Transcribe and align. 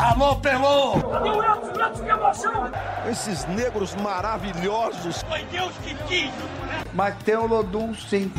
Alô, 0.00 0.36
Pelô! 0.36 0.94
O 0.94 1.44
Edson? 1.44 1.86
Edson, 1.86 2.04
que 2.04 2.10
emoção! 2.10 2.70
Esses 3.10 3.44
negros 3.44 3.94
maravilhosos. 3.96 5.22
Foi 5.28 5.44
Deus 5.44 5.72
que 5.84 5.94
quis! 6.08 6.32
Mas 6.94 7.14
tem 7.22 7.36
o 7.36 7.46
Lodum, 7.46 7.94
sim. 7.94 8.32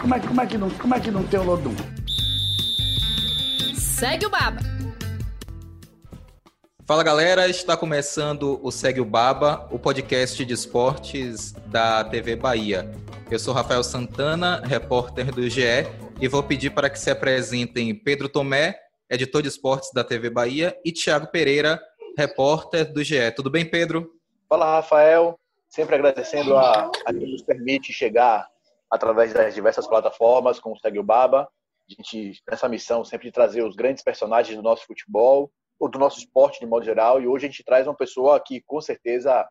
como, 0.00 0.14
é, 0.14 0.18
como, 0.18 0.40
é 0.40 0.46
que 0.46 0.58
não, 0.58 0.70
como 0.70 0.94
é 0.96 0.98
que 0.98 1.10
não 1.12 1.22
tem 1.22 1.38
o 1.38 1.44
Lodum? 1.44 1.74
Segue 3.76 4.26
o 4.26 4.30
Baba. 4.30 4.58
Fala 6.84 7.04
galera, 7.04 7.46
está 7.46 7.76
começando 7.76 8.58
o 8.60 8.72
Segue 8.72 9.00
o 9.00 9.04
Baba, 9.04 9.68
o 9.70 9.78
podcast 9.78 10.44
de 10.44 10.52
esportes 10.52 11.52
da 11.66 12.02
TV 12.02 12.34
Bahia. 12.34 12.90
Eu 13.30 13.38
sou 13.38 13.54
Rafael 13.54 13.84
Santana, 13.84 14.60
repórter 14.64 15.32
do 15.32 15.48
GE, 15.48 15.86
e 16.20 16.28
vou 16.28 16.42
pedir 16.42 16.68
para 16.68 16.90
que 16.90 16.98
se 16.98 17.10
apresentem 17.10 17.94
Pedro 17.94 18.28
Tomé, 18.28 18.78
editor 19.08 19.40
de 19.40 19.48
esportes 19.48 19.90
da 19.90 20.04
TV 20.04 20.28
Bahia, 20.28 20.78
e 20.84 20.92
Tiago 20.92 21.28
Pereira, 21.28 21.80
repórter 22.16 22.92
do 22.92 23.02
GE. 23.02 23.30
Tudo 23.34 23.50
bem, 23.50 23.64
Pedro? 23.64 24.12
Fala, 24.46 24.66
Rafael. 24.66 25.40
Sempre 25.66 25.94
agradecendo 25.94 26.58
a, 26.58 26.90
a 27.06 27.14
quem 27.14 27.32
nos 27.32 27.42
permite 27.42 27.90
chegar 27.90 28.46
através 28.90 29.32
das 29.32 29.54
diversas 29.54 29.86
plataformas, 29.86 30.60
como 30.60 30.74
o 30.74 30.78
Segue 30.78 30.98
o 30.98 31.02
Baba. 31.02 31.48
A 31.88 31.92
gente, 31.92 32.38
nessa 32.48 32.68
missão, 32.68 33.02
sempre 33.02 33.28
de 33.28 33.32
trazer 33.32 33.64
os 33.64 33.74
grandes 33.74 34.04
personagens 34.04 34.54
do 34.54 34.62
nosso 34.62 34.84
futebol, 34.84 35.50
ou 35.78 35.88
do 35.88 35.98
nosso 35.98 36.18
esporte 36.18 36.60
de 36.60 36.66
modo 36.66 36.84
geral, 36.84 37.18
e 37.22 37.26
hoje 37.26 37.46
a 37.46 37.48
gente 37.48 37.64
traz 37.64 37.86
uma 37.86 37.96
pessoa 37.96 38.38
que, 38.38 38.60
com 38.60 38.80
certeza, 38.82 39.48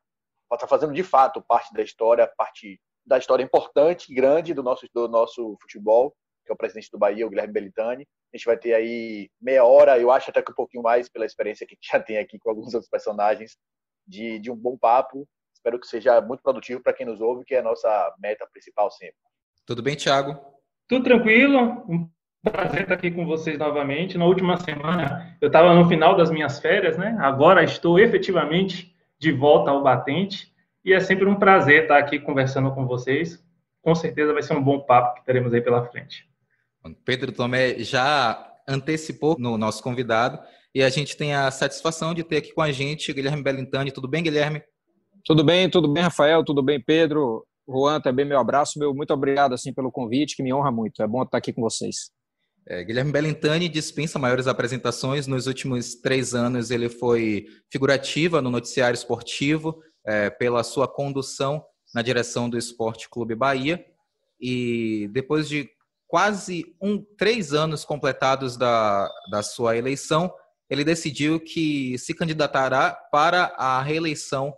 está 0.53 0.67
fazendo 0.67 0.93
de 0.93 1.03
fato 1.03 1.41
parte 1.41 1.73
da 1.73 1.81
história, 1.81 2.31
parte 2.38 2.79
da 3.03 3.17
história 3.17 3.43
importante, 3.43 4.13
grande 4.13 4.53
do 4.53 4.61
nosso, 4.61 4.85
do 4.93 5.07
nosso 5.07 5.57
futebol, 5.59 6.13
que 6.49 6.53
é 6.53 6.55
o 6.55 6.58
presidente 6.58 6.89
do 6.91 6.98
Bahia, 6.98 7.27
o 7.27 7.30
Guilherme 7.30 7.53
Belitani. 7.53 8.08
A 8.34 8.38
gente 8.38 8.45
vai 8.45 8.58
ter 8.58 8.73
aí 8.73 9.30
meia 9.39 9.64
hora, 9.64 10.00
eu 10.00 10.11
acho 10.11 10.31
até 10.31 10.42
que 10.42 10.52
um 10.52 10.56
pouquinho 10.56 10.81
mais, 10.81 11.08
pela 11.08 11.25
experiência 11.25 11.67
que 11.67 11.78
já 11.81 12.00
tem 12.00 12.17
aqui 12.17 12.39
com 12.39 12.50
alguns 12.50 12.73
outros 12.73 12.89
personagens, 12.89 13.56
de, 14.08 14.39
de 14.39 14.50
um 14.50 14.56
bom 14.56 14.75
papo. 14.75 15.28
Espero 15.53 15.80
que 15.80 15.88
seja 15.88 16.19
muito 16.22 16.41
produtivo 16.41 16.81
para 16.81 16.94
quem 16.94 17.06
nos 17.06 17.22
ouve, 17.22 17.45
que 17.45 17.53
é 17.53 17.59
a 17.59 17.64
nossa 17.64 18.16
meta 18.19 18.47
principal 18.52 18.89
sempre. 18.89 19.17
Tudo 19.66 19.83
bem, 19.83 19.95
Thiago? 19.95 20.39
Tudo 20.88 21.03
tranquilo. 21.03 21.83
Um 21.88 22.09
prazer 22.41 22.84
estar 22.84 22.95
aqui 22.95 23.11
com 23.11 23.25
vocês 23.25 23.59
novamente. 23.59 24.17
Na 24.17 24.25
última 24.25 24.58
semana, 24.58 25.38
eu 25.39 25.47
estava 25.47 25.75
no 25.75 25.88
final 25.88 26.16
das 26.16 26.31
minhas 26.31 26.59
férias, 26.59 26.97
né? 26.97 27.16
Agora 27.19 27.63
estou 27.63 28.00
efetivamente 28.00 28.95
de 29.19 29.31
volta 29.31 29.69
ao 29.69 29.84
batente. 29.84 30.52
E 30.84 30.94
é 30.94 31.00
sempre 31.00 31.25
um 31.25 31.36
prazer 31.36 31.84
estar 31.84 31.97
aqui 31.97 32.19
conversando 32.19 32.73
com 32.73 32.88
vocês. 32.88 33.44
Com 33.81 33.94
certeza 33.94 34.34
vai 34.34 34.41
ser 34.41 34.53
um 34.53 34.63
bom 34.63 34.80
papo 34.80 35.16
que 35.16 35.25
teremos 35.25 35.53
aí 35.53 35.61
pela 35.61 35.86
frente. 35.86 36.28
Pedro 37.05 37.31
Tomé 37.31 37.79
já 37.79 38.45
antecipou 38.67 39.35
no 39.39 39.57
nosso 39.57 39.81
convidado 39.81 40.39
e 40.73 40.83
a 40.83 40.89
gente 40.89 41.17
tem 41.17 41.33
a 41.33 41.49
satisfação 41.49 42.13
de 42.13 42.23
ter 42.23 42.37
aqui 42.37 42.53
com 42.53 42.61
a 42.61 42.71
gente 42.71 43.11
Guilherme 43.11 43.43
Belintani. 43.43 43.91
Tudo 43.91 44.07
bem, 44.07 44.23
Guilherme? 44.23 44.61
Tudo 45.25 45.43
bem, 45.43 45.69
tudo 45.69 45.91
bem, 45.91 46.03
Rafael, 46.03 46.43
tudo 46.43 46.61
bem, 46.63 46.81
Pedro. 46.81 47.45
Juan, 47.67 48.01
também 48.01 48.25
meu 48.25 48.39
abraço, 48.39 48.79
meu 48.79 48.93
muito 48.93 49.13
obrigado 49.13 49.53
assim 49.53 49.73
pelo 49.73 49.91
convite, 49.91 50.35
que 50.35 50.43
me 50.43 50.53
honra 50.53 50.71
muito. 50.71 51.03
É 51.03 51.07
bom 51.07 51.21
estar 51.23 51.37
aqui 51.37 51.53
com 51.53 51.61
vocês. 51.61 52.11
É, 52.67 52.83
Guilherme 52.83 53.11
Belintani 53.11 53.67
dispensa 53.67 54.19
maiores 54.19 54.47
apresentações. 54.47 55.27
Nos 55.27 55.47
últimos 55.47 55.95
três 55.95 56.33
anos, 56.35 56.71
ele 56.71 56.89
foi 56.89 57.47
figurativa 57.71 58.41
no 58.41 58.49
noticiário 58.49 58.95
esportivo, 58.95 59.81
é, 60.05 60.29
pela 60.29 60.63
sua 60.63 60.87
condução 60.87 61.63
na 61.93 62.01
direção 62.01 62.49
do 62.49 62.57
Esporte 62.57 63.09
Clube 63.09 63.35
Bahia. 63.35 63.83
E 64.39 65.09
depois 65.11 65.49
de 65.49 65.69
quase 66.09 66.75
um, 66.81 67.05
três 67.15 67.53
anos 67.53 67.85
completados 67.85 68.57
da, 68.57 69.07
da 69.29 69.43
sua 69.43 69.77
eleição, 69.77 70.33
ele 70.67 70.83
decidiu 70.83 71.39
que 71.39 71.97
se 71.99 72.16
candidatará 72.16 72.91
para 73.11 73.53
a 73.56 73.79
reeleição 73.79 74.51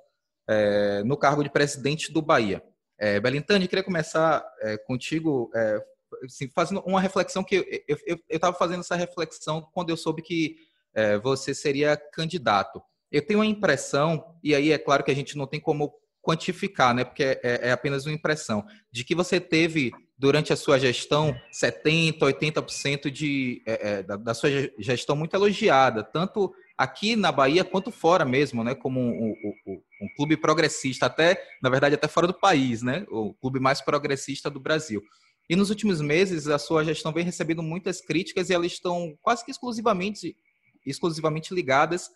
é, 0.49 1.03
no 1.03 1.17
cargo 1.17 1.43
de 1.43 1.49
presidente 1.49 2.11
do 2.11 2.21
Bahia. 2.21 2.63
É, 2.97 3.19
Belintani, 3.19 3.67
queria 3.67 3.83
começar 3.83 4.41
é, 4.61 4.77
contigo 4.77 5.51
é, 5.53 5.83
assim, 6.23 6.49
fazendo 6.55 6.81
uma 6.85 7.01
reflexão 7.01 7.43
que 7.43 7.83
eu 8.07 8.17
estava 8.29 8.55
fazendo 8.57 8.79
essa 8.79 8.95
reflexão 8.95 9.61
quando 9.73 9.89
eu 9.89 9.97
soube 9.97 10.21
que 10.21 10.55
é, 10.95 11.17
você 11.17 11.53
seria 11.53 11.97
candidato. 11.97 12.81
Eu 13.11 13.25
tenho 13.25 13.41
a 13.41 13.45
impressão, 13.45 14.37
e 14.41 14.55
aí 14.55 14.71
é 14.71 14.77
claro 14.77 15.03
que 15.03 15.11
a 15.11 15.15
gente 15.15 15.37
não 15.37 15.45
tem 15.45 15.59
como 15.59 15.93
quantificar, 16.21 16.93
né, 16.93 17.03
porque 17.03 17.23
é, 17.23 17.39
é 17.43 17.71
apenas 17.71 18.05
uma 18.05 18.15
impressão, 18.15 18.65
de 18.89 19.03
que 19.03 19.13
você 19.13 19.39
teve 19.39 19.91
durante 20.21 20.53
a 20.53 20.55
sua 20.55 20.77
gestão 20.77 21.35
70%, 21.51 22.19
80% 22.19 23.09
de, 23.09 23.59
é, 23.65 23.89
é, 23.89 24.03
da, 24.03 24.17
da, 24.17 24.33
sua 24.35 24.51
gestão 24.77 25.15
muito 25.15 25.33
elogiada, 25.33 26.03
tanto 26.03 26.53
aqui 26.77 27.15
na 27.15 27.31
Bahia 27.31 27.63
quanto 27.63 27.89
fora 27.89 28.23
mesmo, 28.23 28.63
né, 28.63 28.75
como 28.75 28.99
um, 28.99 29.33
um, 29.65 29.81
um, 29.99 30.07
clube 30.15 30.37
progressista, 30.37 31.07
até, 31.07 31.43
na 31.59 31.71
verdade, 31.71 31.95
até 31.95 32.07
fora 32.07 32.27
do 32.27 32.35
país, 32.35 32.83
né, 32.83 33.03
o 33.09 33.33
clube 33.33 33.59
mais 33.59 33.81
progressista 33.81 34.47
do 34.47 34.59
Brasil. 34.59 35.01
E 35.49 35.55
nos 35.55 35.71
últimos 35.71 35.99
meses, 36.01 36.47
a 36.47 36.59
sua 36.59 36.85
gestão 36.85 37.11
vem 37.11 37.25
recebendo 37.25 37.63
muitas 37.63 37.99
críticas 37.99 38.51
e 38.51 38.53
elas 38.53 38.73
estão 38.73 39.17
quase 39.23 39.43
que 39.43 39.49
exclusivamente, 39.49 40.37
exclusivamente 40.85 41.51
ligadas 41.51 42.11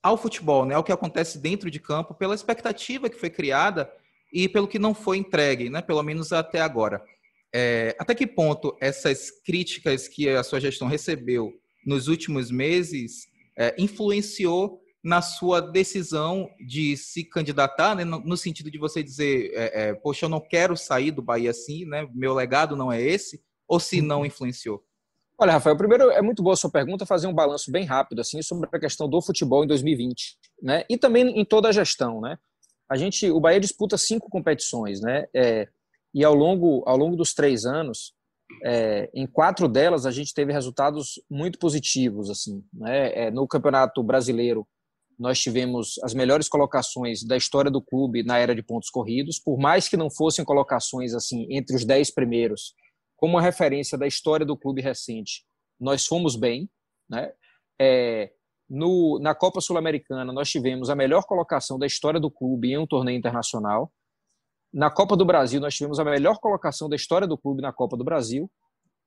ao 0.00 0.16
futebol, 0.16 0.64
né, 0.64 0.76
ao 0.76 0.84
que 0.84 0.92
acontece 0.92 1.36
dentro 1.36 1.68
de 1.68 1.80
campo, 1.80 2.14
pela 2.14 2.36
expectativa 2.36 3.10
que 3.10 3.18
foi 3.18 3.28
criada 3.28 3.92
e 4.32 4.48
pelo 4.48 4.68
que 4.68 4.78
não 4.78 4.94
foi 4.94 5.16
entregue, 5.16 5.68
né, 5.68 5.82
pelo 5.82 6.04
menos 6.04 6.32
até 6.32 6.60
agora. 6.60 7.02
É, 7.52 7.96
até 7.98 8.14
que 8.14 8.26
ponto 8.26 8.76
essas 8.80 9.30
críticas 9.30 10.06
que 10.06 10.28
a 10.28 10.42
sua 10.42 10.60
gestão 10.60 10.86
recebeu 10.86 11.52
nos 11.84 12.06
últimos 12.06 12.50
meses 12.50 13.26
é, 13.58 13.74
influenciou 13.78 14.80
na 15.02 15.22
sua 15.22 15.60
decisão 15.60 16.48
de 16.64 16.96
se 16.96 17.24
candidatar, 17.24 17.94
né, 17.96 18.04
no, 18.04 18.20
no, 18.20 18.36
sentido 18.36 18.70
de 18.70 18.78
você 18.78 19.02
dizer, 19.02 19.50
é, 19.54 19.88
é, 19.88 19.94
poxa, 19.94 20.26
eu 20.26 20.28
não 20.28 20.40
quero 20.40 20.76
sair 20.76 21.10
do 21.10 21.22
Bahia 21.22 21.50
assim, 21.50 21.86
né, 21.86 22.06
meu 22.14 22.34
legado 22.34 22.76
não 22.76 22.92
é 22.92 23.00
esse, 23.00 23.42
ou 23.66 23.80
se 23.80 24.02
não 24.02 24.26
influenciou? 24.26 24.84
Olha, 25.38 25.52
Rafael, 25.52 25.76
primeiro 25.76 26.10
é 26.10 26.20
muito 26.20 26.42
boa 26.42 26.52
a 26.52 26.56
sua 26.56 26.70
pergunta, 26.70 27.06
fazer 27.06 27.26
um 27.26 27.32
balanço 27.32 27.72
bem 27.72 27.86
rápido 27.86 28.20
assim 28.20 28.42
sobre 28.42 28.68
a 28.70 28.78
questão 28.78 29.08
do 29.08 29.22
futebol 29.22 29.64
em 29.64 29.66
2020, 29.66 30.36
né? 30.62 30.84
E 30.86 30.98
também 30.98 31.40
em 31.40 31.46
toda 31.46 31.70
a 31.70 31.72
gestão, 31.72 32.20
né? 32.20 32.36
A 32.90 32.94
gente, 32.94 33.30
o 33.30 33.40
Bahia 33.40 33.58
disputa 33.58 33.96
cinco 33.96 34.28
competições, 34.28 35.00
né? 35.00 35.24
É, 35.34 35.66
e 36.14 36.24
ao 36.24 36.34
longo 36.34 36.82
ao 36.86 36.96
longo 36.96 37.16
dos 37.16 37.32
três 37.32 37.64
anos, 37.64 38.12
é, 38.64 39.10
em 39.14 39.26
quatro 39.26 39.68
delas 39.68 40.06
a 40.06 40.10
gente 40.10 40.34
teve 40.34 40.52
resultados 40.52 41.20
muito 41.30 41.58
positivos, 41.58 42.30
assim, 42.30 42.64
né? 42.72 43.12
É, 43.26 43.30
no 43.30 43.46
Campeonato 43.46 44.02
Brasileiro 44.02 44.66
nós 45.18 45.38
tivemos 45.38 46.00
as 46.02 46.14
melhores 46.14 46.48
colocações 46.48 47.22
da 47.22 47.36
história 47.36 47.70
do 47.70 47.82
clube 47.82 48.22
na 48.22 48.38
era 48.38 48.54
de 48.54 48.62
pontos 48.62 48.88
corridos, 48.88 49.38
por 49.38 49.58
mais 49.58 49.86
que 49.86 49.96
não 49.96 50.10
fossem 50.10 50.44
colocações 50.44 51.14
assim 51.14 51.46
entre 51.50 51.76
os 51.76 51.84
dez 51.84 52.10
primeiros 52.10 52.74
como 53.20 53.38
referência 53.38 53.98
da 53.98 54.06
história 54.06 54.46
do 54.46 54.56
clube 54.56 54.80
recente, 54.80 55.44
nós 55.78 56.06
fomos 56.06 56.36
bem. 56.36 56.70
Né? 57.08 57.30
É, 57.78 58.32
no, 58.68 59.18
na 59.20 59.34
Copa 59.34 59.60
Sul-Americana, 59.60 60.32
nós 60.32 60.48
tivemos 60.48 60.88
a 60.88 60.96
melhor 60.96 61.24
colocação 61.24 61.78
da 61.78 61.86
história 61.86 62.18
do 62.18 62.30
clube 62.30 62.72
em 62.72 62.78
um 62.78 62.86
torneio 62.86 63.18
internacional. 63.18 63.92
Na 64.72 64.90
Copa 64.90 65.16
do 65.16 65.24
Brasil, 65.24 65.60
nós 65.60 65.74
tivemos 65.74 65.98
a 65.98 66.04
melhor 66.04 66.38
colocação 66.38 66.88
da 66.88 66.96
história 66.96 67.26
do 67.26 67.36
clube 67.36 67.60
na 67.60 67.72
Copa 67.72 67.96
do 67.96 68.04
Brasil. 68.04 68.50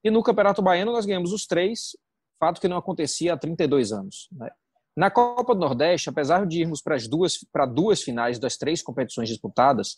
E 0.04 0.12
no 0.12 0.22
Campeonato 0.22 0.62
Baiano, 0.62 0.92
nós 0.92 1.06
ganhamos 1.06 1.32
os 1.32 1.46
três, 1.46 1.96
fato 2.40 2.60
que 2.60 2.68
não 2.68 2.78
acontecia 2.78 3.34
há 3.34 3.38
32 3.38 3.94
anos. 3.94 4.28
Né? 4.34 4.50
Na 4.96 5.10
Copa 5.10 5.56
do 5.56 5.62
Nordeste, 5.62 6.10
apesar 6.10 6.46
de 6.46 6.60
irmos 6.60 6.82
para 6.82 6.96
as 6.96 7.08
duas, 7.08 7.38
para 7.52 7.66
duas 7.66 8.02
finais 8.02 8.38
das 8.38 8.58
três 8.58 8.82
competições 8.82 9.30
disputadas, 9.30 9.96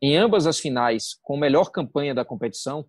em 0.00 0.16
ambas 0.16 0.46
as 0.46 0.60
finais 0.60 1.18
com 1.22 1.36
melhor 1.36 1.70
campanha 1.70 2.14
da 2.14 2.24
competição, 2.24 2.86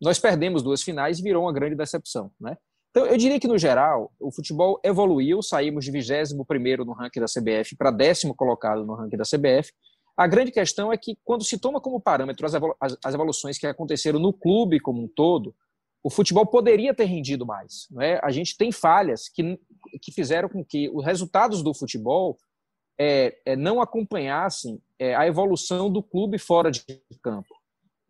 nós 0.00 0.18
perdemos 0.18 0.62
duas 0.62 0.82
finais 0.82 1.18
e 1.18 1.22
virou 1.22 1.44
uma 1.44 1.52
grande 1.52 1.74
decepção, 1.74 2.30
né? 2.38 2.56
Então, 2.90 3.06
eu 3.06 3.16
diria 3.16 3.40
que, 3.40 3.48
no 3.48 3.56
geral, 3.56 4.12
o 4.20 4.30
futebol 4.30 4.78
evoluiu, 4.84 5.40
saímos 5.40 5.82
de 5.82 5.90
21 5.90 6.84
no 6.84 6.92
ranking 6.92 7.20
da 7.20 7.26
CBF 7.26 7.74
para 7.74 7.90
décimo 7.90 8.34
colocado 8.34 8.84
no 8.84 8.94
ranking 8.94 9.16
da 9.16 9.24
CBF. 9.24 9.72
A 10.16 10.26
grande 10.26 10.50
questão 10.50 10.92
é 10.92 10.96
que, 10.96 11.16
quando 11.24 11.44
se 11.44 11.58
toma 11.58 11.80
como 11.80 12.00
parâmetro 12.00 12.46
as 12.46 13.14
evoluções 13.14 13.58
que 13.58 13.66
aconteceram 13.66 14.18
no 14.18 14.32
clube 14.32 14.78
como 14.78 15.02
um 15.02 15.08
todo, 15.08 15.54
o 16.02 16.10
futebol 16.10 16.44
poderia 16.44 16.92
ter 16.92 17.04
rendido 17.04 17.46
mais. 17.46 17.86
Né? 17.90 18.18
A 18.22 18.30
gente 18.30 18.56
tem 18.56 18.72
falhas 18.72 19.28
que, 19.28 19.58
que 20.02 20.12
fizeram 20.12 20.48
com 20.48 20.64
que 20.64 20.90
os 20.92 21.04
resultados 21.04 21.62
do 21.62 21.72
futebol 21.72 22.36
é, 22.98 23.38
é, 23.46 23.56
não 23.56 23.80
acompanhassem 23.80 24.82
é, 24.98 25.14
a 25.14 25.26
evolução 25.26 25.90
do 25.90 26.02
clube 26.02 26.38
fora 26.38 26.70
de 26.70 26.84
campo. 27.22 27.54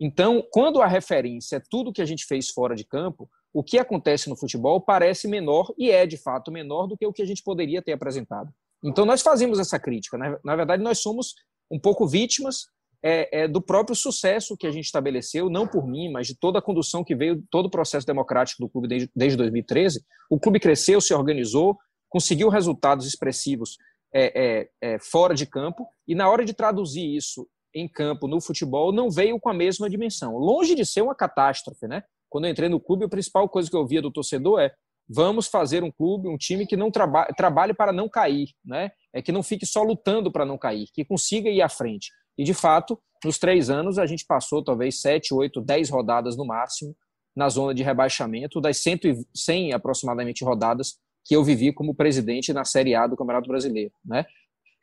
Então, 0.00 0.44
quando 0.50 0.80
a 0.80 0.86
referência 0.86 1.56
é 1.56 1.62
tudo 1.70 1.92
que 1.92 2.02
a 2.02 2.06
gente 2.06 2.26
fez 2.26 2.48
fora 2.48 2.74
de 2.74 2.84
campo, 2.84 3.30
o 3.52 3.62
que 3.62 3.78
acontece 3.78 4.28
no 4.28 4.36
futebol 4.36 4.80
parece 4.80 5.28
menor 5.28 5.72
e 5.78 5.90
é 5.90 6.06
de 6.06 6.16
fato 6.16 6.50
menor 6.50 6.86
do 6.86 6.96
que 6.96 7.06
o 7.06 7.12
que 7.12 7.22
a 7.22 7.26
gente 7.26 7.42
poderia 7.42 7.82
ter 7.82 7.92
apresentado. 7.92 8.52
Então, 8.82 9.04
nós 9.04 9.22
fazemos 9.22 9.60
essa 9.60 9.78
crítica. 9.78 10.18
Na 10.42 10.56
verdade, 10.56 10.82
nós 10.82 10.98
somos 10.98 11.34
um 11.72 11.78
pouco 11.78 12.06
vítimas 12.06 12.66
é, 13.02 13.42
é, 13.42 13.48
do 13.48 13.60
próprio 13.60 13.96
sucesso 13.96 14.56
que 14.56 14.66
a 14.66 14.70
gente 14.70 14.84
estabeleceu, 14.84 15.50
não 15.50 15.66
por 15.66 15.86
mim, 15.86 16.10
mas 16.12 16.26
de 16.26 16.36
toda 16.36 16.58
a 16.58 16.62
condução 16.62 17.02
que 17.02 17.16
veio, 17.16 17.42
todo 17.50 17.66
o 17.66 17.70
processo 17.70 18.06
democrático 18.06 18.62
do 18.62 18.68
clube 18.68 18.86
desde, 18.86 19.10
desde 19.16 19.36
2013. 19.36 20.04
O 20.30 20.38
clube 20.38 20.60
cresceu, 20.60 21.00
se 21.00 21.12
organizou, 21.12 21.76
conseguiu 22.08 22.48
resultados 22.48 23.06
expressivos 23.06 23.76
é, 24.14 24.60
é, 24.60 24.68
é, 24.80 24.98
fora 25.00 25.34
de 25.34 25.46
campo, 25.46 25.86
e 26.06 26.14
na 26.14 26.28
hora 26.28 26.44
de 26.44 26.52
traduzir 26.52 27.16
isso 27.16 27.48
em 27.74 27.88
campo, 27.88 28.28
no 28.28 28.40
futebol, 28.40 28.92
não 28.92 29.10
veio 29.10 29.40
com 29.40 29.48
a 29.48 29.54
mesma 29.54 29.88
dimensão. 29.88 30.36
Longe 30.36 30.74
de 30.74 30.84
ser 30.84 31.00
uma 31.00 31.14
catástrofe, 31.14 31.88
né? 31.88 32.02
Quando 32.28 32.44
eu 32.44 32.50
entrei 32.50 32.68
no 32.68 32.78
clube, 32.78 33.06
a 33.06 33.08
principal 33.08 33.48
coisa 33.48 33.70
que 33.70 33.76
eu 33.76 33.86
via 33.86 34.02
do 34.02 34.10
torcedor 34.10 34.60
é 34.60 34.70
vamos 35.08 35.46
fazer 35.46 35.82
um 35.82 35.90
clube, 35.90 36.28
um 36.28 36.36
time 36.36 36.66
que 36.66 36.76
não 36.76 36.90
traba 36.90 37.26
trabalhe 37.36 37.74
para 37.74 37.92
não 37.92 38.08
cair, 38.08 38.48
né? 38.64 38.90
É 39.12 39.20
que 39.20 39.32
não 39.32 39.42
fique 39.42 39.66
só 39.66 39.82
lutando 39.82 40.30
para 40.32 40.46
não 40.46 40.56
cair, 40.56 40.88
que 40.92 41.04
consiga 41.04 41.50
ir 41.50 41.60
à 41.62 41.68
frente. 41.68 42.10
E 42.36 42.44
de 42.44 42.54
fato, 42.54 42.98
nos 43.24 43.38
três 43.38 43.70
anos 43.70 43.98
a 43.98 44.06
gente 44.06 44.24
passou 44.24 44.64
talvez 44.64 45.00
sete, 45.00 45.34
oito, 45.34 45.60
dez 45.60 45.90
rodadas 45.90 46.36
no 46.36 46.46
máximo 46.46 46.96
na 47.34 47.48
zona 47.48 47.74
de 47.74 47.82
rebaixamento 47.82 48.60
das 48.60 48.78
100, 48.78 49.26
100 49.34 49.72
aproximadamente 49.72 50.44
rodadas 50.44 50.98
que 51.24 51.34
eu 51.34 51.42
vivi 51.42 51.72
como 51.72 51.94
presidente 51.94 52.52
na 52.52 52.64
Série 52.64 52.94
A 52.94 53.06
do 53.06 53.16
Campeonato 53.16 53.48
Brasileiro, 53.48 53.92
né? 54.04 54.26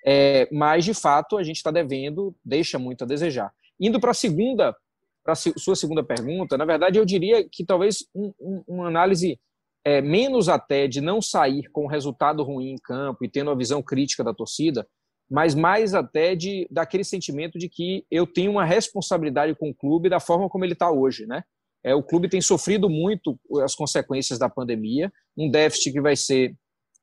É, 0.06 0.48
mas 0.52 0.86
de 0.86 0.94
fato 0.94 1.38
a 1.38 1.44
gente 1.44 1.58
está 1.58 1.72
devendo, 1.72 2.34
deixa 2.44 2.80
muito 2.80 3.04
a 3.04 3.08
desejar. 3.08 3.52
Indo 3.80 4.00
para 4.00 4.12
a 4.12 4.14
segunda, 4.14 4.76
para 5.24 5.36
sua 5.36 5.76
segunda 5.76 6.04
pergunta, 6.04 6.58
na 6.58 6.66
verdade 6.66 6.98
eu 6.98 7.06
diria 7.06 7.48
que 7.50 7.66
talvez 7.66 8.06
um, 8.16 8.34
um, 8.40 8.64
uma 8.68 8.88
análise 8.88 9.40
é, 9.84 10.02
menos 10.02 10.50
até 10.50 10.88
de 10.88 11.02
não 11.02 11.22
sair 11.22 11.70
com 11.72 11.86
um 11.86 11.88
resultado 11.88 12.44
ruim 12.44 12.72
em 12.72 12.78
campo 12.78 13.24
e 13.24 13.30
tendo 13.30 13.50
a 13.50 13.56
visão 13.56 13.82
crítica 13.82 14.24
da 14.24 14.34
torcida, 14.34 14.88
mas 15.30 15.54
mais 15.54 15.94
até 15.94 16.36
de 16.36 16.68
daquele 16.72 17.04
sentimento 17.04 17.58
de 17.58 17.70
que 17.70 18.06
eu 18.10 18.26
tenho 18.26 18.52
uma 18.52 18.66
responsabilidade 18.66 19.56
com 19.56 19.70
o 19.70 19.76
clube 19.76 20.10
da 20.10 20.20
forma 20.20 20.50
como 20.50 20.66
ele 20.66 20.74
está 20.74 20.92
hoje, 20.92 21.26
né? 21.26 21.44
É, 21.84 21.96
o 21.96 22.04
clube 22.04 22.28
tem 22.28 22.42
sofrido 22.42 22.90
muito 22.90 23.40
as 23.64 23.74
consequências 23.74 24.38
da 24.38 24.50
pandemia, 24.50 25.12
um 25.38 25.50
déficit 25.50 25.94
que 25.94 26.02
vai 26.02 26.16
ser 26.16 26.54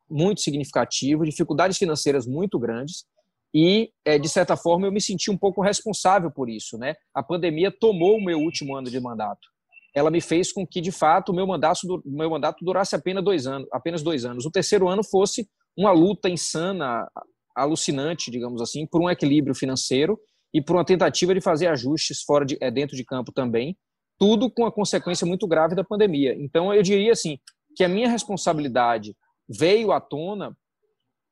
muito 0.08 0.42
significativo, 0.42 1.24
dificuldades 1.24 1.78
financeiras 1.78 2.26
muito 2.26 2.58
grandes, 2.58 3.06
e, 3.54 3.90
é, 4.04 4.18
de 4.18 4.28
certa 4.28 4.54
forma, 4.54 4.86
eu 4.86 4.92
me 4.92 5.00
senti 5.00 5.30
um 5.30 5.38
pouco 5.38 5.62
responsável 5.62 6.30
por 6.30 6.50
isso. 6.50 6.76
Né? 6.76 6.94
A 7.14 7.22
pandemia 7.22 7.70
tomou 7.70 8.18
o 8.18 8.22
meu 8.22 8.38
último 8.38 8.76
ano 8.76 8.90
de 8.90 9.00
mandato 9.00 9.48
ela 9.96 10.10
me 10.10 10.20
fez 10.20 10.52
com 10.52 10.66
que, 10.66 10.82
de 10.82 10.92
fato, 10.92 11.32
o 11.32 11.34
meu 11.34 11.46
mandato, 11.46 11.80
meu 12.04 12.28
mandato 12.28 12.62
durasse 12.62 12.94
apenas 12.94 13.24
dois 13.24 13.46
anos, 13.46 13.66
apenas 13.72 14.02
dois 14.02 14.26
anos. 14.26 14.44
O 14.44 14.50
terceiro 14.50 14.86
ano 14.90 15.02
fosse 15.02 15.48
uma 15.74 15.90
luta 15.90 16.28
insana, 16.28 17.08
alucinante, 17.56 18.30
digamos 18.30 18.60
assim, 18.60 18.86
por 18.86 19.00
um 19.00 19.08
equilíbrio 19.08 19.54
financeiro 19.54 20.20
e 20.52 20.60
por 20.60 20.76
uma 20.76 20.84
tentativa 20.84 21.34
de 21.34 21.40
fazer 21.40 21.68
ajustes 21.68 22.22
fora 22.22 22.44
de, 22.44 22.58
é, 22.60 22.70
dentro 22.70 22.94
de 22.94 23.02
campo 23.06 23.32
também, 23.32 23.74
tudo 24.18 24.50
com 24.50 24.66
a 24.66 24.72
consequência 24.72 25.26
muito 25.26 25.48
grave 25.48 25.74
da 25.74 25.82
pandemia. 25.82 26.36
Então, 26.38 26.74
eu 26.74 26.82
diria 26.82 27.12
assim 27.12 27.38
que 27.74 27.82
a 27.82 27.88
minha 27.88 28.10
responsabilidade 28.10 29.16
veio 29.48 29.92
à 29.92 30.00
tona 30.00 30.54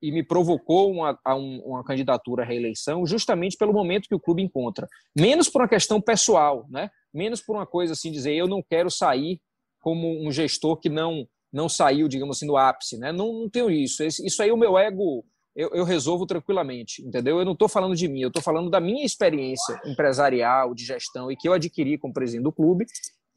e 0.05 0.13
me 0.13 0.23
provocou 0.23 0.93
uma, 0.93 1.19
uma 1.65 1.83
candidatura 1.83 2.43
à 2.43 2.47
reeleição 2.47 3.07
justamente 3.07 3.57
pelo 3.57 3.73
momento 3.73 4.07
que 4.07 4.15
o 4.15 4.21
clube 4.21 4.43
encontra. 4.43 4.87
Menos 5.17 5.49
por 5.49 5.63
uma 5.63 5.69
questão 5.69 5.99
pessoal, 5.99 6.67
né? 6.69 6.91
menos 7.13 7.41
por 7.41 7.57
uma 7.57 7.67
coisa 7.67 7.95
assim, 7.95 8.13
dizer 8.13 8.35
eu 8.35 8.47
não 8.47 8.63
quero 8.63 8.91
sair 8.91 9.41
como 9.81 10.27
um 10.27 10.31
gestor 10.31 10.77
que 10.77 10.91
não 10.91 11.27
não 11.51 11.69
saiu, 11.69 12.09
digamos 12.09 12.37
assim, 12.37 12.49
do 12.49 12.57
ápice, 12.57 12.99
né? 12.99 13.13
Não, 13.13 13.33
não 13.33 13.49
tenho 13.49 13.71
isso. 13.71 14.03
Isso 14.03 14.43
aí 14.43 14.51
o 14.51 14.57
meu 14.57 14.77
ego 14.77 15.25
eu, 15.55 15.71
eu 15.73 15.85
resolvo 15.85 16.27
tranquilamente, 16.27 17.01
entendeu? 17.01 17.39
Eu 17.39 17.45
não 17.45 17.53
estou 17.53 17.69
falando 17.69 17.95
de 17.95 18.09
mim, 18.09 18.23
eu 18.23 18.29
estou 18.29 18.43
falando 18.43 18.69
da 18.69 18.81
minha 18.81 19.05
experiência 19.05 19.81
empresarial, 19.87 20.75
de 20.75 20.85
gestão 20.85 21.31
e 21.31 21.37
que 21.37 21.49
eu 21.49 21.53
adquiri 21.53 21.97
como 21.97 22.13
presidente 22.13 22.43
do 22.43 22.53
clube. 22.53 22.87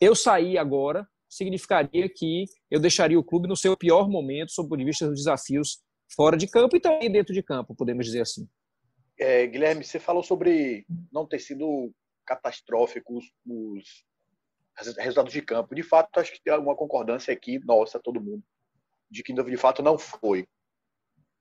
Eu 0.02 0.16
sair 0.16 0.58
agora 0.58 1.08
significaria 1.30 2.10
que 2.10 2.46
eu 2.72 2.80
deixaria 2.80 3.20
o 3.20 3.24
clube 3.24 3.48
no 3.48 3.56
seu 3.56 3.78
pior 3.78 4.10
momento, 4.10 4.52
sob 4.52 4.66
o 4.66 4.70
ponto 4.70 4.80
de 4.80 4.86
vista 4.86 5.08
dos 5.08 5.20
desafios 5.20 5.78
fora 6.14 6.38
de 6.38 6.48
campo 6.48 6.76
e 6.76 6.80
também 6.80 7.12
dentro 7.12 7.34
de 7.34 7.44
campo, 7.44 7.76
podemos 7.76 8.06
dizer 8.06 8.22
assim. 8.22 8.48
É, 9.20 9.46
Guilherme, 9.48 9.84
você 9.84 10.00
falou 10.00 10.24
sobre 10.24 10.86
não 11.12 11.26
ter 11.26 11.40
sido 11.40 11.92
catastróficos 12.26 13.26
os 13.46 14.06
resultados 14.98 15.34
de 15.34 15.42
campo. 15.42 15.74
De 15.74 15.82
fato, 15.82 16.20
acho 16.20 16.32
que 16.32 16.42
tem 16.44 16.54
alguma 16.54 16.76
concordância 16.76 17.34
aqui, 17.34 17.60
nossa, 17.66 18.00
todo 18.00 18.22
mundo, 18.22 18.44
de 19.10 19.24
que 19.24 19.34
de 19.34 19.58
fato 19.58 19.82
não 19.82 19.98
foi. 19.98 20.48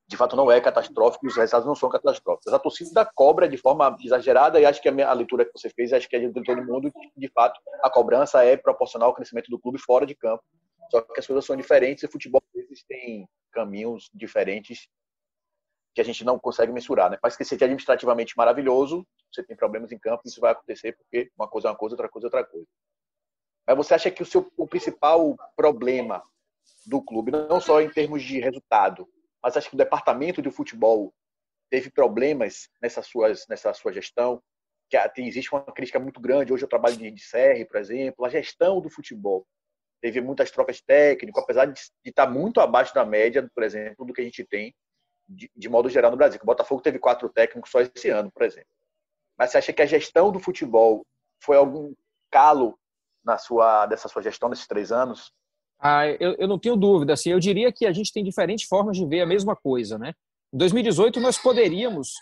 De 0.09 0.17
fato, 0.17 0.37
não 0.37 0.51
é 0.51 0.61
catastrófico, 0.61 1.27
os 1.27 1.37
resultados 1.37 1.67
não 1.67 1.75
são 1.75 1.89
catastróficos. 1.89 2.53
A 2.53 2.59
torcida 2.61 3.05
cobra 3.13 3.49
de 3.49 3.57
forma 3.57 3.97
exagerada, 4.01 4.61
e 4.61 4.65
acho 4.65 4.81
que 4.81 4.89
a, 4.89 4.93
minha, 4.93 5.09
a 5.09 5.13
leitura 5.13 5.45
que 5.45 5.51
você 5.53 5.69
fez, 5.69 5.93
acho 5.93 6.09
que 6.09 6.15
é 6.15 6.21
de 6.21 6.45
todo 6.45 6.65
mundo, 6.65 6.93
de 7.17 7.29
fato, 7.29 7.61
a 7.83 7.91
cobrança 7.91 8.45
é 8.45 8.57
proporcional 8.57 9.09
ao 9.09 9.15
crescimento 9.15 9.51
do 9.51 9.59
clube 9.59 9.81
fora 9.81 10.07
de 10.07 10.15
campo. 10.15 10.43
Só 10.93 11.01
que 11.01 11.19
as 11.19 11.27
coisas 11.27 11.45
são 11.45 11.57
diferentes 11.57 12.05
e 12.05 12.07
o 12.07 12.11
futebol, 12.13 12.41
às 12.55 12.63
vezes, 12.63 12.85
tem 12.87 13.29
caminhos 13.57 14.11
diferentes 14.13 14.87
que 15.95 16.01
a 16.03 16.05
gente 16.05 16.23
não 16.25 16.39
consegue 16.39 16.71
mensurar, 16.71 17.11
né? 17.11 17.19
Mas 17.23 17.37
que 17.37 17.45
seja 17.45 17.65
administrativamente 17.65 18.37
maravilhoso, 18.37 19.07
você 19.33 19.43
tem 19.43 19.57
problemas 19.57 19.91
em 19.91 19.99
campo, 19.99 20.23
isso 20.27 20.41
vai 20.43 20.53
acontecer 20.53 20.93
porque 20.93 21.31
uma 21.35 21.49
coisa 21.49 21.69
é 21.69 21.71
uma 21.71 21.77
coisa, 21.77 21.95
outra 21.95 22.09
coisa 22.09 22.27
é 22.27 22.29
outra 22.29 22.45
coisa. 22.45 22.67
Mas 23.67 23.77
você 23.79 23.95
acha 23.95 24.11
que 24.11 24.23
o 24.23 24.27
seu 24.27 24.53
o 24.59 24.69
principal 24.69 25.35
problema 25.57 26.23
do 26.85 27.03
clube, 27.03 27.33
não 27.33 27.61
só 27.61 27.81
em 27.81 27.89
termos 27.89 28.23
de 28.23 28.39
resultado, 28.39 29.09
mas 29.43 29.57
acho 29.57 29.71
que 29.71 29.75
o 29.75 29.79
departamento 29.79 30.43
de 30.43 30.51
futebol 30.51 31.15
teve 31.71 31.91
problemas 31.91 32.69
nessa 32.81 33.03
sua, 33.03 33.33
nessa 33.49 33.73
sua 33.73 33.93
gestão, 33.93 34.43
que 34.89 35.23
existe 35.23 35.53
uma 35.53 35.63
crítica 35.63 35.99
muito 35.99 36.21
grande. 36.21 36.53
Hoje 36.53 36.65
eu 36.65 36.69
trabalho 36.69 36.97
de, 36.97 37.11
de 37.11 37.65
por 37.65 37.77
exemplo, 37.79 38.25
a 38.25 38.29
gestão 38.29 38.81
do 38.81 38.91
futebol. 38.91 39.47
Teve 40.07 40.21
muitas 40.21 40.53
trocas 40.53 40.81
técnicas, 40.81 41.43
apesar 41.43 41.67
de, 41.67 41.81
estar 42.05 42.31
muito 42.31 42.61
abaixo 42.61 42.95
da 42.95 43.05
média, 43.05 43.51
por 43.53 43.65
exemplo, 43.65 44.07
do 44.07 44.13
que 44.13 44.21
a 44.21 44.25
gente 44.25 44.45
tem 44.45 44.73
de, 45.29 45.51
de 45.57 45.69
modo 45.69 45.89
geral 45.89 46.13
no 46.13 46.17
Brasil. 46.17 46.39
O 46.41 46.47
Botafogo 46.47 46.81
teve 46.81 47.01
quatro 47.01 47.29
técnicos 47.29 47.73
só 47.73 47.81
esse 47.81 48.09
ano, 48.09 48.31
por 48.31 48.45
exemplo. 48.45 48.69
Mas 49.37 49.51
você 49.51 49.59
acha 49.59 49.73
que 49.73 49.83
a 49.83 49.87
gestão 49.87 50.31
do 50.31 50.39
futebol 50.39 51.05
foi 51.43 51.57
algum 51.57 51.93
calo 52.31 52.79
na 53.25 53.37
sua 53.37 53.87
dessa 53.87 54.07
sua 54.07 54.23
gestão 54.23 54.49
nesses 54.49 54.69
três 54.69 54.93
anos? 54.93 55.33
Ah, 55.81 56.07
eu, 56.07 56.37
eu 56.39 56.47
não 56.47 56.57
tenho 56.57 56.77
dúvida. 56.77 57.15
Assim, 57.15 57.31
eu 57.31 57.41
diria 57.41 57.73
que 57.73 57.85
a 57.85 57.93
gente 57.93 58.13
tem 58.13 58.23
diferentes 58.23 58.69
formas 58.69 58.97
de 58.97 59.05
ver 59.05 59.23
a 59.23 59.27
mesma 59.27 59.57
coisa, 59.57 59.99
né? 59.99 60.13
Em 60.55 60.57
2018 60.59 61.19
nós 61.19 61.37
poderíamos 61.37 62.13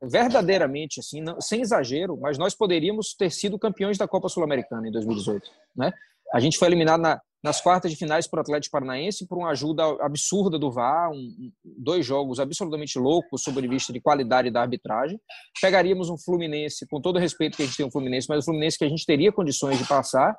verdadeiramente, 0.00 1.00
assim, 1.00 1.20
não, 1.20 1.40
sem 1.40 1.60
exagero, 1.60 2.16
mas 2.20 2.38
nós 2.38 2.54
poderíamos 2.54 3.14
ter 3.14 3.32
sido 3.32 3.58
campeões 3.58 3.98
da 3.98 4.06
Copa 4.06 4.28
Sul-Americana 4.28 4.86
em 4.86 4.92
2018, 4.92 5.50
né? 5.74 5.92
A 6.32 6.40
gente 6.40 6.56
foi 6.56 6.68
eliminado 6.68 7.00
na, 7.00 7.20
nas 7.42 7.60
quartas 7.60 7.90
de 7.90 7.96
finais 7.96 8.26
para 8.26 8.38
o 8.38 8.40
Atlético 8.40 8.72
Paranaense 8.72 9.26
por 9.26 9.36
uma 9.36 9.50
ajuda 9.50 9.82
absurda 10.00 10.58
do 10.58 10.70
VAR, 10.70 11.10
um, 11.10 11.50
dois 11.64 12.06
jogos 12.06 12.38
absolutamente 12.38 12.98
loucos 12.98 13.42
sob 13.42 13.58
o 13.58 13.68
vista 13.68 13.92
de 13.92 14.00
qualidade 14.00 14.50
da 14.50 14.60
arbitragem. 14.60 15.20
Pegaríamos 15.60 16.08
um 16.08 16.16
Fluminense, 16.16 16.86
com 16.86 17.00
todo 17.00 17.16
o 17.16 17.18
respeito 17.18 17.56
que 17.56 17.62
a 17.62 17.66
gente 17.66 17.76
tem 17.76 17.86
um 17.86 17.90
Fluminense, 17.90 18.28
mas 18.28 18.40
o 18.40 18.44
Fluminense 18.44 18.78
que 18.78 18.84
a 18.84 18.88
gente 18.88 19.04
teria 19.04 19.32
condições 19.32 19.78
de 19.78 19.86
passar, 19.86 20.36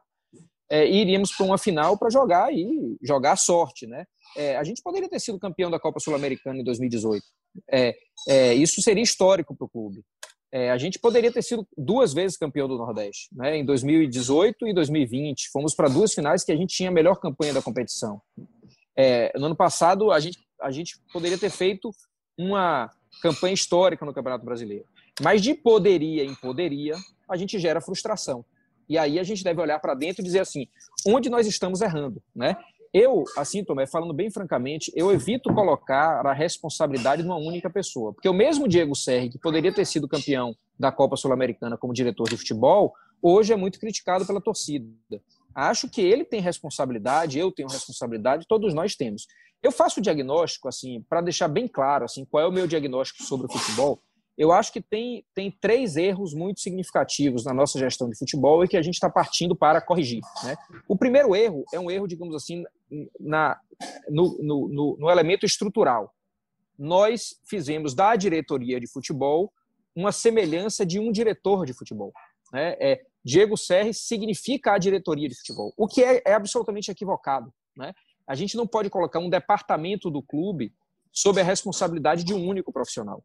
é, 0.72 0.88
e 0.88 1.02
iríamos 1.02 1.32
para 1.32 1.46
uma 1.46 1.58
final 1.58 1.98
para 1.98 2.10
jogar 2.10 2.52
e 2.54 2.98
jogar 3.04 3.34
a 3.34 3.38
sorte, 3.38 3.86
né? 3.86 4.06
É, 4.36 4.58
a 4.58 4.64
gente 4.64 4.82
poderia 4.82 5.10
ter 5.10 5.20
sido 5.20 5.38
campeão 5.38 5.70
da 5.70 5.80
Copa 5.80 6.00
Sul-Americana 6.00 6.60
em 6.60 6.64
2018. 6.64 7.24
É, 7.70 7.96
é, 8.28 8.54
isso 8.56 8.82
seria 8.82 9.04
histórico 9.04 9.56
para 9.56 9.66
o 9.66 9.70
clube. 9.70 10.02
É, 10.56 10.70
a 10.70 10.78
gente 10.78 11.00
poderia 11.00 11.32
ter 11.32 11.42
sido 11.42 11.68
duas 11.76 12.14
vezes 12.14 12.38
campeão 12.38 12.68
do 12.68 12.78
Nordeste, 12.78 13.28
né? 13.32 13.58
em 13.58 13.66
2018 13.66 14.68
e 14.68 14.74
2020. 14.74 15.50
Fomos 15.50 15.74
para 15.74 15.90
duas 15.90 16.14
finais 16.14 16.44
que 16.44 16.52
a 16.52 16.56
gente 16.56 16.76
tinha 16.76 16.90
a 16.90 16.92
melhor 16.92 17.16
campanha 17.16 17.56
da 17.56 17.62
competição. 17.62 18.22
É, 18.96 19.36
no 19.36 19.48
ano 19.48 19.56
passado, 19.56 20.12
a 20.12 20.20
gente, 20.20 20.38
a 20.62 20.70
gente 20.70 21.00
poderia 21.12 21.40
ter 21.40 21.50
feito 21.50 21.90
uma 22.38 22.92
campanha 23.20 23.56
histórica 23.56 24.06
no 24.06 24.14
Campeonato 24.14 24.46
Brasileiro. 24.46 24.86
Mas 25.24 25.42
de 25.42 25.56
poderia 25.56 26.24
em 26.24 26.36
poderia, 26.36 26.94
a 27.28 27.36
gente 27.36 27.58
gera 27.58 27.82
frustração. 27.82 28.46
E 28.88 28.96
aí 28.96 29.18
a 29.18 29.24
gente 29.24 29.44
deve 29.44 29.60
olhar 29.60 29.80
para 29.80 29.96
dentro 29.96 30.22
e 30.22 30.26
dizer 30.26 30.42
assim, 30.42 30.68
onde 31.08 31.32
nós 31.32 31.48
estamos 31.48 31.82
errando, 31.82 32.22
né? 32.36 32.56
Eu, 32.94 33.24
assim, 33.36 33.64
Tomé, 33.64 33.88
falando 33.88 34.14
bem 34.14 34.30
francamente, 34.30 34.92
eu 34.96 35.12
evito 35.12 35.52
colocar 35.52 36.24
a 36.24 36.32
responsabilidade 36.32 37.24
numa 37.24 37.38
única 37.38 37.68
pessoa. 37.68 38.14
Porque 38.14 38.30
o 38.30 38.34
mesmo 38.34 38.68
Diego 38.68 38.96
Serri, 38.96 39.30
que 39.30 39.40
poderia 39.40 39.74
ter 39.74 39.84
sido 39.86 40.08
campeão 40.08 40.56
da 40.78 40.92
Copa 40.92 41.18
Sul-Americana 41.18 41.76
como 41.76 41.92
diretor 41.92 42.30
de 42.30 42.38
futebol, 42.38 42.94
hoje 43.20 43.52
é 43.52 43.56
muito 43.56 43.80
criticado 43.80 44.28
pela 44.28 44.40
torcida. 44.40 44.86
Acho 45.56 45.90
que 45.90 46.02
ele 46.02 46.24
tem 46.24 46.40
responsabilidade, 46.40 47.40
eu 47.40 47.52
tenho 47.52 47.68
responsabilidade, 47.68 48.46
todos 48.48 48.76
nós 48.76 48.96
temos. 48.96 49.26
Eu 49.64 49.72
faço 49.72 50.00
o 50.00 50.04
diagnóstico, 50.04 50.68
assim, 50.68 51.04
para 51.10 51.22
deixar 51.22 51.48
bem 51.48 51.68
claro 51.68 52.06
assim, 52.06 52.26
qual 52.26 52.44
é 52.44 52.48
o 52.48 52.52
meu 52.52 52.68
diagnóstico 52.68 53.24
sobre 53.24 53.48
o 53.48 53.52
futebol 53.52 54.00
eu 54.38 54.52
acho 54.52 54.74
que 54.74 54.82
tem, 54.82 55.24
tem 55.34 55.52
três 55.52 55.96
erros 55.96 56.34
muito 56.34 56.60
significativos 56.60 57.46
na 57.46 57.54
nossa 57.54 57.78
gestão 57.78 58.10
de 58.10 58.18
futebol 58.18 58.64
e 58.64 58.68
que 58.68 58.78
a 58.78 58.82
gente 58.82 58.96
está 58.96 59.10
partindo 59.10 59.56
para 59.56 59.80
corrigir. 59.80 60.22
Né? 60.44 60.56
O 60.88 60.98
primeiro 60.98 61.36
erro 61.36 61.64
é 61.72 61.80
um 61.80 61.92
erro, 61.92 62.08
digamos 62.08 62.36
assim, 62.36 62.64
na, 63.20 63.60
no, 64.10 64.38
no, 64.42 64.68
no, 64.68 64.98
no 65.00 65.10
elemento 65.10 65.46
estrutural. 65.46 66.14
Nós 66.78 67.40
fizemos 67.48 67.94
da 67.94 68.16
diretoria 68.16 68.80
de 68.80 68.88
futebol 68.88 69.54
uma 69.96 70.12
semelhança 70.12 70.84
de 70.84 71.00
um 71.00 71.12
diretor 71.12 71.66
de 71.66 71.74
futebol. 71.74 72.12
Né? 72.52 72.76
É, 72.80 73.02
Diego 73.24 73.56
Serri 73.56 73.94
significa 73.94 74.74
a 74.74 74.78
diretoria 74.80 75.30
de 75.30 75.36
futebol, 75.36 75.72
o 75.78 75.88
que 75.88 76.04
é, 76.04 76.22
é 76.26 76.34
absolutamente 76.34 76.90
equivocado. 76.90 77.54
Né? 77.78 77.94
A 78.28 78.34
gente 78.34 78.58
não 78.58 78.66
pode 78.66 78.90
colocar 78.90 79.20
um 79.20 79.30
departamento 79.30 80.10
do 80.10 80.24
clube 80.24 80.74
sob 81.12 81.40
a 81.40 81.44
responsabilidade 81.44 82.24
de 82.24 82.34
um 82.34 82.48
único 82.48 82.74
profissional. 82.74 83.24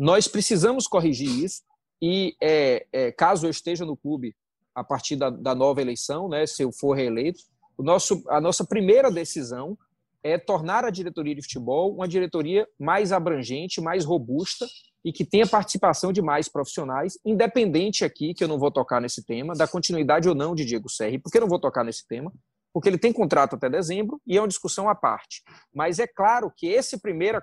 Nós 0.00 0.26
precisamos 0.26 0.86
corrigir 0.86 1.28
isso 1.28 1.60
e, 2.00 2.34
é, 2.42 2.86
é, 2.90 3.12
caso 3.12 3.46
eu 3.46 3.50
esteja 3.50 3.84
no 3.84 3.94
clube 3.94 4.34
a 4.74 4.82
partir 4.82 5.14
da, 5.14 5.28
da 5.28 5.54
nova 5.54 5.82
eleição, 5.82 6.26
né, 6.26 6.46
se 6.46 6.62
eu 6.62 6.72
for 6.72 6.94
reeleito, 6.94 7.40
o 7.76 7.82
nosso, 7.82 8.24
a 8.30 8.40
nossa 8.40 8.64
primeira 8.64 9.10
decisão 9.10 9.76
é 10.24 10.38
tornar 10.38 10.86
a 10.86 10.90
diretoria 10.90 11.34
de 11.34 11.42
futebol 11.42 11.94
uma 11.94 12.08
diretoria 12.08 12.66
mais 12.78 13.12
abrangente, 13.12 13.78
mais 13.78 14.06
robusta 14.06 14.66
e 15.04 15.12
que 15.12 15.22
tenha 15.22 15.46
participação 15.46 16.14
de 16.14 16.22
mais 16.22 16.48
profissionais, 16.48 17.18
independente 17.22 18.02
aqui, 18.02 18.32
que 18.32 18.42
eu 18.42 18.48
não 18.48 18.58
vou 18.58 18.70
tocar 18.70 19.02
nesse 19.02 19.22
tema, 19.22 19.52
da 19.54 19.68
continuidade 19.68 20.30
ou 20.30 20.34
não 20.34 20.54
de 20.54 20.64
Diego 20.64 20.88
Serri. 20.88 21.18
Por 21.18 21.30
que 21.30 21.36
eu 21.36 21.42
não 21.42 21.48
vou 21.48 21.60
tocar 21.60 21.84
nesse 21.84 22.08
tema? 22.08 22.32
Porque 22.72 22.88
ele 22.88 22.98
tem 22.98 23.12
contrato 23.12 23.56
até 23.56 23.68
dezembro 23.68 24.18
e 24.26 24.38
é 24.38 24.40
uma 24.40 24.48
discussão 24.48 24.88
à 24.88 24.94
parte. 24.94 25.42
Mas 25.74 25.98
é 25.98 26.06
claro 26.06 26.50
que 26.56 26.68
esse 26.68 26.98
primeiro, 26.98 27.38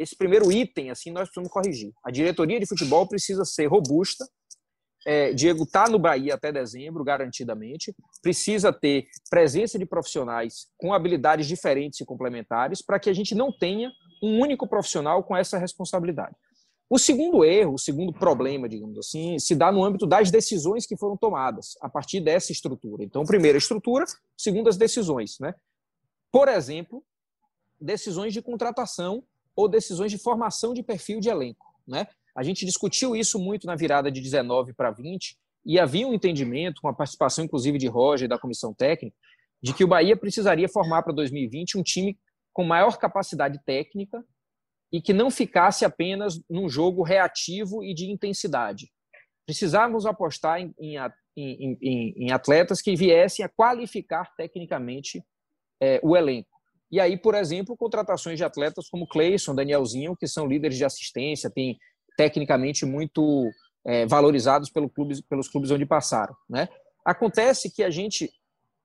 esse 0.00 0.16
primeiro 0.16 0.50
item, 0.50 0.90
assim, 0.90 1.10
nós 1.10 1.24
precisamos 1.24 1.52
corrigir. 1.52 1.92
A 2.02 2.10
diretoria 2.10 2.58
de 2.58 2.66
futebol 2.66 3.06
precisa 3.06 3.44
ser 3.44 3.66
robusta, 3.66 4.24
é, 5.06 5.32
Diego 5.32 5.64
está 5.64 5.88
no 5.88 5.98
Bahia 5.98 6.34
até 6.34 6.50
dezembro, 6.50 7.04
garantidamente. 7.04 7.94
Precisa 8.22 8.72
ter 8.72 9.06
presença 9.28 9.78
de 9.78 9.86
profissionais 9.86 10.68
com 10.78 10.92
habilidades 10.92 11.46
diferentes 11.46 12.00
e 12.00 12.04
complementares 12.04 12.82
para 12.82 12.98
que 12.98 13.08
a 13.10 13.12
gente 13.12 13.34
não 13.34 13.52
tenha 13.52 13.90
um 14.22 14.40
único 14.40 14.66
profissional 14.66 15.22
com 15.22 15.36
essa 15.36 15.58
responsabilidade. 15.58 16.34
O 16.88 16.98
segundo 16.98 17.44
erro, 17.44 17.74
o 17.74 17.78
segundo 17.78 18.12
problema, 18.12 18.68
digamos 18.68 18.98
assim, 18.98 19.38
se 19.38 19.54
dá 19.54 19.70
no 19.70 19.84
âmbito 19.84 20.06
das 20.06 20.30
decisões 20.30 20.86
que 20.86 20.96
foram 20.96 21.16
tomadas 21.16 21.74
a 21.80 21.88
partir 21.88 22.20
dessa 22.20 22.52
estrutura. 22.52 23.04
Então, 23.04 23.24
primeiro, 23.24 23.56
a 23.56 23.60
estrutura, 23.60 24.04
segundo, 24.36 24.68
as 24.68 24.76
decisões. 24.76 25.38
Né? 25.38 25.54
Por 26.32 26.48
exemplo, 26.48 27.04
decisões 27.80 28.34
de 28.34 28.42
contratação 28.42 29.22
ou 29.54 29.68
decisões 29.68 30.10
de 30.10 30.18
formação 30.18 30.72
de 30.72 30.82
perfil 30.82 31.20
de 31.20 31.28
elenco. 31.28 31.66
Né? 31.86 32.06
A 32.34 32.42
gente 32.42 32.64
discutiu 32.64 33.16
isso 33.16 33.38
muito 33.38 33.66
na 33.66 33.74
virada 33.74 34.10
de 34.10 34.20
19 34.20 34.72
para 34.72 34.90
20 34.90 35.36
e 35.64 35.78
havia 35.78 36.06
um 36.06 36.14
entendimento, 36.14 36.80
com 36.80 36.88
a 36.88 36.94
participação 36.94 37.44
inclusive 37.44 37.78
de 37.78 37.86
Roger 37.86 38.26
e 38.26 38.28
da 38.28 38.38
comissão 38.38 38.72
técnica, 38.72 39.16
de 39.62 39.74
que 39.74 39.84
o 39.84 39.88
Bahia 39.88 40.16
precisaria 40.16 40.68
formar 40.68 41.02
para 41.02 41.12
2020 41.12 41.76
um 41.76 41.82
time 41.82 42.18
com 42.52 42.64
maior 42.64 42.96
capacidade 42.96 43.60
técnica 43.64 44.24
e 44.92 45.00
que 45.00 45.12
não 45.12 45.30
ficasse 45.30 45.84
apenas 45.84 46.40
num 46.48 46.68
jogo 46.68 47.02
reativo 47.02 47.84
e 47.84 47.94
de 47.94 48.10
intensidade. 48.10 48.90
Precisávamos 49.46 50.06
apostar 50.06 50.60
em, 50.60 50.74
em, 50.78 50.98
em, 51.36 52.14
em 52.16 52.32
atletas 52.32 52.80
que 52.80 52.96
viessem 52.96 53.44
a 53.44 53.48
qualificar 53.48 54.34
tecnicamente 54.36 55.24
é, 55.80 56.00
o 56.02 56.16
elenco. 56.16 56.59
E 56.90 56.98
aí, 56.98 57.16
por 57.16 57.34
exemplo, 57.34 57.76
contratações 57.76 58.36
de 58.36 58.44
atletas 58.44 58.88
como 58.88 59.06
Cleison, 59.06 59.54
Danielzinho, 59.54 60.16
que 60.16 60.26
são 60.26 60.46
líderes 60.46 60.76
de 60.76 60.84
assistência, 60.84 61.50
têm 61.50 61.78
tecnicamente 62.16 62.84
muito 62.84 63.48
é, 63.86 64.06
valorizados 64.06 64.70
pelo 64.70 64.90
clube, 64.90 65.22
pelos 65.28 65.48
clubes 65.48 65.70
onde 65.70 65.86
passaram. 65.86 66.34
Né? 66.48 66.68
Acontece 67.04 67.70
que 67.70 67.82
a 67.82 67.90
gente 67.90 68.30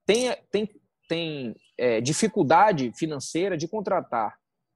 tem, 0.06 0.36
tem, 0.52 0.70
tem 1.10 1.56
é, 1.78 2.00
dificuldade 2.00 2.92
financeira 2.96 3.58
de 3.58 3.68
contratar 3.68 4.36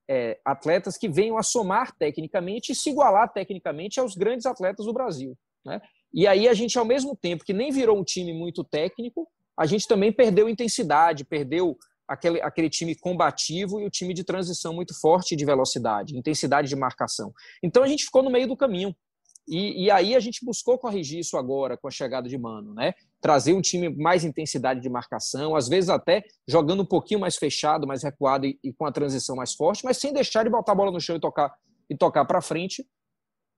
é, 0.10 0.40
atletas 0.44 0.98
que 0.98 1.08
venham 1.08 1.38
a 1.38 1.44
somar 1.44 1.96
tecnicamente 1.96 2.72
e 2.72 2.76
se 2.76 2.90
igualar 2.90 3.32
tecnicamente 3.32 4.00
aos 4.00 4.16
grandes 4.16 4.48
atletas 4.48 4.86
do 4.88 4.94
Brasil. 4.94 5.38
Né? 5.64 5.80
E 6.12 6.26
aí 6.26 6.48
a 6.48 6.54
gente, 6.54 6.80
ao 6.80 6.86
mesmo 6.86 7.16
tempo 7.16 7.46
que 7.46 7.54
nem 7.54 7.72
virou 7.72 8.00
um 8.00 8.04
time 8.04 8.34
muito 8.34 8.64
técnico, 8.64 9.28
a 9.56 9.66
gente 9.66 9.88
também 9.88 10.12
perdeu 10.12 10.50
intensidade, 10.50 11.24
perdeu 11.24 11.78
aquele, 12.10 12.42
aquele 12.42 12.70
time 12.70 12.96
combativo 12.96 13.80
e 13.80 13.86
o 13.86 13.90
time 13.90 14.14
de 14.14 14.24
transição 14.24 14.74
muito 14.74 15.00
forte 15.00 15.36
de 15.36 15.46
velocidade, 15.46 16.18
intensidade 16.18 16.68
de 16.68 16.76
marcação. 16.76 17.32
Então 17.64 17.84
a 17.84 17.88
gente 17.88 18.04
ficou 18.04 18.24
no 18.24 18.32
meio 18.32 18.48
do 18.48 18.58
caminho. 18.58 18.96
E, 19.48 19.86
e, 19.86 19.92
aí 19.92 20.16
a 20.16 20.20
gente 20.20 20.46
buscou 20.46 20.78
corrigir 20.78 21.20
isso 21.20 21.36
agora 21.36 21.76
com 21.76 21.88
a 21.88 21.92
chegada 21.92 22.30
de 22.30 22.38
Mano, 22.38 22.72
né? 22.72 22.94
Trazer 23.20 23.54
um 23.54 23.62
time 23.62 23.90
mais 23.90 24.24
intensidade 24.24 24.80
de 24.80 24.88
marcação, 24.90 25.56
às 25.56 25.68
vezes 25.68 25.90
até 25.90 26.24
jogando 26.48 26.84
um 26.84 26.86
pouquinho 26.86 27.20
mais 27.20 27.36
fechado, 27.36 27.88
mais 27.88 28.04
recuado 28.04 28.46
e, 28.46 28.60
e 28.64 28.72
com 28.72 28.86
a 28.86 28.92
transição 28.92 29.36
mais 29.36 29.56
forte, 29.56 29.84
mas 29.84 29.98
sem 29.98 30.14
deixar 30.14 30.44
de 30.44 30.52
botar 30.52 30.74
a 30.74 30.76
bola 30.76 30.92
no 30.92 31.02
chão 31.02 31.16
e 31.16 31.20
tocar 31.20 31.52
e 31.90 31.98
tocar 31.98 32.24
para 32.26 32.42
frente 32.42 32.86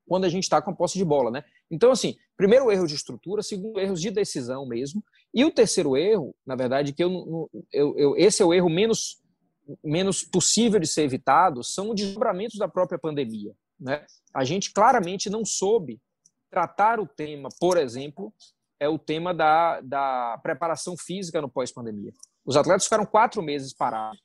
quando 0.07 0.25
a 0.25 0.29
gente 0.29 0.43
está 0.43 0.61
com 0.61 0.71
a 0.71 0.75
posse 0.75 0.97
de 0.97 1.05
bola, 1.05 1.31
né? 1.31 1.43
Então 1.69 1.91
assim, 1.91 2.15
primeiro 2.35 2.71
erro 2.71 2.87
de 2.87 2.95
estrutura, 2.95 3.41
segundo 3.41 3.79
erros 3.79 4.01
de 4.01 4.11
decisão 4.11 4.65
mesmo, 4.65 5.03
e 5.33 5.45
o 5.45 5.51
terceiro 5.51 5.95
erro, 5.95 6.35
na 6.45 6.55
verdade, 6.55 6.93
que 6.93 7.03
eu, 7.03 7.49
eu, 7.71 7.97
eu 7.97 8.15
esse 8.17 8.41
é 8.41 8.45
o 8.45 8.53
erro 8.53 8.69
menos 8.69 9.21
menos 9.83 10.23
possível 10.23 10.79
de 10.79 10.87
ser 10.87 11.03
evitado, 11.03 11.63
são 11.63 11.91
os 11.91 11.95
desdobramentos 11.95 12.57
da 12.57 12.67
própria 12.67 12.99
pandemia. 12.99 13.53
Né? 13.79 14.05
A 14.33 14.43
gente 14.43 14.73
claramente 14.73 15.29
não 15.29 15.45
soube 15.45 15.99
tratar 16.49 16.99
o 16.99 17.07
tema, 17.07 17.49
por 17.59 17.77
exemplo, 17.77 18.33
é 18.79 18.89
o 18.89 18.99
tema 18.99 19.33
da, 19.33 19.79
da 19.81 20.39
preparação 20.43 20.95
física 20.97 21.41
no 21.41 21.49
pós-pandemia. 21.49 22.11
Os 22.45 22.57
atletas 22.57 22.83
ficaram 22.83 23.05
quatro 23.05 23.41
meses 23.41 23.73
parados. 23.73 24.19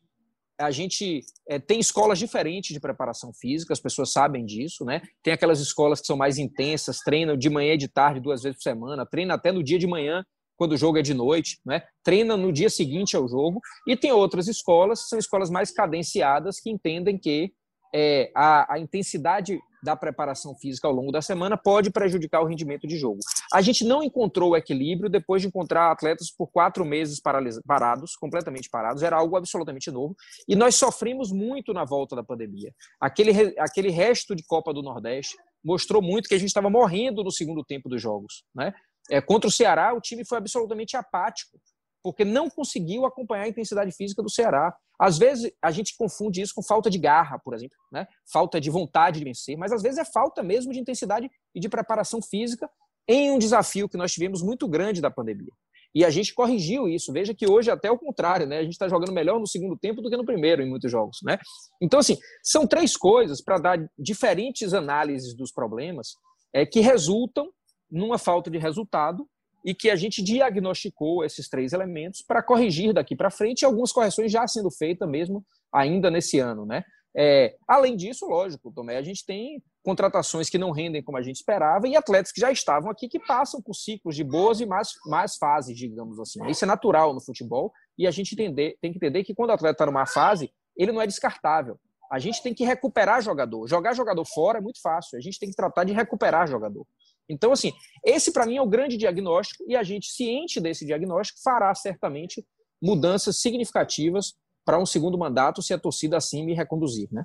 A 0.59 0.71
gente 0.71 1.21
é, 1.49 1.59
tem 1.59 1.79
escolas 1.79 2.19
diferentes 2.19 2.73
de 2.73 2.81
preparação 2.81 3.33
física, 3.33 3.73
as 3.73 3.81
pessoas 3.81 4.11
sabem 4.11 4.45
disso, 4.45 4.85
né? 4.85 5.03
Tem 5.23 5.33
aquelas 5.33 5.61
escolas 5.61 6.01
que 6.01 6.07
são 6.07 6.17
mais 6.17 6.39
intensas, 6.39 7.01
treinam 7.01 7.37
de 7.37 7.51
manhã 7.51 7.75
e 7.75 7.79
de 7.79 7.89
tarde, 7.89 8.21
duas 8.21 8.43
vezes 8.43 8.57
por 8.57 8.63
semana, 8.63 9.07
treina 9.07 9.35
até 9.35 9.53
no 9.53 9.63
dia 9.63 9.79
de 9.79 9.87
manhã 9.87 10.25
quando 10.57 10.73
o 10.73 10.77
jogo 10.77 10.99
é 10.99 11.03
de 11.03 11.15
noite, 11.15 11.61
né? 11.65 11.83
treina 12.03 12.37
no 12.37 12.53
dia 12.53 12.71
seguinte 12.71 13.15
ao 13.15 13.29
jogo, 13.29 13.61
e 13.87 13.97
tem 13.97 14.11
outras 14.11 14.49
escolas, 14.49 15.09
são 15.09 15.19
escolas 15.19 15.51
mais 15.51 15.71
cadenciadas, 15.71 16.59
que 16.59 16.71
entendem 16.71 17.19
que 17.19 17.53
é, 17.99 18.31
a, 18.35 18.75
a, 18.75 18.79
intensidade 18.79 19.59
da 19.83 19.97
preparação 19.97 20.55
física 20.55 20.87
ao 20.87 20.93
longo 20.93 21.11
da 21.11 21.23
semana 21.23 21.57
pode 21.57 21.91
prejudicar 21.91 22.43
o 22.43 22.45
rendimento 22.45 22.87
de 22.87 22.99
jogo. 22.99 23.21
A 23.55 23.63
gente 23.63 23.85
não 23.85 24.03
encontrou 24.03 24.51
o 24.51 24.57
equilíbrio 24.57 25.09
depois 25.09 25.41
de 25.41 25.49
encontrar 25.49 25.91
atletas 25.91 26.31
por 26.31 26.49
quatro 26.49 26.85
meses 26.85 27.19
parados, 27.67 28.15
completamente 28.15 28.69
parados, 28.69 29.03
era 29.03 29.17
algo 29.17 29.35
absolutamente 29.35 29.91
novo, 29.91 30.15
e 30.47 30.55
nós 30.55 30.75
sofrimos 30.75 31.33
muito 31.33 31.73
na 31.73 31.87
volta 31.87 32.15
da 32.15 32.23
pandemia. 32.23 32.71
Aquele, 33.01 33.59
aquele 33.59 33.89
resto 33.89 34.37
de 34.37 34.45
Copa 34.45 34.75
do 34.75 34.83
Nordeste 34.83 35.35
mostrou 35.65 36.03
muito 36.03 36.29
que 36.29 36.35
a 36.35 36.39
gente 36.39 36.49
estava 36.49 36.69
morrendo 36.69 37.25
no 37.25 37.33
segundo 37.33 37.65
tempo 37.65 37.89
dos 37.89 38.03
jogos, 38.03 38.45
né? 38.55 38.75
É, 39.09 39.23
contra 39.23 39.49
o 39.49 39.53
Ceará, 39.53 39.95
o 39.95 40.01
time 40.01 40.23
foi 40.27 40.37
absolutamente 40.37 40.97
apático, 40.99 41.59
porque 42.03 42.25
não 42.25 42.51
conseguiu 42.51 43.07
acompanhar 43.07 43.45
a 43.45 43.49
intensidade 43.49 43.91
física 43.93 44.23
do 44.23 44.31
Ceará. 44.31 44.77
Às 44.99 45.19
vezes 45.19 45.51
a 45.63 45.71
gente 45.71 45.97
confunde 45.97 46.41
isso 46.41 46.55
com 46.55 46.63
falta 46.63 46.89
de 46.89 46.99
garra, 46.99 47.39
por 47.39 47.55
exemplo, 47.55 47.77
né? 47.93 48.07
falta 48.33 48.61
de 48.61 48.71
vontade 48.71 49.19
de 49.19 49.25
vencer, 49.25 49.57
mas 49.57 49.73
às 49.73 49.83
vezes 49.83 49.99
é 49.99 50.05
falta 50.05 50.43
mesmo 50.43 50.73
de 50.73 50.79
intensidade 50.79 51.31
e 51.55 51.61
de 51.61 51.69
preparação 51.69 52.21
física 52.23 52.69
em 53.09 53.31
um 53.31 53.39
desafio 53.39 53.89
que 53.89 53.97
nós 53.97 54.13
tivemos 54.13 54.43
muito 54.43 54.67
grande 54.67 55.01
da 55.01 55.11
pandemia. 55.11 55.53
E 55.95 56.05
a 56.05 56.11
gente 56.11 56.35
corrigiu 56.35 56.87
isso. 56.87 57.11
Veja 57.11 57.33
que 57.33 57.51
hoje 57.51 57.71
até 57.71 57.91
o 57.91 57.99
contrário, 57.99 58.47
né? 58.47 58.59
A 58.59 58.63
gente 58.63 58.73
está 58.73 58.87
jogando 58.87 59.13
melhor 59.13 59.41
no 59.41 59.47
segundo 59.47 59.79
tempo 59.79 60.03
do 60.03 60.11
que 60.11 60.17
no 60.17 60.27
primeiro 60.27 60.61
em 60.61 60.69
muitos 60.69 60.91
jogos, 60.91 61.21
né? 61.23 61.39
Então, 61.81 61.99
assim, 61.99 62.19
são 62.43 62.67
três 62.67 62.95
coisas 62.97 63.43
para 63.43 63.59
dar 63.59 63.91
diferentes 63.99 64.75
análises 64.75 65.35
dos 65.35 65.51
problemas 65.51 66.09
é, 66.53 66.67
que 66.67 66.81
resultam 66.81 67.51
numa 67.91 68.19
falta 68.19 68.51
de 68.51 68.59
resultado 68.59 69.27
e 69.67 69.75
que 69.75 69.91
a 69.91 69.97
gente 69.97 70.23
diagnosticou 70.23 71.25
esses 71.25 71.49
três 71.49 71.73
elementos 71.73 72.23
para 72.23 72.41
corrigir 72.41 72.95
daqui 72.95 73.17
para 73.17 73.33
frente, 73.33 73.65
algumas 73.65 73.91
correções 73.91 74.31
já 74.31 74.47
sendo 74.47 74.71
feitas 74.71 75.09
mesmo 75.09 75.45
ainda 75.75 76.09
nesse 76.09 76.39
ano, 76.39 76.65
né? 76.65 76.85
É, 77.19 77.57
além 77.67 77.97
disso, 77.97 78.27
lógico, 78.27 78.71
Tomé, 78.71 78.97
a 78.97 79.03
gente 79.03 79.25
tem 79.27 79.61
contratações 79.83 80.49
que 80.49 80.59
não 80.59 80.71
rendem 80.71 81.03
como 81.03 81.19
a 81.19 81.23
gente 81.23 81.37
esperava 81.37 81.89
e 81.89 81.97
atletas 81.97 82.31
que 82.31 82.41
já 82.41 82.53
estavam 82.53 82.91
aqui 82.91 83.09
que 83.09 83.19
passam 83.19 83.61
por 83.61 83.75
ciclos 83.75 84.15
de 84.15 84.23
boas 84.23 84.61
e 84.61 84.67
más, 84.67 84.91
más 85.07 85.37
fases, 85.37 85.77
digamos 85.77 86.21
assim. 86.21 86.47
Isso 86.47 86.65
é 86.65 86.69
natural 86.69 87.13
no 87.13 87.21
futebol 87.21 87.73
e 87.99 88.07
a 88.07 88.11
gente 88.11 88.35
entender, 88.35 88.77
tem 88.81 88.93
que 88.93 88.99
entender 88.99 89.25
que 89.25 89.35
quando 89.35 89.51
o 89.51 89.55
atleta 89.55 89.73
está 89.73 89.87
numa 89.87 90.07
fase, 90.07 90.53
ele 90.77 90.93
não 90.93 91.01
é 91.01 91.07
descartável. 91.07 91.77
A 92.13 92.21
gente 92.21 92.41
tem 92.43 92.55
que 92.55 92.65
recuperar 92.65 93.21
jogador. 93.21 93.67
Jogar 93.67 93.95
jogador 93.95 94.25
fora 94.27 94.59
é 94.59 94.61
muito 94.61 94.81
fácil. 94.81 95.19
A 95.19 95.21
gente 95.21 95.41
tem 95.41 95.49
que 95.49 95.57
tratar 95.57 95.85
de 95.85 95.93
recuperar 95.93 96.47
jogador. 96.47 96.87
Então, 97.29 97.53
assim, 97.53 97.73
esse 98.05 98.33
para 98.33 98.47
mim 98.47 98.57
é 98.57 98.63
o 98.63 98.69
grande 98.69 98.97
diagnóstico 98.97 99.65
e 99.67 99.75
a 99.75 99.83
gente, 99.83 100.09
ciente 100.09 100.61
desse 100.61 100.85
diagnóstico, 100.87 101.41
fará 101.43 101.75
certamente 101.75 102.45
mudanças 102.81 103.41
significativas 103.41 104.35
para 104.65 104.79
um 104.79 104.87
segundo 104.87 105.19
mandato 105.19 105.63
se 105.63 105.73
a 105.73 105.79
torcida 105.79 106.17
assim 106.17 106.45
me 106.45 106.55
reconduzir, 106.55 107.09
né? 107.13 107.25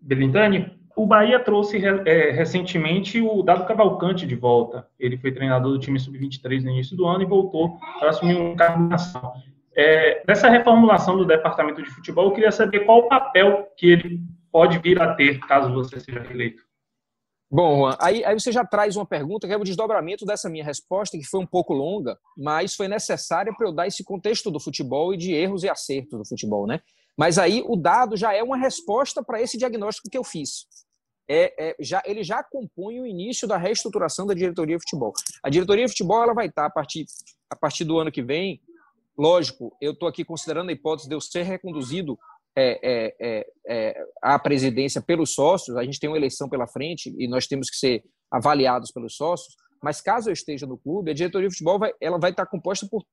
Belintani, 0.00 0.78
o 0.96 1.06
Bahia 1.06 1.38
trouxe 1.38 1.78
é, 1.84 2.30
recentemente 2.30 3.20
o 3.20 3.42
Dado 3.42 3.66
Cavalcante 3.66 4.26
de 4.26 4.34
volta. 4.34 4.88
Ele 4.98 5.16
foi 5.18 5.30
treinador 5.30 5.72
do 5.72 5.78
time 5.78 6.00
sub-23 6.00 6.62
no 6.62 6.70
início 6.70 6.96
do 6.96 7.06
ano 7.06 7.22
e 7.22 7.26
voltou 7.26 7.78
para 7.98 8.10
assumir 8.10 8.36
um 8.36 8.56
cargo 8.56 8.82
na 8.82 8.88
nação. 8.90 9.32
É, 9.76 10.22
nessa 10.26 10.48
reformulação 10.48 11.16
do 11.16 11.24
departamento 11.24 11.82
de 11.82 11.90
futebol, 11.90 12.26
eu 12.26 12.32
queria 12.32 12.50
saber 12.50 12.80
qual 12.80 13.00
o 13.00 13.08
papel 13.08 13.68
que 13.76 13.86
ele 13.90 14.20
pode 14.50 14.78
vir 14.78 15.00
a 15.00 15.14
ter 15.14 15.38
caso 15.40 15.72
você 15.72 16.00
seja 16.00 16.26
eleito. 16.30 16.62
Bom, 17.52 17.78
Juan, 17.78 17.96
aí, 17.98 18.24
aí 18.24 18.38
você 18.38 18.52
já 18.52 18.64
traz 18.64 18.94
uma 18.94 19.04
pergunta 19.04 19.44
que 19.46 19.52
é 19.52 19.56
o 19.56 19.64
desdobramento 19.64 20.24
dessa 20.24 20.48
minha 20.48 20.64
resposta, 20.64 21.18
que 21.18 21.24
foi 21.24 21.40
um 21.40 21.46
pouco 21.46 21.74
longa, 21.74 22.16
mas 22.38 22.76
foi 22.76 22.86
necessária 22.86 23.52
para 23.52 23.66
eu 23.66 23.72
dar 23.72 23.88
esse 23.88 24.04
contexto 24.04 24.52
do 24.52 24.60
futebol 24.60 25.12
e 25.12 25.16
de 25.16 25.32
erros 25.32 25.64
e 25.64 25.68
acertos 25.68 26.16
do 26.16 26.24
futebol, 26.24 26.64
né? 26.64 26.80
Mas 27.18 27.38
aí 27.38 27.60
o 27.66 27.74
dado 27.74 28.16
já 28.16 28.32
é 28.32 28.40
uma 28.40 28.56
resposta 28.56 29.20
para 29.20 29.42
esse 29.42 29.58
diagnóstico 29.58 30.08
que 30.08 30.16
eu 30.16 30.22
fiz. 30.22 30.66
É, 31.28 31.70
é, 31.70 31.76
já, 31.80 32.00
ele 32.06 32.22
já 32.22 32.40
compõe 32.42 33.00
o 33.00 33.06
início 33.06 33.48
da 33.48 33.56
reestruturação 33.56 34.26
da 34.26 34.34
diretoria 34.34 34.76
de 34.76 34.82
futebol. 34.82 35.12
A 35.42 35.50
diretoria 35.50 35.86
de 35.86 35.90
futebol 35.90 36.22
ela 36.22 36.34
vai 36.34 36.46
estar 36.46 36.66
a 36.66 36.70
partir, 36.70 37.06
a 37.50 37.56
partir 37.56 37.84
do 37.84 37.98
ano 37.98 38.12
que 38.12 38.22
vem. 38.22 38.60
Lógico, 39.18 39.76
eu 39.80 39.90
estou 39.90 40.08
aqui 40.08 40.24
considerando 40.24 40.70
a 40.70 40.72
hipótese 40.72 41.08
de 41.08 41.14
eu 41.16 41.20
ser 41.20 41.42
reconduzido 41.42 42.16
é, 42.56 42.80
é, 42.82 43.16
é, 43.20 43.46
é, 43.68 44.04
a 44.22 44.38
presidência 44.38 45.00
pelos 45.00 45.34
sócios, 45.34 45.76
a 45.76 45.84
gente 45.84 46.00
tem 46.00 46.10
uma 46.10 46.16
eleição 46.16 46.48
pela 46.48 46.66
frente 46.66 47.14
e 47.18 47.28
nós 47.28 47.46
temos 47.46 47.70
que 47.70 47.76
ser 47.76 48.02
avaliados 48.30 48.90
pelos 48.90 49.16
sócios, 49.16 49.54
mas 49.82 50.00
caso 50.00 50.28
eu 50.28 50.32
esteja 50.32 50.66
no 50.66 50.78
clube, 50.78 51.10
a 51.10 51.14
diretoria 51.14 51.48
de 51.48 51.54
futebol 51.54 51.78
vai, 51.78 51.92
ela 52.00 52.18
vai 52.18 52.30
estar 52.30 52.46
composta 52.46 52.86
por, 52.90 53.04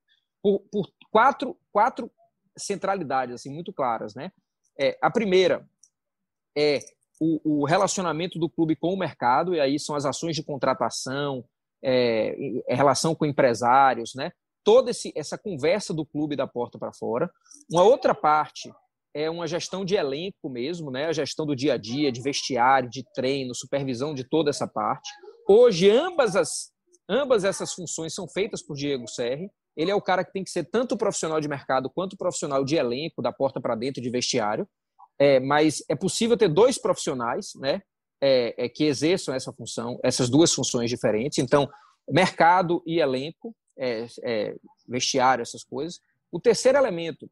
por, 0.42 0.60
por 0.72 0.88
quatro, 1.12 1.58
quatro 1.72 2.12
centralidades 2.58 3.36
assim, 3.36 3.54
muito 3.54 3.72
claras. 3.72 4.14
Né? 4.16 4.32
É, 4.80 4.98
a 5.02 5.10
primeira 5.10 5.68
é 6.58 6.80
o, 7.20 7.62
o, 7.62 7.66
relacionamento 7.66 8.38
do 8.38 8.50
clube 8.50 8.76
com 8.76 8.94
o 8.94 8.98
mercado, 8.98 9.56
e 9.56 9.60
aí 9.60 9.80
são 9.80 9.96
as 9.96 10.06
ações 10.06 10.36
de 10.36 10.44
contratação, 10.44 11.46
é, 11.84 12.36
relação 12.70 13.16
com 13.16 13.26
empresários, 13.26 14.14
né? 14.16 14.32
toda 14.64 14.92
esse, 14.92 15.14
essa 15.16 15.38
conversa 15.38 15.94
do 15.94 16.06
clube 16.06 16.36
da 16.36 16.46
porta 16.46 16.78
para 16.78 16.92
fora. 16.92 17.32
Uma 17.72 17.84
outra 17.84 18.14
parte 18.14 18.72
é 19.18 19.32
uma 19.32 19.48
gestão 19.48 19.84
de 19.84 19.96
elenco 19.96 20.48
mesmo, 20.48 20.92
né? 20.92 21.08
A 21.08 21.12
gestão 21.12 21.44
do 21.44 21.56
dia 21.56 21.74
a 21.74 21.78
dia, 21.78 22.12
de 22.12 22.22
vestiário, 22.22 22.88
de 22.88 23.04
treino, 23.16 23.56
supervisão 23.56 24.14
de 24.14 24.24
toda 24.24 24.52
essa 24.52 24.68
parte. 24.68 25.10
Hoje, 25.50 25.90
ambas, 25.90 26.36
as, 26.36 26.72
ambas 27.10 27.44
essas 27.44 27.74
funções 27.74 28.14
são 28.14 28.28
feitas 28.28 28.62
por 28.62 28.76
Diego 28.76 29.08
Serri. 29.08 29.50
Ele 29.76 29.90
é 29.90 29.96
o 29.96 30.02
cara 30.02 30.24
que 30.24 30.32
tem 30.32 30.44
que 30.44 30.52
ser 30.52 30.66
tanto 30.66 30.96
profissional 30.96 31.42
de 31.42 31.48
mercado 31.48 31.90
quanto 31.90 32.16
profissional 32.16 32.64
de 32.64 32.76
elenco, 32.76 33.20
da 33.20 33.34
porta 33.34 33.60
para 33.60 33.76
dentro, 33.76 34.04
de 34.04 34.10
vestiário. 34.12 34.70
É, 35.18 35.40
mas 35.40 35.84
é 35.90 35.96
possível 35.96 36.38
ter 36.38 36.48
dois 36.48 36.78
profissionais, 36.80 37.54
né? 37.56 37.82
É, 38.22 38.66
é, 38.66 38.70
que 38.70 38.84
exerçam 38.84 39.34
essa 39.34 39.52
função, 39.52 40.00
essas 40.04 40.30
duas 40.30 40.54
funções 40.54 40.92
diferentes. 40.92 41.40
Então, 41.40 41.68
mercado 42.08 42.84
e 42.86 43.00
elenco, 43.00 43.56
é, 43.80 44.06
é, 44.24 44.56
vestiário, 44.88 45.42
essas 45.42 45.64
coisas. 45.64 46.00
O 46.32 46.40
terceiro 46.40 46.78
elemento 46.78 47.28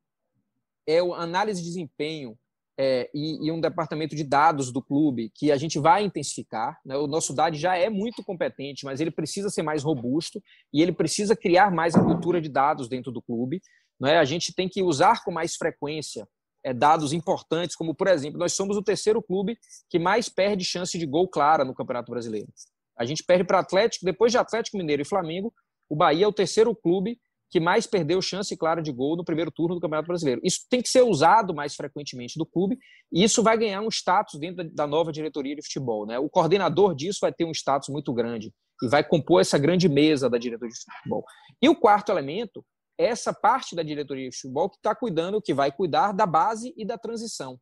é 0.88 1.00
a 1.00 1.22
análise 1.22 1.62
de 1.62 1.68
desempenho 1.68 2.38
é, 2.78 3.10
e, 3.14 3.48
e, 3.48 3.52
um 3.52 3.62
departamento 3.62 4.16
de 4.16 4.24
dados 4.24 4.72
do 4.72 4.82
clube 4.82 5.32
que 5.34 5.52
a 5.52 5.58
gente 5.58 5.80
vai 5.80 6.04
intensificar. 6.04 6.80
Né? 6.86 6.98
O 6.98 7.08
nosso 7.08 7.34
DAD 7.34 7.58
já 7.58 7.78
é 7.78 7.90
muito 7.90 8.24
competente, 8.24 8.84
mas 8.84 9.00
ele 9.00 9.12
precisa 9.12 9.50
ser 9.50 9.64
mais 9.64 9.82
robusto 9.82 10.44
e 10.74 10.82
ele 10.82 10.92
precisa 10.92 11.36
criar 11.36 11.72
mais 11.72 11.96
a 11.96 12.04
cultura 12.04 12.42
de 12.42 12.50
dados 12.50 12.90
dentro 12.90 13.12
do 13.12 13.22
clube. 13.22 13.62
Né? 14.00 14.18
A 14.18 14.26
gente 14.26 14.54
tem 14.54 14.68
que 14.68 14.84
usar 14.84 15.24
com 15.24 15.32
mais 15.32 15.56
frequência 15.56 16.28
é, 16.66 16.74
dados 16.74 17.14
importantes, 17.14 17.76
como, 17.76 17.96
por 17.96 18.08
exemplo, 18.08 18.38
nós 18.38 18.54
somos 18.54 18.76
o 18.76 18.84
terceiro 18.84 19.22
clube 19.22 19.58
que 19.90 19.98
mais 19.98 20.28
perde 20.28 20.66
chance 20.66 20.98
de 20.98 21.06
gol 21.06 21.30
clara 21.30 21.64
no 21.64 21.74
Campeonato 21.74 22.12
Brasileiro. 22.12 22.52
A 22.98 23.06
gente 23.06 23.24
perde 23.24 23.44
para 23.46 23.60
Atlético, 23.60 24.06
depois 24.06 24.32
de 24.32 24.38
Atlético 24.38 24.78
Mineiro 24.78 25.02
e 25.02 25.06
Flamengo, 25.06 25.54
o 25.90 25.96
Bahia 25.96 26.26
é 26.26 26.28
o 26.28 26.34
terceiro 26.34 26.76
clube 26.76 27.20
que 27.50 27.60
mais 27.60 27.86
perdeu 27.86 28.22
chance 28.22 28.56
clara 28.58 28.82
de 28.82 28.92
gol 28.92 29.16
no 29.16 29.24
primeiro 29.24 29.52
turno 29.52 29.76
do 29.76 29.82
Campeonato 29.82 30.08
Brasileiro. 30.08 30.42
Isso 30.44 30.62
tem 30.70 30.82
que 30.82 30.90
ser 30.90 31.04
usado 31.04 31.54
mais 31.54 31.76
frequentemente 31.76 32.38
do 32.38 32.46
clube 32.46 32.78
e 33.12 33.24
isso 33.24 33.44
vai 33.44 33.58
ganhar 33.58 33.82
um 33.82 33.90
status 33.90 34.40
dentro 34.40 34.70
da 34.74 34.88
nova 34.88 35.12
diretoria 35.12 35.56
de 35.56 35.64
futebol. 35.64 36.06
Né? 36.06 36.20
O 36.20 36.30
coordenador 36.30 36.96
disso 36.96 37.20
vai 37.22 37.32
ter 37.32 37.46
um 37.46 37.52
status 37.52 37.90
muito 37.90 38.14
grande 38.14 38.52
e 38.84 38.90
vai 38.90 39.04
compor 39.04 39.42
essa 39.42 39.58
grande 39.58 39.88
mesa 39.88 40.30
da 40.30 40.38
diretoria 40.38 40.74
de 40.74 40.80
futebol. 40.80 41.24
E 41.62 41.70
o 41.70 41.76
quarto 41.76 42.12
elemento 42.12 42.66
é 43.00 43.06
essa 43.06 43.34
parte 43.34 43.76
da 43.76 43.84
diretoria 43.84 44.30
de 44.30 44.36
futebol 44.36 44.70
que 44.70 44.78
está 44.78 44.96
cuidando, 44.96 45.42
que 45.42 45.54
vai 45.54 45.72
cuidar 45.72 46.12
da 46.12 46.26
base 46.26 46.74
e 46.78 46.86
da 46.86 46.98
transição, 46.98 47.60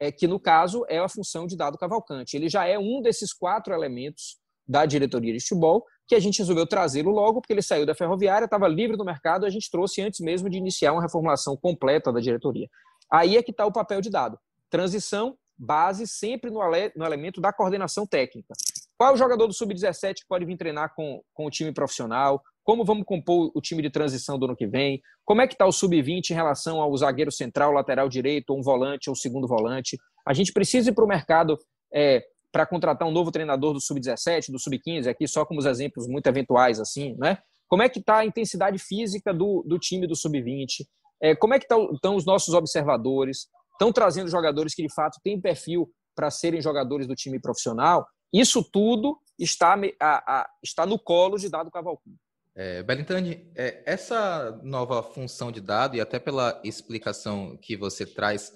é 0.00 0.10
que 0.10 0.26
no 0.26 0.40
caso 0.40 0.84
é 0.88 0.98
a 0.98 1.08
função 1.08 1.46
de 1.46 1.56
Dado 1.56 1.76
Cavalcante. 1.76 2.36
Ele 2.36 2.48
já 2.48 2.66
é 2.66 2.78
um 2.78 3.00
desses 3.02 3.32
quatro 3.32 3.74
elementos 3.74 4.38
da 4.66 4.86
diretoria 4.86 5.32
de 5.32 5.40
futebol 5.40 5.84
que 6.10 6.14
a 6.16 6.18
gente 6.18 6.40
resolveu 6.40 6.66
trazê-lo 6.66 7.12
logo, 7.12 7.40
porque 7.40 7.52
ele 7.52 7.62
saiu 7.62 7.86
da 7.86 7.94
ferroviária, 7.94 8.44
estava 8.44 8.66
livre 8.66 8.96
do 8.96 9.04
mercado, 9.04 9.46
a 9.46 9.48
gente 9.48 9.70
trouxe 9.70 10.02
antes 10.02 10.18
mesmo 10.18 10.50
de 10.50 10.58
iniciar 10.58 10.92
uma 10.92 11.00
reformulação 11.00 11.56
completa 11.56 12.12
da 12.12 12.18
diretoria. 12.18 12.68
Aí 13.08 13.36
é 13.36 13.42
que 13.44 13.52
está 13.52 13.64
o 13.64 13.70
papel 13.70 14.00
de 14.00 14.10
dado. 14.10 14.36
Transição, 14.68 15.36
base, 15.56 16.08
sempre 16.08 16.50
no, 16.50 16.58
no 16.96 17.04
elemento 17.04 17.40
da 17.40 17.52
coordenação 17.52 18.04
técnica. 18.08 18.54
Qual 18.98 19.10
é 19.10 19.12
o 19.12 19.16
jogador 19.16 19.46
do 19.46 19.54
Sub-17 19.54 20.14
que 20.14 20.28
pode 20.28 20.44
vir 20.44 20.56
treinar 20.56 20.92
com, 20.96 21.22
com 21.32 21.46
o 21.46 21.50
time 21.50 21.72
profissional? 21.72 22.42
Como 22.64 22.84
vamos 22.84 23.04
compor 23.04 23.52
o 23.54 23.60
time 23.60 23.80
de 23.80 23.88
transição 23.88 24.36
do 24.36 24.46
ano 24.46 24.56
que 24.56 24.66
vem? 24.66 25.00
Como 25.24 25.40
é 25.40 25.46
que 25.46 25.54
está 25.54 25.64
o 25.64 25.70
Sub-20 25.70 26.30
em 26.30 26.34
relação 26.34 26.80
ao 26.80 26.96
zagueiro 26.96 27.30
central, 27.30 27.70
lateral 27.70 28.08
direito, 28.08 28.50
ou 28.50 28.58
um 28.58 28.62
volante, 28.62 29.08
ou 29.08 29.12
um 29.12 29.16
segundo 29.16 29.46
volante? 29.46 29.96
A 30.26 30.34
gente 30.34 30.52
precisa 30.52 30.90
ir 30.90 30.92
para 30.92 31.04
o 31.04 31.08
mercado 31.08 31.56
é, 31.94 32.24
para 32.52 32.66
contratar 32.66 33.06
um 33.06 33.12
novo 33.12 33.30
treinador 33.30 33.72
do 33.72 33.80
sub-17, 33.80 34.50
do 34.50 34.58
sub-15, 34.58 35.08
aqui 35.08 35.26
só 35.28 35.44
como 35.44 35.60
os 35.60 35.66
exemplos 35.66 36.06
muito 36.06 36.26
eventuais 36.26 36.80
assim, 36.80 37.16
né? 37.18 37.38
Como 37.68 37.82
é 37.82 37.88
que 37.88 38.00
está 38.00 38.18
a 38.18 38.26
intensidade 38.26 38.78
física 38.78 39.32
do, 39.32 39.62
do 39.66 39.78
time 39.78 40.06
do 40.06 40.16
sub-20? 40.16 40.84
É, 41.22 41.36
como 41.36 41.54
é 41.54 41.58
que 41.58 41.68
tá 41.68 41.76
estão 41.92 42.16
os 42.16 42.26
nossos 42.26 42.52
observadores? 42.54 43.46
Estão 43.72 43.92
trazendo 43.92 44.28
jogadores 44.28 44.74
que 44.74 44.82
de 44.82 44.92
fato 44.92 45.20
têm 45.22 45.40
perfil 45.40 45.88
para 46.14 46.30
serem 46.30 46.60
jogadores 46.60 47.06
do 47.06 47.14
time 47.14 47.40
profissional? 47.40 48.06
Isso 48.32 48.62
tudo 48.62 49.18
está, 49.38 49.76
a, 50.00 50.40
a, 50.40 50.50
está 50.62 50.84
no 50.84 50.98
colo 50.98 51.36
de 51.36 51.48
Dado 51.48 51.70
Cavalcante. 51.70 52.18
É, 52.54 52.82
Belintani, 52.82 53.50
é, 53.56 53.82
essa 53.86 54.60
nova 54.62 55.02
função 55.02 55.52
de 55.52 55.60
dado, 55.60 55.96
e 55.96 56.00
até 56.00 56.18
pela 56.18 56.60
explicação 56.64 57.56
que 57.56 57.76
você 57.76 58.04
traz, 58.04 58.52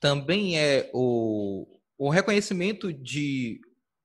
também 0.00 0.58
é 0.58 0.90
o, 0.92 1.66
o 1.98 2.10
reconhecimento 2.10 2.92
de 2.92 3.60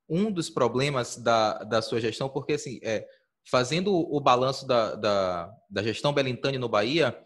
um 0.08 0.32
dos 0.32 0.50
problemas 0.50 1.18
da, 1.18 1.60
da 1.60 1.82
sua 1.82 2.02
gestão, 2.02 2.30
porque 2.30 2.54
assim, 2.54 2.80
é, 2.84 3.08
fazendo 3.50 3.94
o 3.94 4.20
balanço 4.20 4.68
da, 4.68 4.96
da, 4.96 5.54
da 5.70 5.84
gestão 5.84 6.14
Belintani 6.14 6.58
no 6.58 6.70
Bahia, 6.70 7.18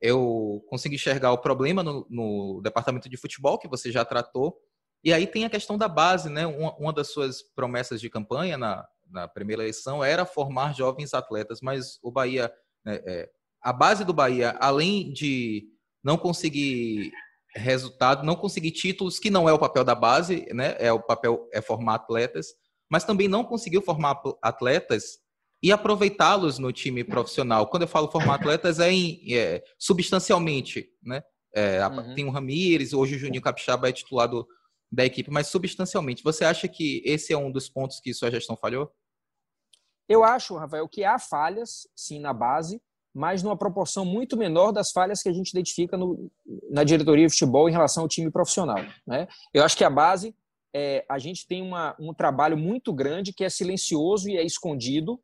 eu 0.00 0.64
consegui 0.68 0.96
enxergar 0.96 1.32
o 1.32 1.38
problema 1.38 1.82
no, 1.82 2.06
no, 2.10 2.60
departamento 2.62 3.08
de 3.08 3.16
futebol, 3.16 3.58
que 3.58 3.68
você 3.68 3.92
já 3.92 4.04
tratou, 4.04 4.58
e 5.04 5.12
aí 5.12 5.26
tem 5.26 5.44
a 5.44 5.50
questão 5.50 5.78
da 5.78 5.86
base, 5.86 6.28
né? 6.28 6.46
Uma, 6.46 6.74
uma 6.76 6.92
das 6.92 7.08
suas 7.12 7.42
promessas 7.42 8.00
de 8.00 8.10
campanha 8.10 8.58
na, 8.58 8.86
na 9.08 9.28
primeira 9.28 9.62
eleição 9.62 10.02
era 10.02 10.26
formar 10.26 10.74
jovens 10.74 11.14
atletas, 11.14 11.60
mas 11.60 11.98
o 12.02 12.10
Bahia, 12.10 12.52
né, 12.84 13.00
é, 13.06 13.30
a 13.62 13.72
base 13.72 14.04
do 14.04 14.12
Bahia, 14.12 14.56
além 14.60 15.12
de 15.12 15.68
não 16.02 16.18
conseguir 16.18 17.12
resultado, 17.54 18.24
não 18.24 18.34
conseguir 18.34 18.70
títulos, 18.70 19.18
que 19.18 19.30
não 19.30 19.48
é 19.48 19.52
o 19.52 19.58
papel 19.58 19.84
da 19.84 19.94
base, 19.94 20.46
né? 20.52 20.76
É 20.78 20.92
o 20.92 21.00
papel 21.00 21.48
é 21.52 21.60
formar 21.60 21.96
atletas, 21.96 22.48
mas 22.90 23.04
também 23.04 23.28
não 23.28 23.44
conseguiu 23.44 23.82
formar 23.82 24.20
atletas 24.40 25.18
e 25.62 25.70
aproveitá-los 25.70 26.58
no 26.58 26.72
time 26.72 27.04
profissional. 27.04 27.68
Quando 27.68 27.82
eu 27.82 27.88
falo 27.88 28.10
formar 28.10 28.34
atletas 28.34 28.80
é, 28.80 28.90
em, 28.90 29.34
é 29.34 29.62
substancialmente, 29.78 30.88
né? 31.02 31.22
É, 31.54 31.86
uhum. 31.86 32.14
Tem 32.14 32.24
o 32.24 32.30
Ramires, 32.30 32.92
hoje 32.92 33.16
o 33.16 33.18
Juninho 33.18 33.42
Capixaba 33.42 33.88
é 33.88 33.92
titular 33.92 34.26
do, 34.26 34.46
da 34.90 35.04
equipe, 35.04 35.30
mas 35.30 35.48
substancialmente. 35.48 36.22
Você 36.24 36.44
acha 36.44 36.66
que 36.66 37.02
esse 37.04 37.32
é 37.32 37.36
um 37.36 37.50
dos 37.50 37.68
pontos 37.68 38.00
que 38.00 38.12
sua 38.14 38.30
gestão 38.30 38.56
falhou? 38.56 38.90
Eu 40.08 40.24
acho, 40.24 40.56
Rafael, 40.56 40.88
que 40.88 41.04
há 41.04 41.18
falhas, 41.18 41.86
sim, 41.94 42.18
na 42.18 42.32
base, 42.32 42.80
mas 43.14 43.42
numa 43.42 43.56
proporção 43.56 44.04
muito 44.04 44.36
menor 44.36 44.72
das 44.72 44.90
falhas 44.90 45.22
que 45.22 45.28
a 45.28 45.32
gente 45.32 45.50
identifica 45.50 45.96
no, 45.96 46.30
na 46.70 46.82
diretoria 46.82 47.26
de 47.26 47.32
futebol 47.32 47.68
em 47.68 47.72
relação 47.72 48.04
ao 48.04 48.08
time 48.08 48.30
profissional. 48.30 48.78
Né? 49.06 49.28
Eu 49.52 49.62
acho 49.62 49.76
que 49.76 49.84
a 49.84 49.90
base, 49.90 50.34
é, 50.74 51.04
a 51.08 51.18
gente 51.18 51.46
tem 51.46 51.60
uma, 51.62 51.94
um 52.00 52.14
trabalho 52.14 52.56
muito 52.56 52.92
grande 52.92 53.32
que 53.32 53.44
é 53.44 53.50
silencioso 53.50 54.30
e 54.30 54.36
é 54.36 54.42
escondido, 54.42 55.20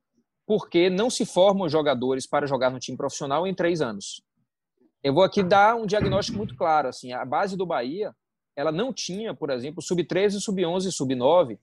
porque 0.46 0.90
não 0.90 1.08
se 1.08 1.24
formam 1.24 1.68
jogadores 1.68 2.26
para 2.26 2.46
jogar 2.46 2.70
no 2.70 2.78
time 2.78 2.96
profissional 2.96 3.46
em 3.46 3.54
três 3.54 3.80
anos. 3.80 4.22
Eu 5.02 5.14
vou 5.14 5.22
aqui 5.22 5.42
dar 5.42 5.74
um 5.76 5.86
diagnóstico 5.86 6.36
muito 6.36 6.56
claro. 6.56 6.88
Assim, 6.88 7.12
a 7.12 7.24
base 7.24 7.56
do 7.56 7.64
Bahia, 7.64 8.14
ela 8.54 8.72
não 8.72 8.92
tinha, 8.92 9.34
por 9.34 9.50
exemplo, 9.50 9.80
sub-13, 9.80 10.40
sub-11, 10.40 10.90
sub-9, 10.90 11.58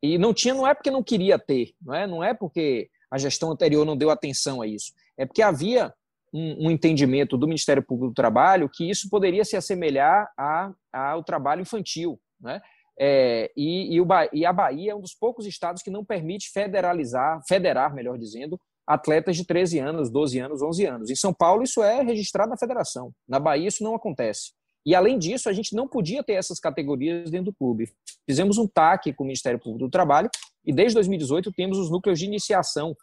e 0.00 0.18
não 0.18 0.32
tinha, 0.32 0.54
não 0.54 0.66
é 0.66 0.74
porque 0.74 0.90
não 0.90 1.02
queria 1.02 1.38
ter, 1.38 1.74
não 1.82 1.94
é, 1.94 2.06
não 2.06 2.22
é 2.22 2.32
porque 2.32 2.88
a 3.10 3.18
gestão 3.18 3.50
anterior 3.50 3.84
não 3.84 3.96
deu 3.96 4.10
atenção 4.10 4.62
a 4.62 4.66
isso 4.66 4.92
é 5.18 5.26
porque 5.26 5.42
havia 5.42 5.92
um, 6.32 6.66
um, 6.66 6.70
entendimento 6.70 7.36
do 7.36 7.46
Ministério 7.46 7.82
Público 7.82 8.10
do 8.10 8.14
Trabalho 8.14 8.70
que 8.72 8.88
isso 8.88 9.08
poderia 9.10 9.44
se 9.44 9.56
assemelhar 9.56 10.30
a, 10.38 10.72
ao 10.92 11.24
trabalho 11.24 11.62
infantil. 11.62 12.20
Né? 12.40 12.60
É, 12.98 13.50
e, 13.56 13.94
e, 13.94 14.00
o, 14.00 14.06
e, 14.32 14.44
a 14.44 14.52
Bahia 14.52 14.92
é 14.92 14.94
um 14.94 15.00
dos 15.00 15.14
poucos 15.14 15.46
estados 15.46 15.82
que 15.82 15.90
não 15.90 16.04
permite 16.04 16.50
federalizar, 16.50 17.40
federar, 17.48 17.94
melhor 17.94 18.18
dizendo, 18.18 18.58
atletas 18.86 19.36
de 19.36 19.44
13 19.44 19.78
anos, 19.78 20.10
12 20.10 20.38
anos, 20.38 20.62
11 20.62 20.86
anos. 20.86 21.10
Em 21.10 21.16
São 21.16 21.32
Paulo, 21.32 21.62
isso 21.62 21.82
é 21.82 22.02
registrado 22.02 22.50
na 22.50 22.56
federação. 22.56 23.12
Na 23.28 23.38
Bahia, 23.38 23.68
isso 23.68 23.84
não 23.84 23.94
acontece. 23.94 24.52
E, 24.86 24.94
além 24.94 25.18
disso, 25.18 25.48
a 25.48 25.52
gente 25.52 25.76
não 25.76 25.86
podia 25.86 26.22
ter 26.22 26.32
essas 26.32 26.58
categorias 26.58 27.30
dentro 27.30 27.46
do 27.46 27.54
clube. 27.54 27.90
Fizemos 28.26 28.56
um 28.56 28.66
TAC 28.66 29.12
com 29.12 29.24
o 29.24 29.26
Ministério 29.26 29.58
Público 29.58 29.84
do 29.84 29.90
Trabalho 29.90 30.30
e, 30.64 30.72
desde 30.72 30.94
2018, 30.94 31.52
temos 31.52 31.78
os 31.78 31.90
núcleos 31.90 32.18
de 32.18 32.24
iniciação, 32.24 32.96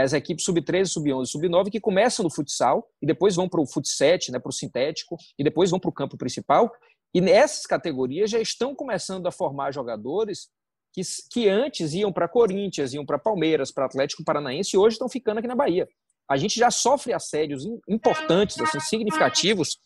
as 0.00 0.12
equipes 0.12 0.44
sub-13, 0.44 0.86
sub-11, 0.86 1.26
sub-9, 1.26 1.70
que 1.70 1.80
começam 1.80 2.22
no 2.22 2.30
futsal 2.30 2.88
e 3.00 3.06
depois 3.06 3.36
vão 3.36 3.48
para 3.48 3.60
o 3.60 3.66
fut-7, 3.66 4.30
né, 4.30 4.38
para 4.38 4.50
o 4.50 4.52
sintético, 4.52 5.16
e 5.38 5.44
depois 5.44 5.70
vão 5.70 5.78
para 5.78 5.90
o 5.90 5.92
campo 5.92 6.16
principal. 6.16 6.72
E 7.14 7.20
nessas 7.20 7.66
categorias 7.66 8.30
já 8.30 8.40
estão 8.40 8.74
começando 8.74 9.26
a 9.26 9.30
formar 9.30 9.72
jogadores 9.72 10.48
que, 10.92 11.02
que 11.30 11.48
antes 11.48 11.92
iam 11.94 12.12
para 12.12 12.28
Corinthians, 12.28 12.94
iam 12.94 13.04
para 13.04 13.18
Palmeiras, 13.18 13.70
para 13.70 13.86
Atlético 13.86 14.24
Paranaense 14.24 14.74
e 14.74 14.78
hoje 14.78 14.94
estão 14.94 15.08
ficando 15.08 15.38
aqui 15.38 15.48
na 15.48 15.54
Bahia. 15.54 15.86
A 16.28 16.36
gente 16.36 16.58
já 16.58 16.70
sofre 16.70 17.12
assédios 17.12 17.64
importantes, 17.88 18.58
assim, 18.60 18.80
significativos, 18.80 19.78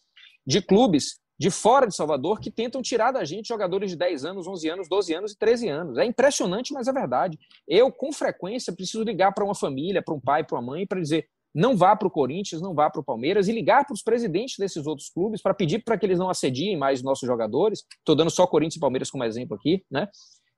de 0.46 0.62
clubes 0.62 1.18
de 1.38 1.50
fora 1.50 1.86
de 1.86 1.94
Salvador 1.94 2.40
que 2.40 2.50
tentam 2.50 2.80
tirar 2.80 3.12
da 3.12 3.24
gente 3.24 3.48
jogadores 3.48 3.90
de 3.90 3.96
10 3.96 4.24
anos, 4.24 4.46
11 4.46 4.68
anos, 4.68 4.88
12 4.88 5.14
anos 5.14 5.32
e 5.32 5.38
13 5.38 5.68
anos. 5.68 5.98
É 5.98 6.04
impressionante, 6.04 6.72
mas 6.72 6.88
é 6.88 6.92
verdade. 6.92 7.38
Eu, 7.68 7.92
com 7.92 8.12
frequência, 8.12 8.72
preciso 8.72 9.04
ligar 9.04 9.32
para 9.32 9.44
uma 9.44 9.54
família, 9.54 10.02
para 10.02 10.14
um 10.14 10.20
pai, 10.20 10.44
para 10.44 10.56
uma 10.58 10.72
mãe, 10.72 10.86
para 10.86 11.00
dizer 11.00 11.28
não 11.56 11.74
vá 11.74 11.96
para 11.96 12.06
o 12.06 12.10
Corinthians, 12.10 12.60
não 12.60 12.74
vá 12.74 12.90
para 12.90 13.00
o 13.00 13.04
Palmeiras 13.04 13.48
e 13.48 13.52
ligar 13.52 13.86
para 13.86 13.94
os 13.94 14.02
presidentes 14.02 14.56
desses 14.58 14.86
outros 14.86 15.08
clubes 15.08 15.40
para 15.40 15.54
pedir 15.54 15.82
para 15.82 15.96
que 15.96 16.04
eles 16.04 16.18
não 16.18 16.28
assediem 16.28 16.76
mais 16.76 17.02
nossos 17.02 17.26
jogadores. 17.26 17.82
Estou 17.96 18.14
dando 18.14 18.30
só 18.30 18.46
Corinthians 18.46 18.76
e 18.76 18.80
Palmeiras 18.80 19.10
como 19.10 19.24
exemplo 19.24 19.56
aqui, 19.56 19.82
né? 19.90 20.06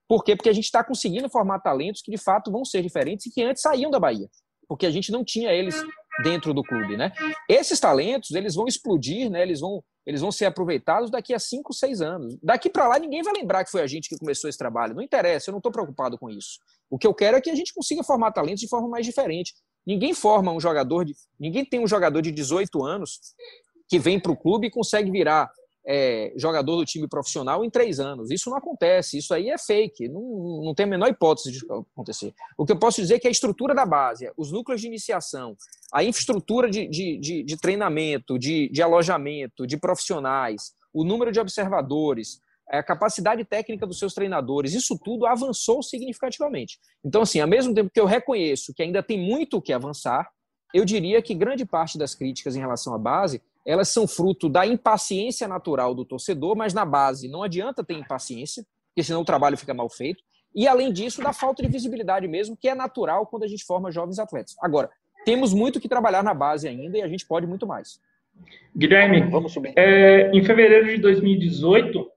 Por 0.09 0.25
quê? 0.25 0.35
Porque 0.35 0.49
a 0.49 0.53
gente 0.53 0.65
está 0.65 0.83
conseguindo 0.83 1.29
formar 1.29 1.61
talentos 1.61 2.03
que 2.03 2.11
de 2.11 2.19
fato 2.19 2.51
vão 2.51 2.65
ser 2.65 2.83
diferentes 2.83 3.27
e 3.27 3.31
que 3.31 3.43
antes 3.43 3.63
saíam 3.63 3.93
da 3.93 4.01
Bahia, 4.01 4.29
porque 4.67 4.87
a 4.87 4.91
gente 4.91 5.13
não 5.13 5.23
tinha 5.23 5.53
eles 5.53 5.81
dentro 6.23 6.53
do 6.53 6.63
clube, 6.63 6.97
né? 6.97 7.13
Esses 7.49 7.79
talentos, 7.79 8.33
eles 8.33 8.55
vão 8.55 8.67
explodir, 8.67 9.31
né? 9.31 9.43
Eles 9.43 9.61
vão, 9.61 9.83
eles 10.07 10.21
vão 10.21 10.33
ser 10.33 10.47
aproveitados 10.47 11.11
daqui 11.11 11.35
a 11.35 11.39
cinco, 11.39 11.73
seis 11.73 12.01
anos. 12.01 12.37
Daqui 12.43 12.69
para 12.69 12.89
lá, 12.89 12.99
ninguém 12.99 13.23
vai 13.23 13.33
lembrar 13.35 13.65
que 13.65 13.71
foi 13.71 13.83
a 13.83 13.87
gente 13.87 14.09
que 14.09 14.19
começou 14.19 14.49
esse 14.49 14.59
trabalho. 14.59 14.95
Não 14.95 15.03
interessa, 15.03 15.51
eu 15.51 15.53
não 15.53 15.59
estou 15.59 15.73
preocupado 15.73 16.19
com 16.19 16.29
isso. 16.29 16.59
O 16.91 16.99
que 16.99 17.07
eu 17.07 17.15
quero 17.15 17.37
é 17.37 17.41
que 17.41 17.51
a 17.51 17.55
gente 17.55 17.75
consiga 17.75 18.03
formar 18.03 18.33
talentos 18.33 18.61
de 18.61 18.69
forma 18.69 18.89
mais 18.89 19.05
diferente. 19.05 19.55
Ninguém 19.87 20.13
forma 20.13 20.53
um 20.53 20.61
jogador 20.61 21.05
de, 21.05 21.15
ninguém 21.39 21.65
tem 21.65 21.81
um 21.81 21.87
jogador 21.87 22.21
de 22.21 22.31
18 22.31 22.85
anos 22.85 23.21
que 23.89 23.99
vem 23.99 24.21
para 24.21 24.33
o 24.33 24.37
clube 24.37 24.67
e 24.67 24.71
consegue 24.71 25.11
virar 25.11 25.51
é, 25.91 26.35
jogador 26.37 26.77
do 26.77 26.85
time 26.85 27.09
profissional 27.09 27.65
em 27.65 27.71
três 27.71 27.99
anos. 27.99 28.31
Isso 28.31 28.51
não 28.51 28.59
acontece, 28.59 29.17
isso 29.17 29.33
aí 29.33 29.49
é 29.49 29.57
fake, 29.57 30.07
não, 30.07 30.61
não 30.63 30.75
tem 30.75 30.85
a 30.85 30.87
menor 30.87 31.09
hipótese 31.09 31.51
de 31.51 31.61
acontecer. 31.65 32.35
O 32.59 32.67
que 32.67 32.73
eu 32.73 32.79
posso 32.79 33.01
dizer 33.01 33.15
é 33.15 33.19
que 33.19 33.27
a 33.27 33.31
estrutura 33.31 33.75
da 33.75 33.87
base, 33.87 34.31
os 34.37 34.53
núcleos 34.53 34.83
de 34.83 34.87
iniciação, 34.87 35.57
a 35.91 36.05
infraestrutura 36.05 36.69
de, 36.69 36.87
de, 36.89 37.17
de, 37.17 37.43
de 37.43 37.57
treinamento, 37.57 38.39
de, 38.39 38.69
de 38.69 38.83
alojamento, 38.83 39.67
de 39.67 39.79
profissionais, 39.79 40.75
o 40.93 41.05
número 41.05 41.33
de 41.33 41.41
observadores, 41.41 42.43
a 42.69 42.83
capacidade 42.83 43.43
técnica 43.47 43.87
dos 43.87 43.99
seus 43.99 44.13
treinadores, 44.13 44.75
isso 44.75 44.99
tudo 45.03 45.25
avançou 45.25 45.83
significativamente. 45.83 46.79
Então, 47.03 47.23
assim, 47.23 47.41
ao 47.41 47.49
mesmo 47.49 47.73
tempo 47.73 47.91
que 47.91 47.99
eu 47.99 48.05
reconheço 48.05 48.75
que 48.75 48.83
ainda 48.83 49.03
tem 49.03 49.19
muito 49.19 49.57
o 49.57 49.63
que 49.63 49.73
avançar, 49.73 50.29
eu 50.75 50.85
diria 50.85 51.23
que 51.23 51.35
grande 51.35 51.65
parte 51.65 51.97
das 51.97 52.15
críticas 52.15 52.55
em 52.55 52.61
relação 52.61 52.93
à 52.93 52.99
base 52.99 53.41
elas 53.69 53.91
são 53.91 54.09
fruto 54.09 54.49
da 54.49 54.67
impaciência 54.67 55.47
natural 55.47 55.95
do 55.95 56.03
torcedor, 56.03 56.57
mas 56.57 56.73
na 56.73 56.87
base 56.87 57.29
não 57.29 57.43
adianta 57.43 57.85
ter 57.85 57.93
impaciência, 57.93 58.65
porque 58.89 59.03
senão 59.03 59.21
o 59.21 59.27
trabalho 59.27 59.59
fica 59.59 59.75
mal 59.75 59.91
feito. 59.91 60.25
E, 60.55 60.67
além 60.67 60.91
disso, 60.91 61.23
da 61.23 61.35
falta 61.35 61.63
de 61.63 61.69
visibilidade 61.69 62.27
mesmo, 62.27 62.57
que 62.57 62.67
é 62.67 62.75
natural 62.75 63.27
quando 63.27 63.43
a 63.43 63.47
gente 63.47 63.67
forma 63.67 63.93
jovens 63.93 64.19
atletas. 64.19 64.57
Agora, 64.63 64.89
temos 65.23 65.53
muito 65.53 65.79
que 65.79 65.87
trabalhar 65.87 66.25
na 66.25 66.33
base 66.33 66.67
ainda 66.67 66.97
e 66.97 67.03
a 67.03 67.09
gente 67.09 67.27
pode 67.27 67.47
muito 67.47 67.67
mais. 67.67 68.01
Guilherme, 68.75 69.21
Vamos 69.31 69.53
subir. 69.53 69.75
É, 69.77 70.31
em 70.31 70.43
fevereiro 70.43 70.87
de 70.87 70.97
2018, 70.97 72.11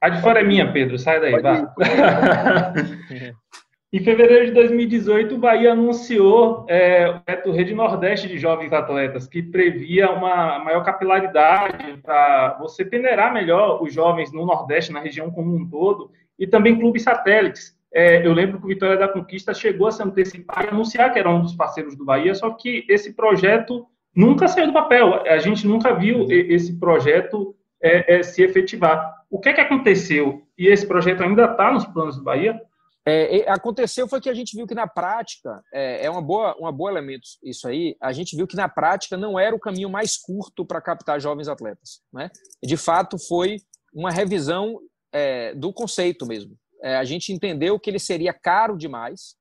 a 0.00 0.08
de 0.08 0.22
fora 0.22 0.40
é 0.40 0.42
minha, 0.42 0.72
Pedro, 0.72 0.98
sai 0.98 1.20
daí, 1.20 1.38
vá. 1.38 1.74
Em 3.94 4.02
fevereiro 4.02 4.46
de 4.46 4.50
2018, 4.50 5.36
o 5.36 5.38
Bahia 5.38 5.70
anunciou 5.70 6.66
é, 6.68 7.10
o 7.10 7.20
Reto 7.24 7.52
Rede 7.52 7.74
Nordeste 7.76 8.26
de 8.26 8.36
Jovens 8.38 8.72
Atletas, 8.72 9.28
que 9.28 9.40
previa 9.40 10.10
uma 10.10 10.58
maior 10.58 10.82
capilaridade 10.82 11.96
para 12.02 12.58
você 12.58 12.84
peneirar 12.84 13.32
melhor 13.32 13.80
os 13.80 13.94
jovens 13.94 14.32
no 14.32 14.44
Nordeste, 14.44 14.92
na 14.92 14.98
região 14.98 15.30
como 15.30 15.54
um 15.54 15.70
todo, 15.70 16.10
e 16.36 16.44
também 16.44 16.76
clubes 16.76 17.04
satélites. 17.04 17.78
É, 17.94 18.26
eu 18.26 18.32
lembro 18.32 18.58
que 18.58 18.64
o 18.64 18.68
Vitória 18.68 18.96
da 18.96 19.06
Conquista 19.06 19.54
chegou 19.54 19.86
a 19.86 19.92
se 19.92 20.02
antecipar 20.02 20.64
e 20.64 20.70
anunciar 20.70 21.12
que 21.12 21.20
era 21.20 21.30
um 21.30 21.42
dos 21.42 21.54
parceiros 21.54 21.94
do 21.94 22.04
Bahia, 22.04 22.34
só 22.34 22.50
que 22.50 22.84
esse 22.88 23.14
projeto 23.14 23.86
nunca 24.12 24.48
saiu 24.48 24.66
do 24.66 24.72
papel. 24.72 25.22
A 25.24 25.38
gente 25.38 25.68
nunca 25.68 25.94
viu 25.94 26.26
esse 26.28 26.80
projeto 26.80 27.54
é, 27.80 28.16
é, 28.16 28.22
se 28.24 28.42
efetivar. 28.42 29.22
O 29.30 29.38
que 29.38 29.50
é 29.50 29.52
que 29.52 29.60
aconteceu? 29.60 30.42
E 30.58 30.66
esse 30.66 30.84
projeto 30.84 31.22
ainda 31.22 31.44
está 31.44 31.70
nos 31.70 31.86
planos 31.86 32.16
do 32.16 32.24
Bahia? 32.24 32.60
É, 33.06 33.50
aconteceu 33.50 34.08
foi 34.08 34.18
que 34.18 34.30
a 34.30 34.34
gente 34.34 34.56
viu 34.56 34.66
que 34.66 34.74
na 34.74 34.86
prática 34.86 35.62
é, 35.72 36.06
é 36.06 36.10
uma 36.10 36.22
boa 36.22 36.56
uma 36.58 36.72
boa 36.72 36.90
elemento 36.90 37.26
isso 37.42 37.68
aí. 37.68 37.96
A 38.00 38.12
gente 38.12 38.34
viu 38.34 38.46
que 38.46 38.56
na 38.56 38.68
prática 38.68 39.16
não 39.16 39.38
era 39.38 39.54
o 39.54 39.60
caminho 39.60 39.90
mais 39.90 40.16
curto 40.16 40.64
para 40.64 40.80
captar 40.80 41.20
jovens 41.20 41.48
atletas, 41.48 42.00
né? 42.12 42.30
De 42.62 42.76
fato 42.76 43.18
foi 43.18 43.56
uma 43.92 44.10
revisão 44.10 44.80
é, 45.12 45.54
do 45.54 45.72
conceito 45.72 46.26
mesmo. 46.26 46.56
É, 46.82 46.96
a 46.96 47.04
gente 47.04 47.32
entendeu 47.32 47.78
que 47.78 47.90
ele 47.90 47.98
seria 47.98 48.32
caro 48.32 48.76
demais. 48.76 49.36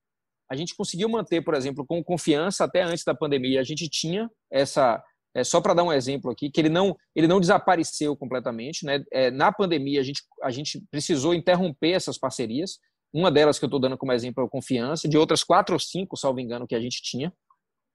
A 0.50 0.56
gente 0.56 0.76
conseguiu 0.76 1.10
manter, 1.10 1.42
por 1.42 1.56
exemplo, 1.56 1.86
com 1.86 2.04
confiança 2.04 2.66
até 2.66 2.84
antes 2.84 3.04
da 3.04 3.16
pandemia. 3.16 3.60
A 3.60 3.64
gente 3.64 3.90
tinha 3.90 4.30
essa 4.52 5.02
é, 5.36 5.44
só 5.44 5.60
para 5.60 5.74
dar 5.74 5.84
um 5.84 5.92
exemplo 5.92 6.30
aqui, 6.32 6.50
que 6.52 6.62
ele 6.62 6.70
não, 6.70 6.96
ele 7.16 7.28
não 7.28 7.40
desapareceu 7.40 8.16
completamente. 8.16 8.86
Né? 8.86 9.04
É, 9.12 9.32
na 9.32 9.52
pandemia, 9.52 10.00
a 10.00 10.04
gente, 10.04 10.22
a 10.44 10.52
gente 10.52 10.82
precisou 10.92 11.34
interromper 11.34 11.92
essas 11.92 12.18
parcerias. 12.18 12.78
Uma 13.14 13.32
delas 13.32 13.60
que 13.60 13.66
eu 13.66 13.68
estou 13.68 13.80
dando 13.80 13.98
como 13.98 14.12
exemplo 14.12 14.42
é 14.42 14.46
o 14.46 14.50
Confiança, 14.50 15.08
de 15.08 15.18
outras 15.18 15.44
quatro 15.44 15.76
ou 15.76 15.80
cinco, 15.80 16.18
salvo 16.18 16.40
engano, 16.40 16.68
que 16.68 16.76
a 16.76 16.80
gente 16.80 17.02
tinha. 17.02 17.32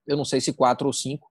Eu 0.07 0.16
não 0.16 0.24
sei 0.24 0.40
se 0.40 0.52
quatro 0.52 0.87
ou 0.87 0.92
cinco. 0.92 1.28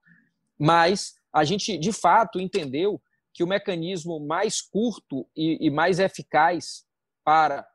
Mas 0.58 1.14
a 1.32 1.42
gente, 1.42 1.78
de 1.78 1.92
fato, 1.92 2.38
entendeu 2.38 3.00
que 3.32 3.42
o 3.42 3.46
mecanismo 3.46 4.20
mais 4.20 4.60
curto 4.60 5.26
e, 5.34 5.66
e 5.66 5.70
mais 5.70 5.98
eficaz 5.98 6.84
para 7.24 7.66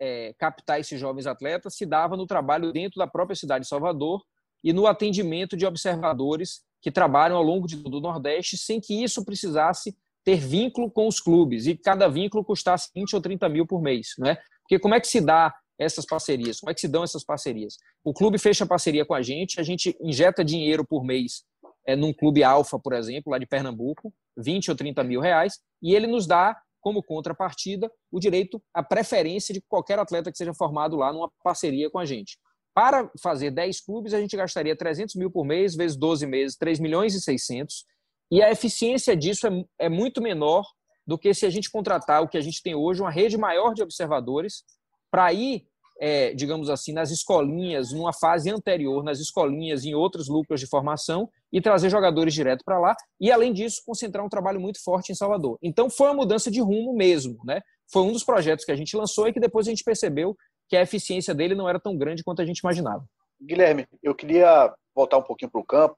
é, 0.00 0.34
captar 0.38 0.80
esses 0.80 0.98
jovens 0.98 1.26
atletas 1.26 1.76
se 1.76 1.86
dava 1.86 2.16
no 2.16 2.26
trabalho 2.26 2.72
dentro 2.72 2.98
da 2.98 3.06
própria 3.06 3.36
cidade 3.36 3.62
de 3.62 3.68
Salvador 3.68 4.22
e 4.62 4.72
no 4.72 4.86
atendimento 4.86 5.56
de 5.56 5.64
observadores 5.64 6.62
que 6.80 6.90
trabalham 6.90 7.36
ao 7.36 7.42
longo 7.42 7.66
de 7.66 7.76
todo 7.76 7.98
o 7.98 8.00
Nordeste, 8.00 8.58
sem 8.58 8.80
que 8.80 9.02
isso 9.02 9.24
precisasse 9.24 9.96
ter 10.24 10.36
vínculo 10.36 10.90
com 10.90 11.06
os 11.06 11.20
clubes 11.20 11.66
e 11.66 11.76
cada 11.76 12.08
vínculo 12.08 12.44
custasse 12.44 12.90
20 12.94 13.14
ou 13.14 13.22
30 13.22 13.48
mil 13.48 13.66
por 13.66 13.80
mês. 13.80 14.14
Né? 14.18 14.36
Porque 14.62 14.78
como 14.78 14.94
é 14.94 15.00
que 15.00 15.06
se 15.06 15.20
dá 15.20 15.54
essas 15.78 16.06
parcerias? 16.06 16.60
Como 16.60 16.70
é 16.70 16.74
que 16.74 16.80
se 16.80 16.88
dão 16.88 17.04
essas 17.04 17.24
parcerias? 17.24 17.76
O 18.04 18.12
clube 18.12 18.38
fecha 18.38 18.66
parceria 18.66 19.04
com 19.04 19.14
a 19.14 19.22
gente, 19.22 19.60
a 19.60 19.62
gente 19.62 19.96
injeta 20.00 20.44
dinheiro 20.44 20.84
por 20.84 21.04
mês 21.04 21.44
é, 21.86 21.96
num 21.96 22.12
clube 22.12 22.44
alfa, 22.44 22.78
por 22.78 22.92
exemplo, 22.92 23.32
lá 23.32 23.38
de 23.38 23.46
Pernambuco, 23.46 24.12
20 24.36 24.70
ou 24.70 24.76
30 24.76 25.04
mil 25.04 25.20
reais, 25.20 25.58
e 25.82 25.94
ele 25.94 26.06
nos 26.06 26.26
dá, 26.26 26.56
como 26.80 27.02
contrapartida, 27.02 27.90
o 28.10 28.18
direito 28.18 28.62
à 28.74 28.82
preferência 28.82 29.52
de 29.52 29.60
qualquer 29.60 29.98
atleta 29.98 30.30
que 30.30 30.38
seja 30.38 30.54
formado 30.54 30.96
lá 30.96 31.12
numa 31.12 31.30
parceria 31.42 31.90
com 31.90 31.98
a 31.98 32.04
gente. 32.04 32.38
Para 32.74 33.10
fazer 33.20 33.50
10 33.50 33.80
clubes, 33.82 34.14
a 34.14 34.20
gente 34.20 34.36
gastaria 34.36 34.74
300 34.74 35.14
mil 35.16 35.30
por 35.30 35.44
mês, 35.44 35.76
vezes 35.76 35.96
12 35.96 36.26
meses, 36.26 36.56
3 36.56 36.80
milhões 36.80 37.14
e 37.14 37.20
600, 37.20 37.84
e 38.30 38.42
a 38.42 38.50
eficiência 38.50 39.14
disso 39.14 39.46
é, 39.46 39.64
é 39.80 39.88
muito 39.88 40.22
menor 40.22 40.64
do 41.06 41.18
que 41.18 41.34
se 41.34 41.44
a 41.44 41.50
gente 41.50 41.70
contratar 41.70 42.22
o 42.22 42.28
que 42.28 42.38
a 42.38 42.40
gente 42.40 42.62
tem 42.62 42.74
hoje, 42.74 43.02
uma 43.02 43.10
rede 43.10 43.36
maior 43.36 43.74
de 43.74 43.82
observadores, 43.82 44.64
para 45.12 45.30
ir, 45.30 45.66
é, 46.00 46.32
digamos 46.32 46.70
assim, 46.70 46.92
nas 46.92 47.10
escolinhas, 47.10 47.92
numa 47.92 48.14
fase 48.14 48.50
anterior, 48.50 49.04
nas 49.04 49.20
escolinhas, 49.20 49.84
em 49.84 49.94
outros 49.94 50.26
núcleos 50.26 50.58
de 50.58 50.66
formação, 50.66 51.28
e 51.52 51.60
trazer 51.60 51.90
jogadores 51.90 52.32
direto 52.32 52.64
para 52.64 52.80
lá, 52.80 52.96
e 53.20 53.30
além 53.30 53.52
disso, 53.52 53.82
concentrar 53.84 54.24
um 54.24 54.28
trabalho 54.28 54.58
muito 54.58 54.82
forte 54.82 55.12
em 55.12 55.14
Salvador. 55.14 55.58
Então, 55.62 55.90
foi 55.90 56.08
uma 56.08 56.14
mudança 56.14 56.50
de 56.50 56.62
rumo 56.62 56.94
mesmo, 56.94 57.38
né? 57.44 57.60
Foi 57.92 58.02
um 58.02 58.12
dos 58.12 58.24
projetos 58.24 58.64
que 58.64 58.72
a 58.72 58.76
gente 58.76 58.96
lançou 58.96 59.28
e 59.28 59.34
que 59.34 59.38
depois 59.38 59.66
a 59.68 59.70
gente 59.70 59.84
percebeu 59.84 60.34
que 60.66 60.76
a 60.76 60.80
eficiência 60.80 61.34
dele 61.34 61.54
não 61.54 61.68
era 61.68 61.78
tão 61.78 61.94
grande 61.94 62.24
quanto 62.24 62.40
a 62.40 62.46
gente 62.46 62.60
imaginava. 62.60 63.04
Guilherme, 63.38 63.86
eu 64.02 64.14
queria 64.14 64.72
voltar 64.94 65.18
um 65.18 65.22
pouquinho 65.22 65.50
para 65.50 65.60
o 65.60 65.64
campo, 65.64 65.94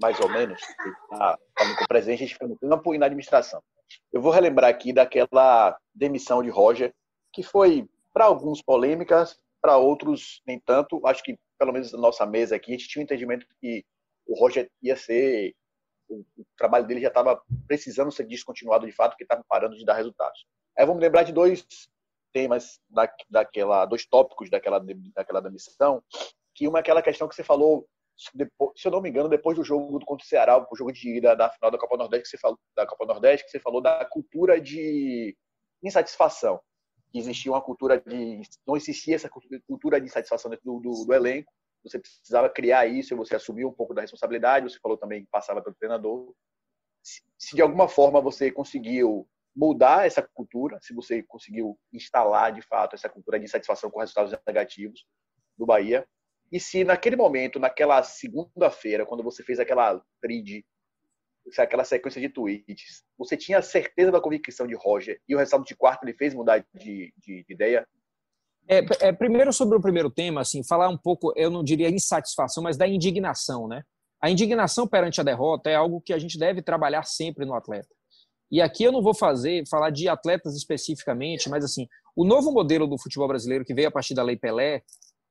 mais 0.00 0.18
ou 0.20 0.28
menos, 0.28 0.58
tá 1.10 1.38
falando 1.58 1.76
com 1.76 1.84
o 1.84 1.88
presidente, 1.88 2.16
a 2.16 2.26
gente 2.26 2.32
fica 2.32 2.48
no 2.48 2.58
campo 2.58 2.94
e 2.94 2.98
na 2.98 3.06
administração. 3.06 3.60
Eu 4.10 4.22
vou 4.22 4.32
relembrar 4.32 4.70
aqui 4.70 4.90
daquela 4.90 5.76
demissão 5.94 6.42
de 6.42 6.48
Roger, 6.48 6.94
que 7.32 7.42
foi 7.42 7.86
para 8.12 8.24
alguns 8.24 8.62
polêmicas, 8.62 9.38
para 9.60 9.76
outros 9.76 10.42
nem 10.46 10.58
tanto. 10.58 11.04
Acho 11.06 11.22
que, 11.22 11.38
pelo 11.58 11.72
menos 11.72 11.92
na 11.92 11.98
nossa 11.98 12.26
mesa 12.26 12.56
aqui, 12.56 12.74
a 12.74 12.76
gente 12.76 12.88
tinha 12.88 13.02
um 13.02 13.04
entendimento 13.04 13.46
que 13.60 13.84
o 14.26 14.38
Roger 14.38 14.70
ia 14.82 14.96
ser. 14.96 15.54
O, 16.08 16.24
o 16.36 16.44
trabalho 16.56 16.86
dele 16.86 17.00
já 17.00 17.08
estava 17.08 17.40
precisando 17.66 18.12
ser 18.12 18.24
descontinuado 18.24 18.86
de 18.86 18.92
fato, 18.92 19.16
que 19.16 19.22
estava 19.22 19.44
parando 19.48 19.76
de 19.76 19.84
dar 19.84 19.94
resultados. 19.94 20.44
Aí 20.76 20.84
vamos 20.84 21.00
lembrar 21.00 21.22
de 21.22 21.32
dois 21.32 21.66
temas 22.32 22.80
da, 22.88 23.10
daquela, 23.30 23.86
dois 23.86 24.06
tópicos 24.06 24.50
daquela, 24.50 24.82
daquela 25.14 25.40
demissão, 25.40 26.02
que 26.54 26.66
uma 26.66 26.78
é 26.78 26.80
aquela 26.80 27.02
questão 27.02 27.28
que 27.28 27.34
você 27.34 27.44
falou 27.44 27.86
depois, 28.34 28.72
se 28.76 28.86
eu 28.86 28.92
não 28.92 29.00
me 29.00 29.08
engano, 29.08 29.28
depois 29.28 29.56
do 29.56 29.64
jogo 29.64 29.98
contra 30.04 30.24
o 30.24 30.28
Ceará, 30.28 30.66
o 30.70 30.76
jogo 30.76 30.92
de 30.92 31.16
ida 31.16 31.34
da 31.34 31.50
final 31.50 31.70
da 31.70 31.78
Copa 31.78 31.96
Nordeste 31.96 32.24
que 32.24 32.30
você 32.30 32.38
falou, 32.38 32.58
da 32.76 32.86
Copa 32.86 33.06
Nordeste, 33.06 33.44
que 33.44 33.50
você 33.50 33.58
falou 33.58 33.80
da 33.80 34.04
cultura 34.04 34.60
de 34.60 35.36
insatisfação. 35.82 36.60
Que 37.12 37.18
existia 37.18 37.52
uma 37.52 37.60
cultura 37.60 38.00
de. 38.00 38.40
Não 38.66 38.76
existia 38.76 39.14
essa 39.14 39.28
cultura 39.28 40.00
de 40.00 40.06
insatisfação 40.06 40.50
dentro 40.50 40.64
do, 40.64 40.80
do, 40.80 41.04
do 41.04 41.14
elenco. 41.14 41.52
Você 41.84 41.98
precisava 41.98 42.48
criar 42.48 42.86
isso 42.86 43.16
você 43.16 43.34
assumiu 43.34 43.68
um 43.68 43.72
pouco 43.72 43.92
da 43.92 44.02
responsabilidade. 44.02 44.68
Você 44.68 44.78
falou 44.80 44.96
também 44.96 45.24
que 45.24 45.30
passava 45.30 45.60
pelo 45.62 45.76
treinador. 45.76 46.32
Se, 47.02 47.20
se 47.36 47.56
de 47.56 47.62
alguma 47.62 47.88
forma 47.88 48.20
você 48.20 48.50
conseguiu 48.50 49.28
mudar 49.54 50.06
essa 50.06 50.22
cultura, 50.34 50.78
se 50.80 50.94
você 50.94 51.22
conseguiu 51.22 51.78
instalar 51.92 52.52
de 52.52 52.62
fato 52.62 52.94
essa 52.94 53.08
cultura 53.08 53.38
de 53.38 53.44
insatisfação 53.44 53.90
com 53.90 54.00
resultados 54.00 54.32
negativos 54.46 55.04
do 55.58 55.66
Bahia, 55.66 56.06
e 56.50 56.60
se 56.60 56.84
naquele 56.84 57.16
momento, 57.16 57.58
naquela 57.58 58.02
segunda-feira, 58.02 59.06
quando 59.06 59.22
você 59.22 59.42
fez 59.42 59.58
aquela 59.58 60.02
trid, 60.20 60.62
aquela 61.58 61.84
sequência 61.84 62.20
de 62.20 62.28
tweets, 62.28 63.02
você 63.18 63.36
tinha 63.36 63.60
certeza 63.62 64.10
da 64.10 64.20
convicção 64.20 64.66
de 64.66 64.74
Roger 64.74 65.20
e 65.28 65.34
o 65.34 65.38
resultado 65.38 65.64
de 65.64 65.74
quarto 65.74 66.04
ele 66.04 66.14
fez 66.14 66.34
mudar 66.34 66.64
de, 66.74 67.12
de, 67.18 67.44
de 67.44 67.52
ideia? 67.52 67.86
É, 68.68 69.08
é, 69.08 69.12
primeiro 69.12 69.52
sobre 69.52 69.76
o 69.76 69.80
primeiro 69.80 70.10
tema, 70.10 70.40
assim, 70.40 70.62
falar 70.64 70.88
um 70.88 70.96
pouco, 70.96 71.32
eu 71.36 71.50
não 71.50 71.64
diria 71.64 71.90
insatisfação, 71.90 72.62
mas 72.62 72.76
da 72.76 72.86
indignação, 72.86 73.66
né? 73.66 73.82
A 74.20 74.30
indignação 74.30 74.86
perante 74.86 75.20
a 75.20 75.24
derrota 75.24 75.68
é 75.68 75.74
algo 75.74 76.00
que 76.00 76.12
a 76.12 76.18
gente 76.18 76.38
deve 76.38 76.62
trabalhar 76.62 77.02
sempre 77.02 77.44
no 77.44 77.54
atleta. 77.54 77.88
E 78.50 78.60
aqui 78.60 78.84
eu 78.84 78.92
não 78.92 79.02
vou 79.02 79.14
fazer, 79.14 79.64
falar 79.68 79.90
de 79.90 80.08
atletas 80.08 80.54
especificamente, 80.54 81.48
mas 81.48 81.64
assim, 81.64 81.88
o 82.14 82.24
novo 82.24 82.52
modelo 82.52 82.86
do 82.86 82.98
futebol 82.98 83.26
brasileiro 83.26 83.64
que 83.64 83.74
veio 83.74 83.88
a 83.88 83.90
partir 83.90 84.14
da 84.14 84.22
Lei 84.22 84.36
Pelé, 84.36 84.82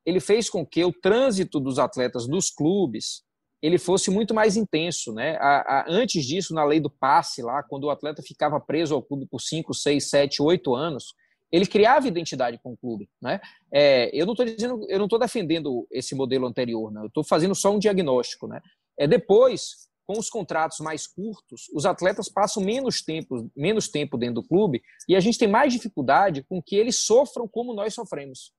ele 0.05 0.19
fez 0.19 0.49
com 0.49 0.65
que 0.65 0.83
o 0.83 0.91
trânsito 0.91 1.59
dos 1.59 1.79
atletas 1.79 2.27
dos 2.27 2.49
clubes 2.49 3.23
ele 3.61 3.77
fosse 3.77 4.09
muito 4.09 4.33
mais 4.33 4.57
intenso, 4.57 5.13
né? 5.13 5.37
A, 5.37 5.81
a, 5.81 5.85
antes 5.87 6.25
disso, 6.25 6.53
na 6.53 6.63
lei 6.63 6.79
do 6.79 6.89
passe 6.89 7.41
lá, 7.41 7.61
quando 7.61 7.83
o 7.83 7.89
atleta 7.89 8.23
ficava 8.23 8.59
preso 8.59 8.95
ao 8.95 9.03
clube 9.03 9.27
por 9.27 9.39
5, 9.39 9.73
6, 9.73 10.09
7, 10.09 10.41
8 10.41 10.73
anos, 10.73 11.13
ele 11.51 11.67
criava 11.67 12.07
identidade 12.07 12.57
com 12.63 12.71
o 12.71 12.77
clube, 12.77 13.09
né? 13.21 13.39
É, 13.71 14.09
eu 14.13 14.25
não 14.25 14.33
estou 14.33 14.45
dizendo, 14.45 14.85
eu 14.89 14.97
não 14.97 15.05
estou 15.05 15.19
defendendo 15.19 15.85
esse 15.91 16.15
modelo 16.15 16.47
anterior, 16.47 16.91
né? 16.91 17.01
Eu 17.01 17.07
estou 17.07 17.23
fazendo 17.23 17.53
só 17.53 17.71
um 17.71 17.79
diagnóstico, 17.79 18.47
né? 18.47 18.61
É 18.97 19.05
depois, 19.05 19.89
com 20.07 20.17
os 20.17 20.29
contratos 20.29 20.79
mais 20.79 21.05
curtos, 21.05 21.67
os 21.73 21.85
atletas 21.85 22.29
passam 22.29 22.63
menos 22.63 23.01
tempo, 23.01 23.51
menos 23.55 23.89
tempo 23.89 24.17
dentro 24.17 24.41
do 24.41 24.47
clube 24.47 24.81
e 25.07 25.15
a 25.15 25.19
gente 25.19 25.37
tem 25.37 25.47
mais 25.47 25.73
dificuldade 25.73 26.43
com 26.43 26.61
que 26.61 26.75
eles 26.75 26.95
sofram 26.97 27.47
como 27.47 27.73
nós 27.73 27.93
sofremos. 27.93 28.53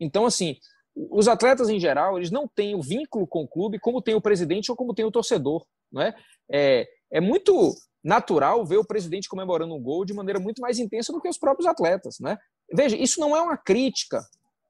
Então, 0.00 0.24
assim, 0.24 0.56
os 0.94 1.28
atletas 1.28 1.68
em 1.68 1.78
geral, 1.78 2.16
eles 2.16 2.30
não 2.30 2.48
têm 2.48 2.74
o 2.74 2.82
vínculo 2.82 3.26
com 3.26 3.42
o 3.42 3.48
clube 3.48 3.78
como 3.78 4.02
tem 4.02 4.14
o 4.14 4.20
presidente 4.20 4.70
ou 4.70 4.76
como 4.76 4.94
tem 4.94 5.04
o 5.04 5.10
torcedor, 5.10 5.64
não 5.90 6.02
é? 6.02 6.14
É, 6.50 6.88
é 7.12 7.20
muito 7.20 7.74
natural 8.02 8.64
ver 8.64 8.78
o 8.78 8.84
presidente 8.84 9.28
comemorando 9.28 9.74
um 9.74 9.82
gol 9.82 10.04
de 10.04 10.14
maneira 10.14 10.40
muito 10.40 10.60
mais 10.60 10.78
intensa 10.78 11.12
do 11.12 11.20
que 11.20 11.28
os 11.28 11.38
próprios 11.38 11.66
atletas, 11.66 12.18
né? 12.18 12.38
Veja, 12.72 12.96
isso 12.96 13.20
não 13.20 13.36
é 13.36 13.40
uma 13.40 13.56
crítica 13.56 14.20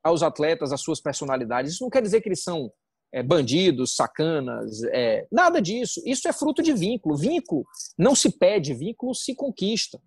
aos 0.03 0.23
atletas, 0.23 0.73
às 0.73 0.81
suas 0.81 1.01
personalidades. 1.01 1.73
Isso 1.73 1.85
não 1.85 1.91
quer 1.91 2.03
dizer 2.03 2.21
que 2.21 2.29
eles 2.29 2.43
são 2.43 2.73
é, 3.13 3.23
bandidos, 3.23 3.95
sacanas, 3.95 4.83
é, 4.85 5.27
nada 5.31 5.61
disso. 5.61 6.01
Isso 6.07 6.27
é 6.29 6.33
fruto 6.33 6.63
de 6.63 6.73
vínculo. 6.73 7.17
Vínculo 7.17 7.65
não 7.99 8.15
se 8.15 8.31
pede, 8.31 8.75
vínculo 8.75 9.15
se 9.15 9.35
conquista. 9.35 10.01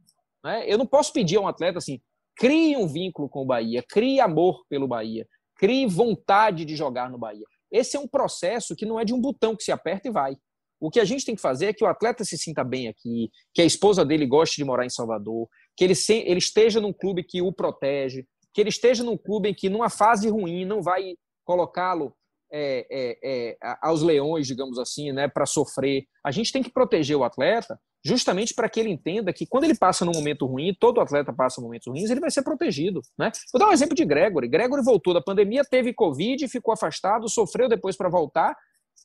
Né? 0.44 0.66
Eu 0.68 0.78
não 0.78 0.86
posso 0.86 1.14
pedir 1.14 1.38
a 1.38 1.42
um 1.42 1.48
atleta 1.48 1.78
assim, 1.78 2.02
crie 2.36 2.76
um 2.76 2.88
vínculo 2.88 3.30
com 3.30 3.44
o 3.44 3.46
Bahia, 3.46 3.84
crie 3.88 4.20
amor 4.20 4.66
pelo 4.68 4.88
Bahia, 4.88 5.28
crie 5.64 5.86
vontade 5.86 6.66
de 6.66 6.76
jogar 6.76 7.10
no 7.10 7.18
Bahia. 7.18 7.46
Esse 7.72 7.96
é 7.96 8.00
um 8.00 8.06
processo 8.06 8.76
que 8.76 8.86
não 8.86 9.00
é 9.00 9.06
de 9.06 9.14
um 9.14 9.22
botão 9.22 9.56
que 9.56 9.64
se 9.64 9.72
aperta 9.72 10.10
e 10.10 10.12
vai. 10.12 10.36
O 10.78 10.92
que 10.92 11.00
a 11.00 11.06
gente 11.06 11.24
tem 11.24 11.36
que 11.36 11.42
fazer 11.42 11.68
é 11.68 11.74
que 11.74 11.86
o 11.86 11.88
atleta 11.88 12.26
se 12.26 12.38
sinta 12.38 12.66
bem 12.66 12.90
aqui, 12.90 13.32
que 13.54 13.62
a 13.62 13.66
esposa 13.66 14.04
dele 14.04 14.26
goste 14.26 14.58
de 14.58 14.66
morar 14.66 14.86
em 14.86 14.90
Salvador, 14.90 15.48
que 15.78 15.86
ele, 15.86 15.96
se, 15.96 16.16
ele 16.16 16.40
esteja 16.40 16.82
num 16.82 16.92
clube 16.92 17.24
que 17.24 17.42
o 17.42 17.54
protege, 17.54 18.26
que 18.54 18.60
ele 18.60 18.68
esteja 18.68 19.06
num 19.06 19.18
clube 19.18 19.48
em 19.48 19.54
que, 19.54 19.70
numa 19.70 19.90
fase 19.90 20.28
ruim, 20.28 20.66
não 20.66 20.82
vai 20.82 21.16
colocá-lo 21.46 22.14
é, 22.52 22.86
é, 22.92 23.20
é, 23.24 23.58
aos 23.82 24.02
leões, 24.02 24.46
digamos 24.46 24.78
assim, 24.78 25.14
né, 25.14 25.30
para 25.30 25.46
sofrer. 25.46 26.04
A 26.26 26.30
gente 26.30 26.52
tem 26.52 26.62
que 26.62 26.74
proteger 26.74 27.16
o 27.16 27.24
atleta 27.24 27.80
justamente 28.04 28.54
para 28.54 28.68
que 28.68 28.80
ele 28.80 28.90
entenda 28.90 29.32
que 29.32 29.46
quando 29.46 29.64
ele 29.64 29.76
passa 29.76 30.04
num 30.04 30.12
momento 30.12 30.46
ruim, 30.46 30.76
todo 30.78 31.00
atleta 31.00 31.32
passa 31.32 31.62
momentos 31.62 31.88
ruins, 31.88 32.10
ele 32.10 32.20
vai 32.20 32.30
ser 32.30 32.42
protegido. 32.42 33.02
Né? 33.18 33.32
Vou 33.52 33.60
dar 33.60 33.70
um 33.70 33.72
exemplo 33.72 33.96
de 33.96 34.04
Gregory. 34.04 34.48
Gregory 34.48 34.84
voltou 34.84 35.14
da 35.14 35.22
pandemia, 35.22 35.64
teve 35.64 35.94
Covid, 35.94 36.48
ficou 36.48 36.74
afastado, 36.74 37.30
sofreu 37.30 37.70
depois 37.70 37.96
para 37.96 38.10
voltar. 38.10 38.56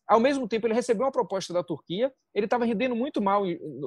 Ao 0.06 0.18
mesmo 0.18 0.48
tempo, 0.48 0.66
ele 0.66 0.74
recebeu 0.74 1.04
uma 1.04 1.12
proposta 1.12 1.52
da 1.52 1.62
Turquia, 1.62 2.12
ele 2.34 2.46
estava 2.46 2.64
rendendo 2.64 2.96
muito 2.96 3.22
mal 3.22 3.44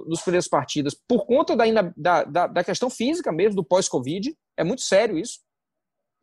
nos 0.07 0.21
primeiros 0.21 0.47
partidas 0.47 0.95
por 1.07 1.25
conta 1.25 1.55
da, 1.55 1.65
da, 1.97 2.23
da, 2.23 2.47
da 2.47 2.63
questão 2.63 2.89
física 2.89 3.31
mesmo, 3.31 3.55
do 3.55 3.63
pós-Covid. 3.63 4.35
É 4.57 4.63
muito 4.63 4.81
sério 4.81 5.17
isso. 5.17 5.39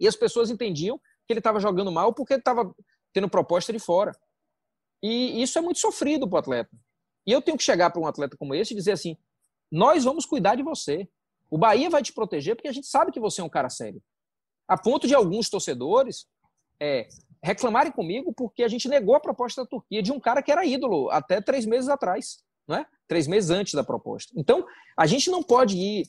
E 0.01 0.07
as 0.07 0.17
pessoas 0.17 0.51
entendiam 0.51 0.99
que 1.27 1.33
ele 1.33 1.41
estava 1.41 1.61
jogando 1.61 1.93
mal 1.93 2.15
porque 2.15 2.35
estava 2.35 2.73
tendo 3.13 3.29
proposta 3.29 3.73
de 3.73 3.79
fora. 3.79 4.13
E 5.03 5.43
isso 5.43 5.59
é 5.59 5.61
muito 5.61 5.79
sofrido 5.79 6.29
para 6.29 6.37
o 6.37 6.39
atleta. 6.39 6.71
E 7.29 7.33
eu 7.33 7.43
tenho 7.43 7.59
que 7.59 7.63
chegar 7.63 7.91
para 7.91 8.01
um 8.01 8.07
atleta 8.07 8.39
como 8.39 8.55
esse 8.55 8.73
e 8.73 8.77
dizer 8.77 8.93
assim: 8.93 9.15
nós 9.71 10.03
vamos 10.03 10.25
cuidar 10.25 10.55
de 10.55 10.63
você. 10.63 11.07
O 11.51 11.59
Bahia 11.59 11.91
vai 11.91 12.03
te 12.03 12.11
proteger 12.11 12.57
porque 12.57 12.69
a 12.69 12.73
gente 12.73 12.87
sabe 12.87 13.13
que 13.13 13.21
você 13.21 13.43
é 13.43 13.45
um 13.45 13.51
cara 13.51 13.69
sério. 13.69 14.03
A 14.67 14.79
ponto 14.79 15.07
de 15.07 15.15
alguns 15.15 15.51
torcedores 15.51 16.27
é, 16.81 17.07
reclamarem 17.43 17.93
comigo 17.93 18.33
porque 18.33 18.63
a 18.63 18.69
gente 18.69 18.89
negou 18.89 19.15
a 19.15 19.21
proposta 19.21 19.63
da 19.63 19.69
Turquia 19.69 20.03
de 20.03 20.11
um 20.11 20.19
cara 20.19 20.43
que 20.43 20.51
era 20.51 20.65
ídolo 20.65 21.11
até 21.11 21.39
três 21.39 21.67
meses 21.67 21.91
atrás, 21.91 22.39
não 22.67 22.77
é? 22.77 22.87
Três 23.07 23.27
meses 23.27 23.51
antes 23.51 23.75
da 23.75 23.85
proposta. 23.85 24.33
Então, 24.35 24.67
a 24.97 25.07
gente 25.07 25.31
não 25.31 25.43
pode 25.43 25.77
ir 25.77 26.09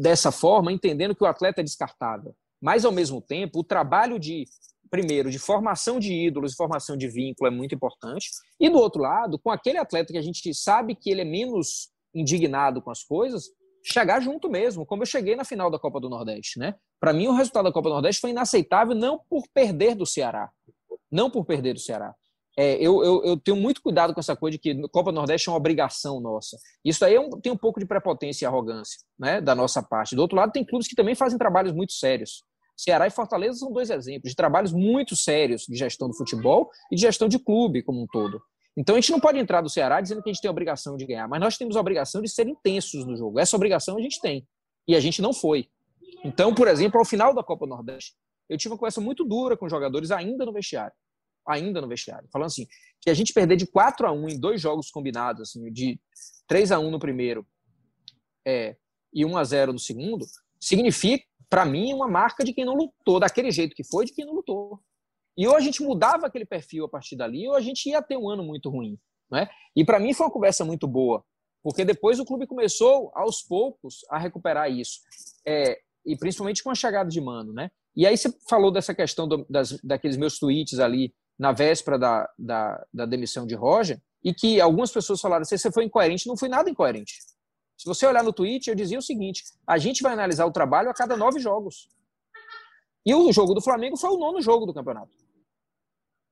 dessa 0.00 0.32
forma, 0.32 0.72
entendendo 0.72 1.14
que 1.14 1.22
o 1.22 1.26
atleta 1.26 1.60
é 1.60 1.64
descartável. 1.64 2.34
Mas, 2.60 2.84
ao 2.84 2.90
mesmo 2.90 3.20
tempo, 3.20 3.60
o 3.60 3.64
trabalho 3.64 4.18
de 4.18 4.44
primeiro, 4.88 5.30
de 5.30 5.38
formação 5.38 5.98
de 5.98 6.12
ídolos, 6.12 6.54
formação 6.54 6.96
de 6.96 7.08
vínculo 7.08 7.48
é 7.48 7.50
muito 7.50 7.74
importante. 7.74 8.30
E 8.58 8.68
do 8.68 8.78
outro 8.78 9.02
lado, 9.02 9.38
com 9.38 9.50
aquele 9.50 9.78
atleta 9.78 10.12
que 10.12 10.18
a 10.18 10.22
gente 10.22 10.52
sabe 10.54 10.94
que 10.94 11.10
ele 11.10 11.20
é 11.20 11.24
menos 11.24 11.90
indignado 12.14 12.80
com 12.82 12.90
as 12.90 13.02
coisas, 13.02 13.44
chegar 13.84 14.20
junto 14.20 14.50
mesmo, 14.50 14.84
como 14.84 15.02
eu 15.02 15.06
cheguei 15.06 15.36
na 15.36 15.44
final 15.44 15.70
da 15.70 15.78
Copa 15.78 16.00
do 16.00 16.08
Nordeste, 16.08 16.58
né? 16.58 16.74
Para 17.00 17.12
mim 17.12 17.26
o 17.28 17.32
resultado 17.32 17.64
da 17.64 17.72
Copa 17.72 17.88
do 17.88 17.94
Nordeste 17.94 18.20
foi 18.20 18.30
inaceitável 18.30 18.94
não 18.94 19.20
por 19.28 19.44
perder 19.54 19.94
do 19.94 20.04
Ceará, 20.04 20.50
não 21.10 21.30
por 21.30 21.44
perder 21.44 21.74
do 21.74 21.80
Ceará. 21.80 22.14
É, 22.56 22.74
eu, 22.74 23.04
eu, 23.04 23.24
eu, 23.24 23.36
tenho 23.36 23.56
muito 23.56 23.80
cuidado 23.80 24.12
com 24.12 24.18
essa 24.18 24.34
coisa 24.34 24.56
de 24.56 24.58
que 24.58 24.88
Copa 24.88 25.12
do 25.12 25.14
Nordeste 25.14 25.48
é 25.48 25.52
uma 25.52 25.58
obrigação 25.58 26.20
nossa. 26.20 26.58
Isso 26.84 27.04
aí 27.04 27.14
é 27.14 27.20
um, 27.20 27.30
tem 27.30 27.52
um 27.52 27.56
pouco 27.56 27.78
de 27.78 27.86
prepotência 27.86 28.44
e 28.44 28.46
arrogância 28.46 28.98
né, 29.16 29.40
da 29.40 29.54
nossa 29.54 29.80
parte. 29.80 30.16
Do 30.16 30.22
outro 30.22 30.36
lado, 30.36 30.50
tem 30.50 30.64
clubes 30.64 30.88
que 30.88 30.96
também 30.96 31.14
fazem 31.14 31.38
trabalhos 31.38 31.72
muito 31.72 31.92
sérios. 31.92 32.42
Ceará 32.78 33.08
e 33.08 33.10
Fortaleza 33.10 33.58
são 33.58 33.72
dois 33.72 33.90
exemplos 33.90 34.30
de 34.30 34.36
trabalhos 34.36 34.72
muito 34.72 35.16
sérios 35.16 35.66
de 35.68 35.76
gestão 35.76 36.08
do 36.08 36.16
futebol 36.16 36.70
e 36.92 36.94
de 36.94 37.02
gestão 37.02 37.28
de 37.28 37.36
clube 37.36 37.82
como 37.82 38.00
um 38.00 38.06
todo. 38.06 38.40
Então 38.76 38.94
a 38.94 39.00
gente 39.00 39.10
não 39.10 39.18
pode 39.18 39.36
entrar 39.36 39.60
do 39.60 39.68
Ceará 39.68 40.00
dizendo 40.00 40.22
que 40.22 40.30
a 40.30 40.32
gente 40.32 40.40
tem 40.40 40.48
a 40.48 40.52
obrigação 40.52 40.96
de 40.96 41.04
ganhar, 41.04 41.26
mas 41.26 41.40
nós 41.40 41.58
temos 41.58 41.76
a 41.76 41.80
obrigação 41.80 42.22
de 42.22 42.28
ser 42.28 42.46
intensos 42.46 43.04
no 43.04 43.16
jogo. 43.16 43.40
Essa 43.40 43.56
obrigação 43.56 43.98
a 43.98 44.00
gente 44.00 44.20
tem. 44.20 44.46
E 44.86 44.94
a 44.94 45.00
gente 45.00 45.20
não 45.20 45.32
foi. 45.32 45.68
Então, 46.24 46.54
por 46.54 46.68
exemplo, 46.68 47.00
ao 47.00 47.04
final 47.04 47.34
da 47.34 47.42
Copa 47.42 47.66
Nordeste, 47.66 48.14
eu 48.48 48.56
tive 48.56 48.72
uma 48.72 48.78
conversa 48.78 49.00
muito 49.00 49.24
dura 49.24 49.56
com 49.56 49.66
os 49.66 49.70
jogadores 49.72 50.12
ainda 50.12 50.46
no 50.46 50.52
vestiário. 50.52 50.94
Ainda 51.48 51.80
no 51.80 51.88
vestiário. 51.88 52.28
Falando 52.32 52.46
assim, 52.46 52.66
que 53.00 53.10
a 53.10 53.14
gente 53.14 53.32
perder 53.32 53.56
de 53.56 53.66
4 53.66 54.06
a 54.06 54.12
1 54.12 54.28
em 54.28 54.38
dois 54.38 54.60
jogos 54.60 54.88
combinados, 54.88 55.42
assim, 55.42 55.72
de 55.72 56.00
3 56.46 56.70
a 56.70 56.78
1 56.78 56.90
no 56.92 57.00
primeiro 57.00 57.44
é, 58.46 58.76
e 59.12 59.24
1 59.24 59.36
a 59.36 59.42
0 59.42 59.72
no 59.72 59.78
segundo, 59.80 60.24
significa 60.60 61.24
para 61.48 61.64
mim, 61.64 61.92
uma 61.92 62.08
marca 62.08 62.44
de 62.44 62.52
quem 62.52 62.64
não 62.64 62.74
lutou, 62.74 63.18
daquele 63.18 63.50
jeito 63.50 63.74
que 63.74 63.84
foi, 63.84 64.04
de 64.04 64.12
quem 64.12 64.24
não 64.24 64.34
lutou. 64.34 64.80
E 65.36 65.46
ou 65.46 65.56
a 65.56 65.60
gente 65.60 65.82
mudava 65.82 66.26
aquele 66.26 66.44
perfil 66.44 66.84
a 66.84 66.88
partir 66.88 67.16
dali, 67.16 67.48
ou 67.48 67.54
a 67.54 67.60
gente 67.60 67.88
ia 67.88 68.02
ter 68.02 68.16
um 68.16 68.28
ano 68.28 68.42
muito 68.42 68.68
ruim. 68.68 68.98
Né? 69.30 69.48
E 69.74 69.84
para 69.84 70.00
mim 70.00 70.12
foi 70.12 70.26
uma 70.26 70.32
conversa 70.32 70.64
muito 70.64 70.86
boa, 70.86 71.24
porque 71.62 71.84
depois 71.84 72.18
o 72.18 72.24
clube 72.24 72.46
começou, 72.46 73.10
aos 73.14 73.42
poucos, 73.42 74.00
a 74.10 74.18
recuperar 74.18 74.70
isso. 74.70 75.00
É, 75.46 75.78
e 76.04 76.16
principalmente 76.16 76.62
com 76.62 76.70
a 76.70 76.74
chegada 76.74 77.08
de 77.08 77.20
Mano. 77.20 77.52
Né? 77.52 77.70
E 77.94 78.06
aí 78.06 78.16
você 78.16 78.32
falou 78.48 78.70
dessa 78.70 78.94
questão 78.94 79.28
do, 79.28 79.46
das, 79.48 79.78
daqueles 79.82 80.16
meus 80.16 80.38
tweets 80.38 80.78
ali 80.78 81.14
na 81.38 81.52
véspera 81.52 81.98
da, 81.98 82.28
da, 82.38 82.86
da 82.92 83.06
demissão 83.06 83.46
de 83.46 83.54
Roger, 83.54 84.00
e 84.24 84.34
que 84.34 84.60
algumas 84.60 84.90
pessoas 84.90 85.20
falaram 85.20 85.42
assim, 85.42 85.56
você 85.56 85.70
foi 85.70 85.84
incoerente. 85.84 86.26
Não 86.26 86.36
fui 86.36 86.48
nada 86.48 86.68
incoerente. 86.68 87.14
Se 87.78 87.86
você 87.86 88.04
olhar 88.04 88.24
no 88.24 88.32
tweet, 88.32 88.68
eu 88.68 88.74
dizia 88.74 88.98
o 88.98 89.02
seguinte: 89.02 89.44
a 89.64 89.78
gente 89.78 90.02
vai 90.02 90.12
analisar 90.12 90.44
o 90.44 90.52
trabalho 90.52 90.90
a 90.90 90.94
cada 90.94 91.16
nove 91.16 91.38
jogos. 91.38 91.88
E 93.06 93.14
o 93.14 93.32
jogo 93.32 93.54
do 93.54 93.62
Flamengo 93.62 93.96
foi 93.96 94.10
o 94.10 94.18
nono 94.18 94.42
jogo 94.42 94.66
do 94.66 94.74
campeonato. 94.74 95.16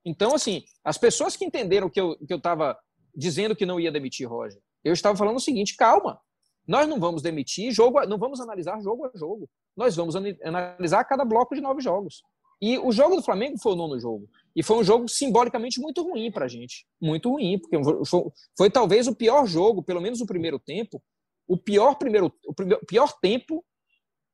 Então, 0.04 0.34
assim, 0.34 0.64
as 0.84 0.98
pessoas 0.98 1.36
que 1.36 1.44
entenderam 1.44 1.88
que 1.88 2.00
eu 2.00 2.18
estava 2.28 2.76
dizendo 3.14 3.54
que 3.54 3.64
não 3.64 3.78
ia 3.78 3.92
demitir 3.92 4.28
Roger, 4.28 4.60
eu 4.84 4.92
estava 4.92 5.16
falando 5.16 5.36
o 5.36 5.40
seguinte: 5.40 5.76
calma, 5.76 6.20
nós 6.66 6.88
não 6.88 6.98
vamos 6.98 7.22
demitir 7.22 7.72
jogo, 7.72 8.04
não 8.06 8.18
vamos 8.18 8.40
analisar 8.40 8.80
jogo 8.82 9.06
a 9.06 9.16
jogo. 9.16 9.48
Nós 9.76 9.94
vamos 9.94 10.16
analisar 10.16 11.04
cada 11.04 11.24
bloco 11.24 11.54
de 11.54 11.60
nove 11.60 11.80
jogos. 11.80 12.22
E 12.60 12.78
o 12.78 12.90
jogo 12.90 13.16
do 13.16 13.22
Flamengo 13.22 13.58
foi 13.58 13.72
o 13.72 13.76
nono 13.76 14.00
jogo. 14.00 14.28
E 14.54 14.62
foi 14.62 14.78
um 14.78 14.84
jogo 14.84 15.08
simbolicamente 15.08 15.78
muito 15.78 16.02
ruim 16.02 16.32
para 16.32 16.46
a 16.46 16.48
gente. 16.48 16.86
Muito 17.00 17.30
ruim, 17.30 17.58
porque 17.58 17.78
foi, 18.04 18.22
foi, 18.56 18.70
talvez 18.70 19.06
o 19.06 19.14
pior 19.14 19.46
jogo, 19.46 19.82
pelo 19.82 20.00
menos 20.00 20.20
o 20.20 20.26
primeiro 20.26 20.58
tempo, 20.58 21.02
o 21.46 21.56
pior 21.56 21.96
primeiro, 21.96 22.32
o 22.46 22.54
pior 22.86 23.12
tempo 23.20 23.64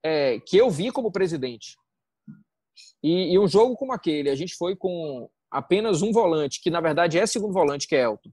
é, 0.04 0.40
que 0.40 0.56
eu 0.56 0.70
vi 0.70 0.90
como 0.90 1.12
presidente. 1.12 1.76
E, 3.02 3.32
e, 3.32 3.38
um 3.38 3.48
jogo 3.48 3.76
como 3.76 3.92
aquele, 3.92 4.30
a 4.30 4.34
gente 4.34 4.54
foi 4.54 4.74
com 4.74 5.28
apenas 5.50 6.02
um 6.02 6.12
volante, 6.12 6.60
que 6.62 6.70
na 6.70 6.80
verdade 6.80 7.18
é 7.18 7.26
segundo 7.26 7.52
volante, 7.52 7.86
que 7.86 7.94
é 7.94 8.02
Elton. 8.02 8.30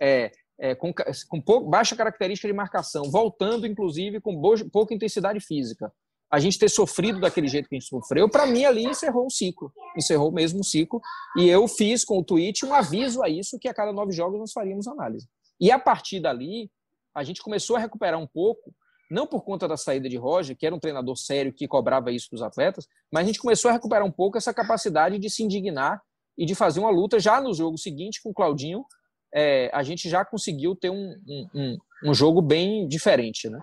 É, 0.00 0.32
é 0.58 0.74
com, 0.74 0.92
com 0.92 1.70
baixa 1.70 1.94
característica 1.94 2.48
de 2.48 2.54
marcação, 2.54 3.04
voltando 3.10 3.66
inclusive 3.66 4.20
com 4.20 4.40
pouca 4.70 4.94
intensidade 4.94 5.40
física 5.40 5.92
a 6.32 6.38
gente 6.38 6.58
ter 6.58 6.70
sofrido 6.70 7.20
daquele 7.20 7.46
jeito 7.46 7.68
que 7.68 7.76
a 7.76 7.78
gente 7.78 7.90
sofreu, 7.90 8.26
para 8.26 8.46
mim 8.46 8.64
ali 8.64 8.86
encerrou 8.86 9.26
um 9.26 9.30
ciclo, 9.30 9.70
encerrou 9.94 10.32
mesmo 10.32 10.60
um 10.60 10.62
ciclo. 10.62 10.98
E 11.36 11.46
eu 11.46 11.68
fiz 11.68 12.06
com 12.06 12.18
o 12.18 12.24
tweet 12.24 12.64
um 12.64 12.72
aviso 12.72 13.22
a 13.22 13.28
isso 13.28 13.58
que 13.58 13.68
a 13.68 13.74
cada 13.74 13.92
nove 13.92 14.12
jogos 14.12 14.40
nós 14.40 14.50
faríamos 14.50 14.88
análise. 14.88 15.28
E 15.60 15.70
a 15.70 15.78
partir 15.78 16.20
dali, 16.20 16.70
a 17.14 17.24
gente 17.24 17.42
começou 17.42 17.76
a 17.76 17.78
recuperar 17.78 18.18
um 18.18 18.26
pouco, 18.26 18.74
não 19.10 19.26
por 19.26 19.44
conta 19.44 19.68
da 19.68 19.76
saída 19.76 20.08
de 20.08 20.16
Roger, 20.16 20.56
que 20.56 20.66
era 20.66 20.74
um 20.74 20.80
treinador 20.80 21.16
sério 21.16 21.52
que 21.52 21.68
cobrava 21.68 22.10
isso 22.10 22.28
dos 22.30 22.42
atletas, 22.42 22.88
mas 23.12 23.24
a 23.24 23.26
gente 23.26 23.38
começou 23.38 23.68
a 23.68 23.72
recuperar 23.72 24.06
um 24.06 24.10
pouco 24.10 24.38
essa 24.38 24.54
capacidade 24.54 25.18
de 25.18 25.28
se 25.28 25.42
indignar 25.42 26.00
e 26.36 26.46
de 26.46 26.54
fazer 26.54 26.80
uma 26.80 26.90
luta 26.90 27.20
já 27.20 27.40
no 27.40 27.52
jogo 27.52 27.76
seguinte 27.76 28.22
com 28.22 28.30
o 28.30 28.34
Claudinho. 28.34 28.84
É, 29.34 29.70
a 29.72 29.82
gente 29.82 30.08
já 30.08 30.24
conseguiu 30.24 30.74
ter 30.74 30.90
um, 30.90 31.14
um, 31.26 31.48
um, 31.54 31.78
um 32.06 32.14
jogo 32.14 32.40
bem 32.40 32.86
diferente, 32.88 33.48
né? 33.48 33.60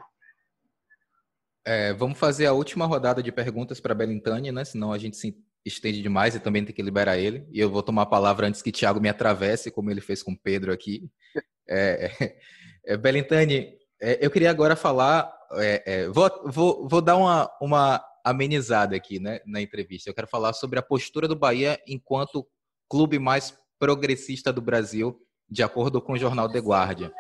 É, 1.65 1.93
vamos 1.93 2.17
fazer 2.17 2.45
a 2.45 2.53
última 2.53 2.85
rodada 2.85 3.21
de 3.21 3.31
perguntas 3.31 3.79
para 3.79 3.93
Belintani, 3.93 4.51
né? 4.51 4.63
Senão 4.65 4.91
a 4.91 4.97
gente 4.97 5.17
se 5.17 5.37
estende 5.65 6.01
demais 6.01 6.35
e 6.35 6.39
também 6.39 6.65
tem 6.65 6.73
que 6.73 6.81
liberar 6.81 7.17
ele. 7.17 7.45
E 7.51 7.59
eu 7.59 7.69
vou 7.69 7.83
tomar 7.83 8.03
a 8.03 8.07
palavra 8.07 8.47
antes 8.47 8.61
que 8.61 8.71
Thiago 8.71 8.99
me 8.99 9.09
atravesse, 9.09 9.69
como 9.71 9.91
ele 9.91 10.01
fez 10.01 10.23
com 10.23 10.35
Pedro 10.35 10.71
aqui. 10.71 11.09
É, 11.69 12.35
é, 12.89 12.97
Belintani, 12.97 13.77
é, 14.01 14.25
eu 14.25 14.31
queria 14.31 14.49
agora 14.49 14.75
falar. 14.75 15.31
É, 15.53 15.83
é, 15.85 16.07
vou, 16.09 16.29
vou, 16.45 16.87
vou 16.87 17.01
dar 17.01 17.15
uma, 17.15 17.49
uma 17.61 18.03
amenizada 18.23 18.95
aqui 18.95 19.19
né, 19.19 19.39
na 19.45 19.61
entrevista. 19.61 20.09
Eu 20.09 20.13
quero 20.15 20.27
falar 20.27 20.53
sobre 20.53 20.79
a 20.79 20.81
postura 20.81 21.27
do 21.27 21.35
Bahia 21.35 21.79
enquanto 21.87 22.47
clube 22.89 23.19
mais 23.19 23.55
progressista 23.77 24.51
do 24.51 24.61
Brasil, 24.61 25.21
de 25.47 25.61
acordo 25.61 26.01
com 26.01 26.13
o 26.13 26.17
jornal 26.17 26.49
The 26.49 26.59
Guardian. 26.59 27.11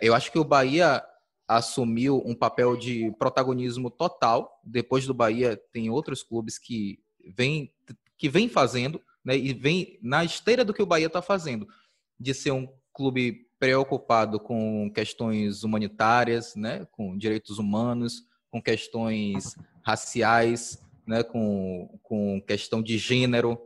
eu 0.00 0.12
acho 0.14 0.30
que 0.30 0.38
o 0.38 0.44
Bahia 0.44 1.02
assumiu 1.46 2.20
um 2.24 2.34
papel 2.34 2.76
de 2.76 3.12
protagonismo 3.18 3.90
total. 3.90 4.60
Depois 4.64 5.06
do 5.06 5.14
Bahia, 5.14 5.56
tem 5.72 5.88
outros 5.88 6.22
clubes 6.22 6.58
que 6.58 6.98
vêm 7.36 7.72
que 8.18 8.28
vem 8.28 8.48
fazendo, 8.48 9.00
né, 9.24 9.36
e 9.36 9.52
vem 9.52 9.98
na 10.00 10.24
esteira 10.24 10.64
do 10.64 10.72
que 10.72 10.82
o 10.82 10.86
Bahia 10.86 11.08
está 11.08 11.20
fazendo, 11.20 11.66
de 12.20 12.32
ser 12.32 12.52
um 12.52 12.68
clube 12.92 13.48
preocupado 13.62 14.40
com 14.40 14.90
questões 14.92 15.62
humanitárias, 15.62 16.56
né, 16.56 16.84
com 16.90 17.16
direitos 17.16 17.60
humanos, 17.60 18.24
com 18.50 18.60
questões 18.60 19.54
raciais, 19.84 20.82
né, 21.06 21.22
com, 21.22 21.96
com 22.02 22.42
questão 22.44 22.82
de 22.82 22.98
gênero. 22.98 23.56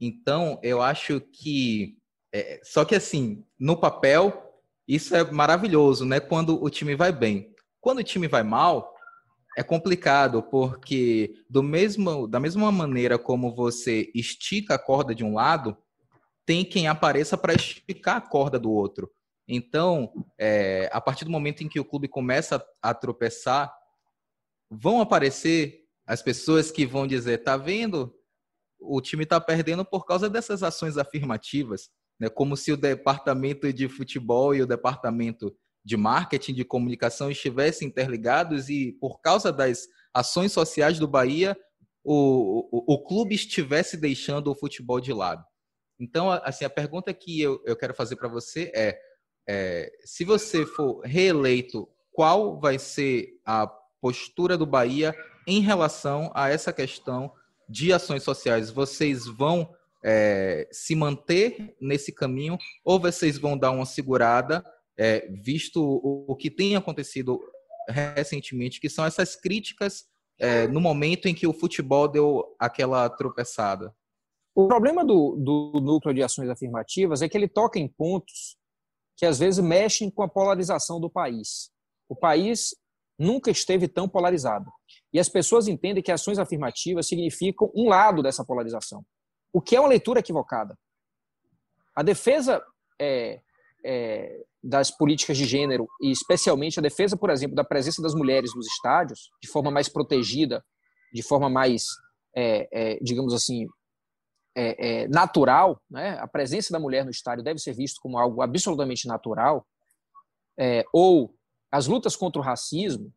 Então, 0.00 0.60
eu 0.62 0.80
acho 0.80 1.20
que. 1.20 1.98
É, 2.32 2.60
só 2.62 2.84
que, 2.84 2.94
assim, 2.94 3.44
no 3.58 3.76
papel, 3.76 4.62
isso 4.86 5.16
é 5.16 5.28
maravilhoso, 5.28 6.04
né? 6.04 6.20
Quando 6.20 6.62
o 6.62 6.70
time 6.70 6.94
vai 6.94 7.10
bem. 7.10 7.52
Quando 7.80 7.98
o 7.98 8.04
time 8.04 8.28
vai 8.28 8.44
mal, 8.44 8.94
é 9.58 9.64
complicado, 9.64 10.40
porque 10.40 11.34
do 11.50 11.64
mesmo, 11.64 12.28
da 12.28 12.38
mesma 12.38 12.70
maneira 12.70 13.18
como 13.18 13.52
você 13.56 14.08
estica 14.14 14.76
a 14.76 14.78
corda 14.78 15.12
de 15.12 15.24
um 15.24 15.34
lado, 15.34 15.76
tem 16.50 16.64
quem 16.64 16.88
apareça 16.88 17.38
para 17.38 17.54
esticar 17.54 18.16
a 18.16 18.20
corda 18.20 18.58
do 18.58 18.72
outro. 18.72 19.08
Então, 19.46 20.12
é, 20.36 20.90
a 20.92 21.00
partir 21.00 21.24
do 21.24 21.30
momento 21.30 21.62
em 21.62 21.68
que 21.68 21.78
o 21.78 21.84
clube 21.84 22.08
começa 22.08 22.56
a, 22.82 22.90
a 22.90 22.92
tropeçar, 22.92 23.72
vão 24.68 25.00
aparecer 25.00 25.84
as 26.04 26.20
pessoas 26.20 26.72
que 26.72 26.84
vão 26.84 27.06
dizer: 27.06 27.38
tá 27.44 27.56
vendo? 27.56 28.12
O 28.80 29.00
time 29.00 29.22
está 29.22 29.40
perdendo 29.40 29.84
por 29.84 30.04
causa 30.04 30.28
dessas 30.28 30.64
ações 30.64 30.98
afirmativas 30.98 31.88
né? 32.18 32.28
como 32.28 32.56
se 32.56 32.72
o 32.72 32.76
departamento 32.76 33.72
de 33.72 33.88
futebol 33.88 34.52
e 34.54 34.60
o 34.60 34.66
departamento 34.66 35.56
de 35.84 35.96
marketing, 35.96 36.52
de 36.52 36.64
comunicação 36.64 37.30
estivessem 37.30 37.86
interligados 37.86 38.68
e, 38.68 38.92
por 39.00 39.22
causa 39.22 39.52
das 39.52 39.86
ações 40.12 40.50
sociais 40.50 40.98
do 40.98 41.06
Bahia, 41.06 41.56
o, 42.02 42.68
o, 42.70 42.94
o 42.94 43.04
clube 43.04 43.36
estivesse 43.36 43.96
deixando 43.96 44.50
o 44.50 44.54
futebol 44.54 45.00
de 45.00 45.12
lado. 45.12 45.44
Então, 46.00 46.30
assim, 46.30 46.64
a 46.64 46.70
pergunta 46.70 47.12
que 47.12 47.40
eu, 47.40 47.62
eu 47.66 47.76
quero 47.76 47.94
fazer 47.94 48.16
para 48.16 48.28
você 48.28 48.72
é, 48.74 48.98
é, 49.46 49.92
se 50.04 50.24
você 50.24 50.64
for 50.64 51.00
reeleito, 51.04 51.86
qual 52.10 52.58
vai 52.58 52.78
ser 52.78 53.38
a 53.44 53.66
postura 54.00 54.56
do 54.56 54.64
Bahia 54.64 55.14
em 55.46 55.60
relação 55.60 56.30
a 56.34 56.48
essa 56.48 56.72
questão 56.72 57.32
de 57.68 57.92
ações 57.92 58.22
sociais? 58.22 58.70
Vocês 58.70 59.26
vão 59.26 59.74
é, 60.02 60.66
se 60.72 60.94
manter 60.94 61.76
nesse 61.80 62.12
caminho 62.12 62.56
ou 62.84 62.98
vocês 62.98 63.36
vão 63.36 63.58
dar 63.58 63.70
uma 63.70 63.84
segurada, 63.84 64.64
é, 64.98 65.28
visto 65.42 65.82
o, 65.82 66.24
o, 66.28 66.36
que 66.36 66.50
tem 66.50 66.76
acontecido 66.76 67.40
recentemente, 67.88 68.80
que 68.80 68.88
são 68.88 69.04
essas 69.04 69.36
críticas 69.36 70.04
é, 70.38 70.66
no 70.66 70.80
momento 70.80 71.26
em 71.26 71.34
que 71.34 71.46
o 71.46 71.52
futebol 71.52 72.08
deu 72.08 72.56
aquela 72.58 73.08
tropeçada? 73.10 73.94
O 74.54 74.66
problema 74.66 75.04
do, 75.04 75.36
do 75.36 75.80
núcleo 75.80 76.14
de 76.14 76.22
ações 76.22 76.48
afirmativas 76.48 77.22
é 77.22 77.28
que 77.28 77.36
ele 77.36 77.48
toca 77.48 77.78
em 77.78 77.88
pontos 77.88 78.56
que 79.16 79.26
às 79.26 79.38
vezes 79.38 79.62
mexem 79.62 80.10
com 80.10 80.22
a 80.22 80.28
polarização 80.28 81.00
do 81.00 81.10
país. 81.10 81.70
O 82.08 82.16
país 82.16 82.74
nunca 83.18 83.50
esteve 83.50 83.86
tão 83.86 84.08
polarizado. 84.08 84.70
E 85.12 85.20
as 85.20 85.28
pessoas 85.28 85.68
entendem 85.68 86.02
que 86.02 86.10
ações 86.10 86.38
afirmativas 86.38 87.06
significam 87.06 87.70
um 87.74 87.88
lado 87.88 88.22
dessa 88.22 88.44
polarização 88.44 89.04
o 89.52 89.60
que 89.60 89.76
é 89.76 89.80
uma 89.80 89.88
leitura 89.88 90.20
equivocada. 90.20 90.78
A 91.94 92.02
defesa 92.02 92.62
é, 93.00 93.40
é, 93.84 94.44
das 94.62 94.90
políticas 94.90 95.36
de 95.36 95.44
gênero, 95.44 95.88
e 96.00 96.10
especialmente 96.10 96.78
a 96.78 96.82
defesa, 96.82 97.16
por 97.16 97.30
exemplo, 97.30 97.56
da 97.56 97.64
presença 97.64 98.00
das 98.00 98.14
mulheres 98.14 98.54
nos 98.54 98.66
estádios, 98.66 99.30
de 99.42 99.48
forma 99.48 99.70
mais 99.70 99.88
protegida, 99.88 100.64
de 101.12 101.22
forma 101.22 101.48
mais, 101.48 101.84
é, 102.34 102.68
é 102.72 102.98
digamos 103.02 103.34
assim, 103.34 103.66
é, 104.60 105.02
é, 105.02 105.08
natural, 105.08 105.80
né? 105.90 106.18
a 106.20 106.26
presença 106.26 106.72
da 106.72 106.78
mulher 106.78 107.04
no 107.04 107.10
estádio 107.10 107.44
deve 107.44 107.58
ser 107.58 107.72
visto 107.72 108.00
como 108.00 108.18
algo 108.18 108.42
absolutamente 108.42 109.06
natural, 109.06 109.66
ou 110.92 111.34
as 111.72 111.86
lutas 111.86 112.14
contra 112.14 112.38
o 112.38 112.44
racismo, 112.44 113.10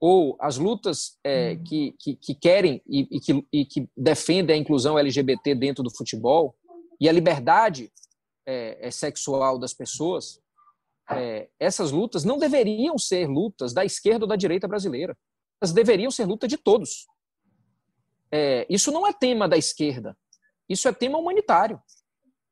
ou 0.00 0.36
as 0.40 0.56
lutas 0.56 1.18
é, 1.24 1.52
uhum. 1.52 1.64
que, 1.64 1.94
que, 1.98 2.16
que, 2.16 2.34
querem 2.34 2.80
e, 2.86 3.08
e, 3.10 3.20
que, 3.20 3.46
e, 3.52 3.64
que, 3.66 3.88
defendem 3.96 4.56
a 4.56 4.58
inclusão 4.58 4.98
LGBT 4.98 5.54
dentro 5.54 5.82
do 5.82 5.94
futebol 5.94 6.54
e 7.00 7.08
a 7.08 7.12
liberdade 7.12 7.90
é, 8.46 8.86
é 8.86 8.90
sexual 8.90 9.58
das 9.58 9.74
pessoas, 9.74 10.40
é, 11.10 11.48
essas 11.58 11.90
lutas 11.90 12.22
não 12.24 12.38
deveriam 12.38 12.96
ser 12.98 13.26
lutas 13.26 13.72
da 13.72 13.84
esquerda 13.84 14.24
ou 14.24 14.28
da 14.28 14.36
direita 14.36 14.68
brasileira. 14.68 15.16
Elas 15.60 15.72
deveriam 15.72 16.10
ser 16.10 16.26
luta 16.26 16.46
de 16.46 16.56
todos. 16.56 17.06
É, 18.30 18.66
isso 18.70 18.92
não 18.92 19.06
é 19.06 19.12
tema 19.12 19.48
da 19.48 19.56
esquerda. 19.56 20.16
Isso 20.68 20.88
é 20.88 20.92
tema 20.92 21.18
humanitário. 21.18 21.80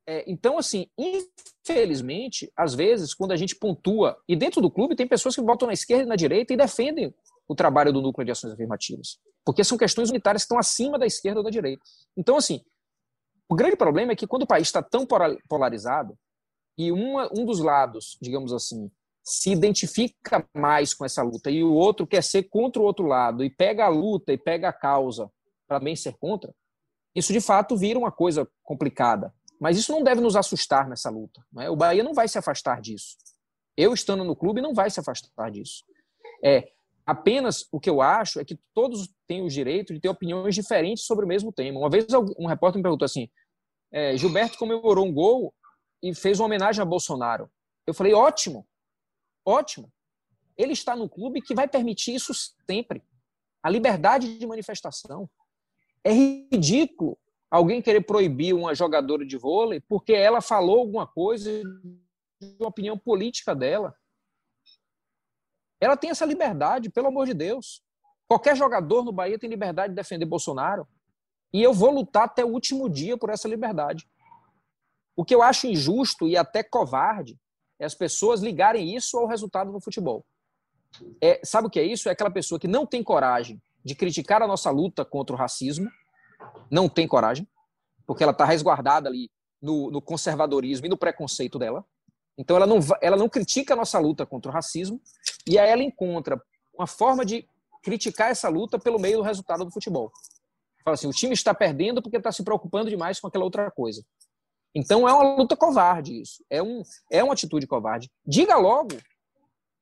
É, 0.08 0.24
então, 0.30 0.56
assim, 0.56 0.86
infelizmente, 0.96 2.50
às 2.56 2.74
vezes, 2.74 3.12
quando 3.12 3.32
a 3.32 3.36
gente 3.36 3.56
pontua, 3.56 4.16
e 4.28 4.36
dentro 4.36 4.60
do 4.60 4.70
clube 4.70 4.94
tem 4.94 5.06
pessoas 5.06 5.34
que 5.34 5.42
votam 5.42 5.66
na 5.66 5.74
esquerda 5.74 6.04
e 6.04 6.06
na 6.06 6.16
direita 6.16 6.54
e 6.54 6.56
defendem 6.56 7.12
o 7.48 7.54
trabalho 7.54 7.92
do 7.92 8.00
núcleo 8.00 8.24
de 8.24 8.30
ações 8.30 8.52
afirmativas. 8.52 9.18
Porque 9.44 9.64
são 9.64 9.76
questões 9.76 10.10
unitárias 10.10 10.42
que 10.42 10.46
estão 10.46 10.58
acima 10.58 10.98
da 10.98 11.06
esquerda 11.06 11.40
ou 11.40 11.44
da 11.44 11.50
direita. 11.50 11.82
Então, 12.16 12.36
assim, 12.36 12.60
o 13.48 13.54
grande 13.54 13.76
problema 13.76 14.12
é 14.12 14.16
que 14.16 14.26
quando 14.26 14.42
o 14.42 14.46
país 14.46 14.68
está 14.68 14.82
tão 14.82 15.06
polarizado 15.48 16.16
e 16.78 16.92
uma, 16.92 17.28
um 17.36 17.44
dos 17.44 17.60
lados, 17.60 18.16
digamos 18.20 18.52
assim, 18.52 18.90
se 19.24 19.50
identifica 19.50 20.46
mais 20.54 20.94
com 20.94 21.04
essa 21.04 21.22
luta 21.22 21.50
e 21.50 21.64
o 21.64 21.72
outro 21.72 22.06
quer 22.06 22.22
ser 22.22 22.44
contra 22.44 22.80
o 22.80 22.84
outro 22.84 23.06
lado 23.06 23.42
e 23.42 23.50
pega 23.50 23.86
a 23.86 23.88
luta 23.88 24.32
e 24.32 24.38
pega 24.38 24.68
a 24.68 24.72
causa 24.72 25.30
para 25.66 25.80
também 25.80 25.96
ser 25.96 26.16
contra, 26.18 26.54
isso 27.16 27.32
de 27.32 27.40
fato 27.40 27.76
vira 27.76 27.98
uma 27.98 28.12
coisa 28.12 28.48
complicada. 28.62 29.34
Mas 29.58 29.78
isso 29.78 29.90
não 29.90 30.04
deve 30.04 30.20
nos 30.20 30.36
assustar 30.36 30.88
nessa 30.88 31.10
luta. 31.10 31.44
Né? 31.52 31.70
O 31.70 31.74
Bahia 31.76 32.04
não 32.04 32.12
vai 32.12 32.28
se 32.28 32.38
afastar 32.38 32.80
disso. 32.80 33.16
Eu 33.76 33.94
estando 33.94 34.22
no 34.22 34.36
clube 34.36 34.60
não 34.60 34.74
vai 34.74 34.90
se 34.90 35.00
afastar 35.00 35.50
disso. 35.50 35.82
É, 36.44 36.68
Apenas 37.06 37.68
o 37.70 37.78
que 37.78 37.88
eu 37.88 38.02
acho 38.02 38.40
é 38.40 38.44
que 38.44 38.58
todos 38.74 39.08
têm 39.28 39.40
o 39.40 39.48
direito 39.48 39.94
de 39.94 40.00
ter 40.00 40.08
opiniões 40.08 40.56
diferentes 40.56 41.04
sobre 41.04 41.24
o 41.24 41.28
mesmo 41.28 41.52
tema. 41.52 41.78
Uma 41.78 41.88
vez 41.88 42.06
um 42.36 42.48
repórter 42.48 42.78
me 42.78 42.82
perguntou 42.82 43.06
assim: 43.06 43.30
é, 43.92 44.16
Gilberto 44.16 44.58
comemorou 44.58 45.06
um 45.06 45.14
gol 45.14 45.54
e 46.02 46.12
fez 46.12 46.40
uma 46.40 46.46
homenagem 46.46 46.82
a 46.82 46.84
Bolsonaro. 46.84 47.48
Eu 47.86 47.94
falei: 47.94 48.12
ótimo, 48.12 48.66
ótimo. 49.44 49.92
Ele 50.58 50.72
está 50.72 50.96
no 50.96 51.08
clube 51.08 51.40
que 51.40 51.54
vai 51.54 51.68
permitir 51.68 52.12
isso 52.12 52.32
sempre. 52.68 53.04
A 53.62 53.70
liberdade 53.70 54.36
de 54.36 54.46
manifestação. 54.46 55.30
É 56.06 56.12
ridículo 56.12 57.18
alguém 57.50 57.82
querer 57.82 58.00
proibir 58.02 58.54
uma 58.54 58.76
jogadora 58.76 59.26
de 59.26 59.36
vôlei 59.36 59.80
porque 59.80 60.12
ela 60.12 60.40
falou 60.40 60.78
alguma 60.78 61.04
coisa 61.04 61.50
de 62.40 62.64
opinião 62.64 62.96
política 62.96 63.56
dela. 63.56 63.92
Ela 65.80 65.96
tem 65.96 66.10
essa 66.10 66.24
liberdade, 66.24 66.90
pelo 66.90 67.08
amor 67.08 67.26
de 67.26 67.34
Deus. 67.34 67.82
Qualquer 68.28 68.56
jogador 68.56 69.04
no 69.04 69.10
Bahia 69.10 69.36
tem 69.36 69.50
liberdade 69.50 69.88
de 69.88 69.96
defender 69.96 70.26
Bolsonaro. 70.26 70.86
E 71.52 71.60
eu 71.60 71.74
vou 71.74 71.90
lutar 71.90 72.26
até 72.26 72.44
o 72.44 72.52
último 72.52 72.88
dia 72.88 73.18
por 73.18 73.28
essa 73.28 73.48
liberdade. 73.48 74.08
O 75.16 75.24
que 75.24 75.34
eu 75.34 75.42
acho 75.42 75.66
injusto 75.66 76.28
e 76.28 76.36
até 76.36 76.62
covarde 76.62 77.36
é 77.80 77.84
as 77.84 77.96
pessoas 77.96 78.40
ligarem 78.40 78.94
isso 78.94 79.18
ao 79.18 79.26
resultado 79.26 79.72
do 79.72 79.80
futebol. 79.80 80.24
É, 81.20 81.40
sabe 81.44 81.66
o 81.66 81.70
que 81.70 81.80
é 81.80 81.84
isso? 81.84 82.08
É 82.08 82.12
aquela 82.12 82.30
pessoa 82.30 82.60
que 82.60 82.68
não 82.68 82.86
tem 82.86 83.02
coragem 83.02 83.60
de 83.86 83.94
criticar 83.94 84.42
a 84.42 84.48
nossa 84.48 84.68
luta 84.68 85.04
contra 85.04 85.36
o 85.36 85.38
racismo, 85.38 85.88
não 86.68 86.88
tem 86.88 87.06
coragem, 87.06 87.46
porque 88.04 88.24
ela 88.24 88.32
está 88.32 88.44
resguardada 88.44 89.08
ali 89.08 89.30
no, 89.62 89.92
no, 89.92 90.02
conservadorismo 90.02 90.86
e 90.86 90.88
no 90.88 90.96
preconceito 90.96 91.56
dela. 91.56 91.84
Então 92.36 92.56
ela 92.56 92.66
não, 92.66 92.80
ela 93.00 93.16
não 93.16 93.28
critica 93.28 93.74
a 93.74 93.76
nossa 93.76 93.96
luta 94.00 94.26
contra 94.26 94.50
o 94.50 94.52
racismo, 94.54 95.00
e 95.46 95.56
aí 95.56 95.70
ela 95.70 95.84
encontra 95.84 96.42
uma 96.76 96.88
forma 96.88 97.24
de 97.24 97.48
criticar 97.80 98.28
essa 98.28 98.48
luta 98.48 98.76
pelo 98.76 98.98
meio 98.98 99.18
do 99.18 99.22
resultado 99.22 99.64
do 99.64 99.70
futebol. 99.70 100.10
Fala 100.82 100.96
assim, 100.96 101.06
o 101.06 101.12
time 101.12 101.32
está 101.32 101.54
perdendo 101.54 102.02
porque 102.02 102.16
está 102.16 102.32
se 102.32 102.42
preocupando 102.42 102.90
demais 102.90 103.20
com 103.20 103.28
aquela 103.28 103.44
outra 103.44 103.70
coisa. 103.70 104.04
Então 104.74 105.08
é 105.08 105.12
uma 105.12 105.36
luta 105.36 105.56
covarde 105.56 106.20
isso. 106.20 106.44
É, 106.50 106.60
um, 106.60 106.82
é 107.10 107.22
uma 107.22 107.34
atitude 107.34 107.68
covarde. 107.68 108.10
Diga 108.26 108.56
logo 108.56 108.96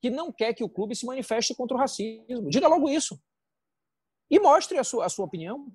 que 0.03 0.11
não 0.11 0.31
quer 0.31 0.53
que 0.53 0.63
o 0.63 0.69
clube 0.69 0.95
se 0.95 1.07
manifeste 1.07 1.55
contra 1.55 1.75
o 1.75 1.81
racismo. 1.81 2.51
Diga 2.51 2.69
logo 2.69 2.91
isso. 2.91 3.19
E 4.31 4.39
mostre 4.39 4.79
a 4.79 4.85
sua, 4.85 5.07
a 5.07 5.09
sua 5.09 5.25
opinião. 5.25 5.73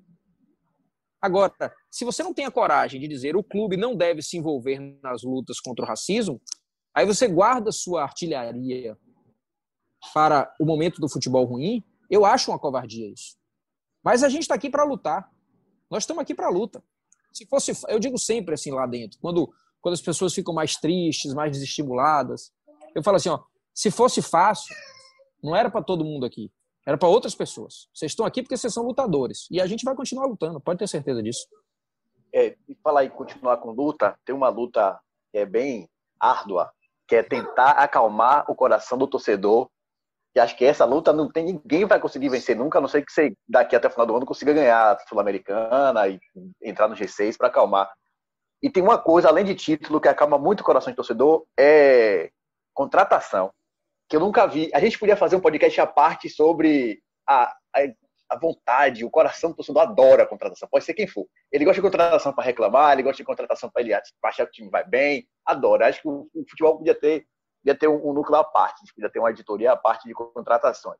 Agora, 1.21 1.53
se 1.91 2.05
você 2.05 2.23
não 2.23 2.33
tem 2.33 2.45
a 2.45 2.51
coragem 2.51 2.99
de 2.99 3.07
dizer 3.07 3.35
o 3.35 3.43
clube 3.43 3.75
não 3.75 3.95
deve 3.95 4.21
se 4.21 4.37
envolver 4.37 4.79
nas 5.03 5.21
lutas 5.23 5.59
contra 5.59 5.83
o 5.83 5.87
racismo, 5.87 6.41
aí 6.93 7.05
você 7.05 7.27
guarda 7.27 7.71
sua 7.71 8.03
artilharia 8.03 8.97
para 10.13 10.53
o 10.59 10.65
momento 10.65 11.01
do 11.01 11.09
futebol 11.09 11.43
ruim, 11.45 11.83
eu 12.09 12.25
acho 12.25 12.51
uma 12.51 12.59
covardia 12.59 13.11
isso. 13.11 13.37
Mas 14.03 14.23
a 14.23 14.29
gente 14.29 14.43
está 14.43 14.55
aqui 14.55 14.69
para 14.69 14.83
lutar. 14.83 15.29
Nós 15.91 16.03
estamos 16.03 16.21
aqui 16.21 16.33
para 16.33 16.49
luta. 16.49 16.81
Se 17.33 17.45
fosse, 17.45 17.73
eu 17.89 17.99
digo 17.99 18.17
sempre 18.17 18.53
assim 18.53 18.71
lá 18.71 18.87
dentro, 18.87 19.19
quando, 19.19 19.53
quando 19.81 19.93
as 19.93 20.01
pessoas 20.01 20.33
ficam 20.33 20.53
mais 20.53 20.75
tristes, 20.75 21.33
mais 21.33 21.51
desestimuladas, 21.51 22.51
eu 22.95 23.03
falo 23.03 23.17
assim, 23.17 23.29
ó, 23.29 23.39
se 23.73 23.91
fosse 23.91 24.21
fácil, 24.21 24.75
não 25.43 25.55
era 25.55 25.69
para 25.69 25.83
todo 25.83 26.03
mundo 26.03 26.25
aqui, 26.25 26.51
era 26.89 26.97
para 26.97 27.07
outras 27.07 27.35
pessoas. 27.35 27.87
Vocês 27.93 28.11
estão 28.11 28.25
aqui 28.25 28.41
porque 28.41 28.57
vocês 28.57 28.73
são 28.73 28.83
lutadores 28.83 29.47
e 29.51 29.61
a 29.61 29.67
gente 29.67 29.85
vai 29.85 29.95
continuar 29.95 30.25
lutando, 30.25 30.59
pode 30.59 30.79
ter 30.79 30.87
certeza 30.87 31.21
disso. 31.21 31.45
É, 32.33 32.55
e 32.67 32.75
falar 32.83 33.05
em 33.05 33.09
continuar 33.09 33.57
com 33.57 33.69
luta, 33.69 34.17
tem 34.25 34.33
uma 34.33 34.49
luta 34.49 34.99
que 35.31 35.37
é 35.37 35.45
bem 35.45 35.87
árdua, 36.19 36.71
que 37.07 37.15
é 37.15 37.21
tentar 37.21 37.73
acalmar 37.73 38.49
o 38.49 38.55
coração 38.55 38.97
do 38.97 39.05
torcedor 39.05 39.69
que 40.33 40.39
acho 40.39 40.55
que 40.55 40.65
essa 40.65 40.85
luta 40.85 41.11
não 41.11 41.29
tem 41.31 41.45
ninguém 41.45 41.85
vai 41.85 41.99
conseguir 41.99 42.29
vencer 42.29 42.55
nunca, 42.55 42.77
a 42.77 42.81
não 42.81 42.87
ser 42.87 43.03
que 43.03 43.11
você 43.11 43.33
daqui 43.47 43.75
até 43.75 43.87
o 43.87 43.91
final 43.91 44.05
do 44.05 44.15
ano 44.15 44.25
consiga 44.25 44.53
ganhar 44.53 44.91
a 44.91 44.99
Sul-Americana 45.07 46.07
e 46.07 46.19
entrar 46.61 46.87
no 46.87 46.95
G6 46.95 47.37
para 47.37 47.47
acalmar. 47.47 47.91
E 48.61 48.69
tem 48.69 48.83
uma 48.83 48.97
coisa, 48.97 49.29
além 49.29 49.45
de 49.45 49.55
título, 49.55 50.01
que 50.01 50.07
acalma 50.07 50.37
muito 50.37 50.61
o 50.61 50.63
coração 50.63 50.91
de 50.91 50.95
torcedor, 50.95 51.45
é 51.57 52.31
contratação. 52.73 53.51
Que 54.09 54.15
eu 54.15 54.19
nunca 54.19 54.47
vi. 54.47 54.69
A 54.73 54.79
gente 54.79 54.97
podia 54.97 55.15
fazer 55.15 55.35
um 55.35 55.41
podcast 55.41 55.79
à 55.79 55.87
parte 55.87 56.29
sobre 56.29 57.01
a, 57.27 57.43
a, 57.75 57.81
a 58.29 58.37
vontade, 58.37 59.05
o 59.05 59.09
coração 59.09 59.51
do 59.51 59.55
torcedor 59.55 59.83
adora 59.83 60.23
a 60.23 60.27
contratação. 60.27 60.67
Pode 60.69 60.83
ser 60.83 60.93
quem 60.93 61.07
for. 61.07 61.27
Ele 61.51 61.63
gosta 61.63 61.79
de 61.79 61.87
contratação 61.87 62.33
para 62.33 62.43
reclamar, 62.43 62.93
ele 62.93 63.03
gosta 63.03 63.17
de 63.17 63.25
contratação 63.25 63.69
para 63.69 63.81
ele 63.81 63.93
achar 63.93 64.45
que 64.45 64.49
o 64.49 64.51
time 64.51 64.69
vai 64.69 64.83
bem, 64.83 65.27
adora. 65.45 65.87
Acho 65.87 66.01
que 66.01 66.07
o, 66.07 66.27
o 66.33 66.43
futebol 66.49 66.77
podia 66.77 66.95
ter 66.95 67.25
podia 67.61 67.77
ter 67.77 67.87
um, 67.87 68.09
um 68.09 68.13
núcleo 68.13 68.39
à 68.39 68.43
parte, 68.43 68.81
podia 68.93 69.09
ter 69.09 69.19
uma 69.19 69.29
editoria 69.29 69.73
à 69.73 69.77
parte 69.77 70.07
de 70.07 70.13
contratações. 70.13 70.99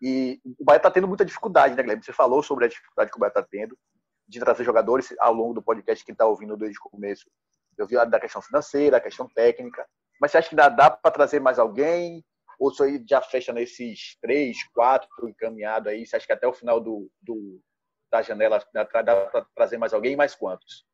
E 0.00 0.40
o 0.58 0.64
Bahia 0.64 0.76
está 0.76 0.90
tendo 0.90 1.08
muita 1.08 1.24
dificuldade, 1.24 1.74
né, 1.74 1.82
Guilherme? 1.82 2.04
Você 2.04 2.12
falou 2.12 2.42
sobre 2.42 2.66
a 2.66 2.68
dificuldade 2.68 3.10
que 3.10 3.16
o 3.16 3.20
Bahia 3.20 3.30
está 3.30 3.42
tendo 3.42 3.76
de 4.28 4.40
trazer 4.40 4.64
jogadores 4.64 5.14
ao 5.18 5.32
longo 5.32 5.54
do 5.54 5.62
podcast, 5.62 6.04
quem 6.04 6.12
está 6.12 6.26
ouvindo 6.26 6.56
desde 6.56 6.78
o 6.78 6.90
começo. 6.90 7.24
Eu 7.78 7.86
vi 7.86 7.94
da 8.06 8.20
questão 8.20 8.42
financeira, 8.42 8.96
a 8.96 9.00
questão 9.00 9.28
técnica. 9.28 9.86
Mas 10.20 10.30
você 10.30 10.38
acha 10.38 10.48
que 10.48 10.56
dá, 10.56 10.68
dá 10.68 10.90
para 10.90 11.10
trazer 11.10 11.40
mais 11.40 11.58
alguém? 11.58 12.24
Ou 12.58 12.70
isso 12.70 12.82
aí 12.82 13.02
já 13.08 13.20
fecha 13.20 13.52
nesses 13.52 14.16
três, 14.20 14.56
quatro 14.72 15.28
encaminhado 15.28 15.88
aí? 15.88 16.06
Você 16.06 16.16
acha 16.16 16.26
que 16.26 16.32
até 16.32 16.46
o 16.46 16.52
final 16.52 16.80
do, 16.80 17.10
do 17.20 17.60
da 18.10 18.22
janela 18.22 18.62
dá 18.72 18.84
para 18.84 19.46
trazer 19.54 19.78
mais 19.78 19.92
alguém? 19.92 20.16
Mais 20.16 20.34
quantos? 20.34 20.84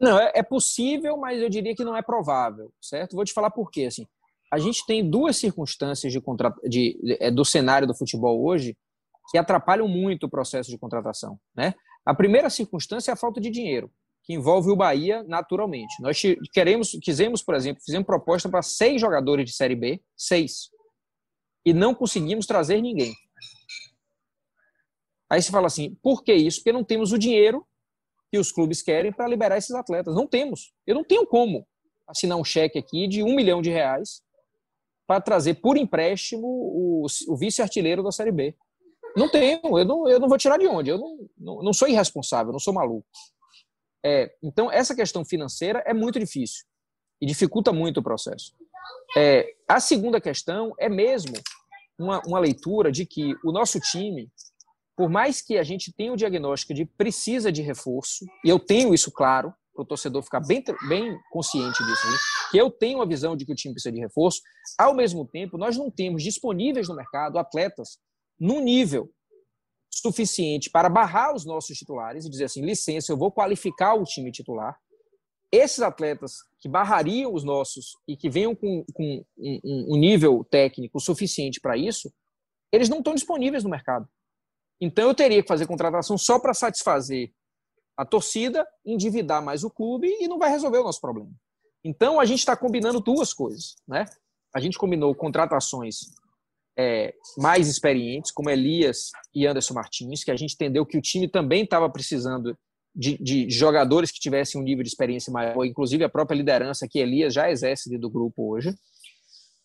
Não, 0.00 0.18
é, 0.18 0.32
é, 0.34 0.42
possível, 0.42 1.16
mas 1.16 1.40
eu 1.40 1.48
diria 1.48 1.74
que 1.74 1.84
não 1.84 1.96
é 1.96 2.02
provável, 2.02 2.72
certo? 2.80 3.16
Vou 3.16 3.24
te 3.24 3.32
falar 3.32 3.50
por 3.50 3.70
quê. 3.70 3.84
Assim, 3.84 4.06
a 4.52 4.58
gente 4.58 4.84
tem 4.86 5.08
duas 5.08 5.36
circunstâncias 5.36 6.12
de, 6.12 6.20
contra... 6.20 6.54
de, 6.62 6.98
de, 7.02 7.16
é, 7.20 7.30
do 7.30 7.44
cenário 7.44 7.86
do 7.86 7.96
futebol 7.96 8.44
hoje 8.44 8.76
que 9.30 9.38
atrapalham 9.38 9.88
muito 9.88 10.24
o 10.24 10.30
processo 10.30 10.70
de 10.70 10.78
contratação. 10.78 11.38
Né? 11.54 11.74
A 12.06 12.14
primeira 12.14 12.48
circunstância 12.48 13.10
é 13.10 13.14
a 13.14 13.16
falta 13.16 13.40
de 13.40 13.50
dinheiro, 13.50 13.90
que 14.24 14.32
envolve 14.32 14.70
o 14.70 14.76
Bahia 14.76 15.22
naturalmente. 15.24 16.00
Nós 16.00 16.20
queremos, 16.52 16.96
quisemos, 17.02 17.42
por 17.42 17.54
exemplo, 17.54 17.82
fizemos 17.84 18.06
proposta 18.06 18.48
para 18.48 18.62
seis 18.62 19.00
jogadores 19.00 19.44
de 19.44 19.54
Série 19.54 19.76
B, 19.76 20.00
seis, 20.16 20.70
e 21.64 21.72
não 21.72 21.94
conseguimos 21.94 22.46
trazer 22.46 22.80
ninguém. 22.80 23.14
Aí 25.30 25.42
você 25.42 25.50
fala 25.50 25.66
assim, 25.66 25.94
por 26.02 26.22
que 26.22 26.32
isso? 26.32 26.60
Porque 26.60 26.72
não 26.72 26.84
temos 26.84 27.12
o 27.12 27.18
dinheiro 27.18 27.66
que 28.30 28.38
os 28.38 28.50
clubes 28.50 28.82
querem 28.82 29.12
para 29.12 29.28
liberar 29.28 29.58
esses 29.58 29.74
atletas. 29.74 30.14
Não 30.14 30.26
temos. 30.26 30.72
Eu 30.86 30.94
não 30.94 31.04
tenho 31.04 31.26
como 31.26 31.66
assinar 32.06 32.38
um 32.38 32.44
cheque 32.44 32.78
aqui 32.78 33.06
de 33.06 33.22
um 33.22 33.34
milhão 33.34 33.60
de 33.60 33.70
reais 33.70 34.22
para 35.06 35.20
trazer 35.20 35.54
por 35.54 35.76
empréstimo 35.76 36.46
o, 36.46 37.06
o 37.28 37.36
vice-artilheiro 37.36 38.02
da 38.02 38.12
Série 38.12 38.32
B. 38.32 38.56
Não 39.16 39.30
tenho, 39.30 39.60
eu 39.78 39.84
não, 39.84 40.08
eu 40.08 40.20
não 40.20 40.28
vou 40.28 40.38
tirar 40.38 40.58
de 40.58 40.66
onde. 40.66 40.90
Eu 40.90 40.98
não, 40.98 41.30
não, 41.36 41.62
não 41.62 41.72
sou 41.72 41.88
irresponsável, 41.88 42.52
não 42.52 42.58
sou 42.58 42.74
maluco. 42.74 43.06
É, 44.04 44.30
então, 44.42 44.70
essa 44.70 44.94
questão 44.94 45.24
financeira 45.24 45.82
é 45.86 45.92
muito 45.92 46.18
difícil 46.18 46.64
e 47.20 47.26
dificulta 47.26 47.72
muito 47.72 48.00
o 48.00 48.02
processo. 48.02 48.54
É, 49.16 49.54
a 49.68 49.80
segunda 49.80 50.20
questão 50.20 50.72
é 50.78 50.88
mesmo 50.88 51.34
uma, 51.98 52.20
uma 52.26 52.38
leitura 52.38 52.92
de 52.92 53.04
que 53.04 53.34
o 53.44 53.52
nosso 53.52 53.80
time, 53.80 54.30
por 54.96 55.08
mais 55.08 55.40
que 55.42 55.58
a 55.58 55.62
gente 55.62 55.92
tenha 55.92 56.12
o 56.12 56.16
diagnóstico 56.16 56.74
de 56.74 56.84
precisa 56.84 57.50
de 57.50 57.62
reforço, 57.62 58.24
e 58.44 58.48
eu 58.48 58.58
tenho 58.58 58.94
isso 58.94 59.10
claro, 59.10 59.52
para 59.78 59.82
o 59.82 59.86
torcedor 59.86 60.22
ficar 60.22 60.40
bem, 60.40 60.62
bem 60.88 61.16
consciente 61.30 61.84
disso, 61.84 62.10
né? 62.10 62.16
que 62.50 62.58
eu 62.58 62.68
tenho 62.70 63.00
a 63.00 63.06
visão 63.06 63.36
de 63.36 63.46
que 63.46 63.52
o 63.52 63.54
time 63.54 63.72
precisa 63.72 63.92
de 63.92 64.00
reforço. 64.00 64.40
Ao 64.76 64.92
mesmo 64.92 65.24
tempo, 65.24 65.56
nós 65.56 65.76
não 65.76 65.88
temos 65.88 66.22
disponíveis 66.22 66.88
no 66.88 66.96
mercado 66.96 67.38
atletas 67.38 67.98
num 68.40 68.60
nível 68.60 69.08
suficiente 69.90 70.70
para 70.70 70.88
barrar 70.88 71.34
os 71.34 71.44
nossos 71.44 71.76
titulares 71.76 72.24
e 72.24 72.30
dizer 72.30 72.44
assim, 72.44 72.64
licença, 72.64 73.12
eu 73.12 73.16
vou 73.16 73.30
qualificar 73.30 73.94
o 73.94 74.04
time 74.04 74.32
titular. 74.32 74.76
Esses 75.50 75.80
atletas 75.80 76.36
que 76.60 76.68
barrariam 76.68 77.32
os 77.32 77.42
nossos 77.42 77.96
e 78.06 78.16
que 78.16 78.28
venham 78.28 78.54
com, 78.54 78.84
com 78.92 79.24
um, 79.38 79.94
um 79.94 79.98
nível 79.98 80.44
técnico 80.44 81.00
suficiente 81.00 81.60
para 81.60 81.76
isso, 81.76 82.12
eles 82.70 82.88
não 82.88 82.98
estão 82.98 83.14
disponíveis 83.14 83.64
no 83.64 83.70
mercado. 83.70 84.08
Então 84.80 85.08
eu 85.08 85.14
teria 85.14 85.42
que 85.42 85.48
fazer 85.48 85.66
contratação 85.66 86.18
só 86.18 86.38
para 86.38 86.54
satisfazer 86.54 87.32
a 87.96 88.04
torcida, 88.04 88.66
endividar 88.84 89.42
mais 89.42 89.64
o 89.64 89.70
clube 89.70 90.06
e 90.20 90.28
não 90.28 90.38
vai 90.38 90.50
resolver 90.50 90.78
o 90.78 90.84
nosso 90.84 91.00
problema. 91.00 91.30
Então 91.82 92.20
a 92.20 92.24
gente 92.24 92.40
está 92.40 92.56
combinando 92.56 93.00
duas 93.00 93.32
coisas, 93.32 93.74
né? 93.86 94.04
A 94.54 94.60
gente 94.60 94.78
combinou 94.78 95.14
contratações 95.14 96.00
é, 96.78 97.12
mais 97.36 97.68
experientes, 97.68 98.30
como 98.30 98.50
Elias 98.50 99.10
e 99.34 99.46
Anderson 99.46 99.74
Martins, 99.74 100.22
que 100.22 100.30
a 100.30 100.36
gente 100.36 100.54
entendeu 100.54 100.86
que 100.86 100.96
o 100.96 101.02
time 101.02 101.28
também 101.28 101.64
estava 101.64 101.90
precisando 101.90 102.56
de, 102.98 103.16
de, 103.16 103.48
jogadores 103.48 104.10
que 104.10 104.18
tivessem 104.18 104.60
um 104.60 104.64
nível 104.64 104.82
de 104.82 104.88
experiência 104.88 105.32
maior, 105.32 105.64
inclusive 105.64 106.02
a 106.02 106.08
própria 106.08 106.36
liderança 106.36 106.88
que 106.88 106.98
Elias 106.98 107.32
já 107.32 107.48
exerce 107.48 107.96
do 107.96 108.10
grupo 108.10 108.52
hoje, 108.52 108.74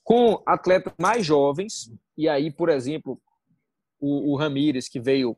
com 0.04 0.40
atletas 0.46 0.94
mais 1.02 1.26
jovens, 1.26 1.92
e 2.16 2.30
aí, 2.30 2.52
por 2.52 2.70
exemplo, 2.70 3.20
o, 4.00 4.34
o 4.34 4.36
Ramírez, 4.36 4.88
que 4.88 5.00
veio 5.00 5.36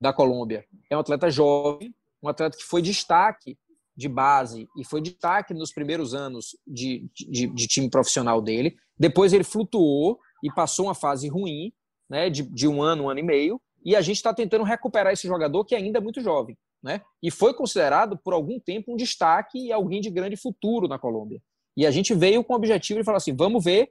da 0.00 0.12
Colômbia, 0.12 0.64
é 0.88 0.96
um 0.96 1.00
atleta 1.00 1.28
jovem, 1.30 1.92
um 2.22 2.28
atleta 2.28 2.56
que 2.56 2.62
foi 2.62 2.80
destaque 2.80 3.58
de 3.96 4.08
base 4.08 4.68
e 4.78 4.84
foi 4.84 5.00
destaque 5.00 5.52
nos 5.52 5.72
primeiros 5.72 6.14
anos 6.14 6.56
de, 6.64 7.10
de, 7.12 7.48
de, 7.48 7.66
time 7.66 7.90
profissional 7.90 8.40
dele. 8.40 8.76
Depois 8.96 9.32
ele 9.32 9.44
flutuou 9.44 10.18
e 10.42 10.52
passou 10.52 10.86
uma 10.86 10.94
fase 10.94 11.28
ruim, 11.28 11.72
né, 12.08 12.30
de, 12.30 12.42
de 12.42 12.68
um 12.68 12.82
ano, 12.82 13.04
um 13.04 13.10
ano 13.10 13.20
e 13.20 13.24
meio. 13.24 13.60
E 13.84 13.96
a 13.96 14.00
gente 14.00 14.16
está 14.16 14.32
tentando 14.32 14.64
recuperar 14.64 15.12
esse 15.12 15.26
jogador 15.26 15.64
que 15.64 15.74
ainda 15.74 15.98
é 15.98 16.00
muito 16.00 16.20
jovem, 16.20 16.56
né? 16.82 17.00
E 17.22 17.30
foi 17.30 17.54
considerado 17.54 18.16
por 18.16 18.34
algum 18.34 18.58
tempo 18.58 18.92
um 18.92 18.96
destaque 18.96 19.58
e 19.58 19.72
alguém 19.72 20.00
de 20.00 20.10
grande 20.10 20.36
futuro 20.36 20.88
na 20.88 20.98
Colômbia. 20.98 21.40
E 21.76 21.86
a 21.86 21.90
gente 21.90 22.14
veio 22.14 22.42
com 22.42 22.52
o 22.52 22.56
objetivo 22.56 23.00
de 23.00 23.04
falar 23.04 23.18
assim: 23.18 23.34
vamos 23.34 23.64
ver 23.64 23.90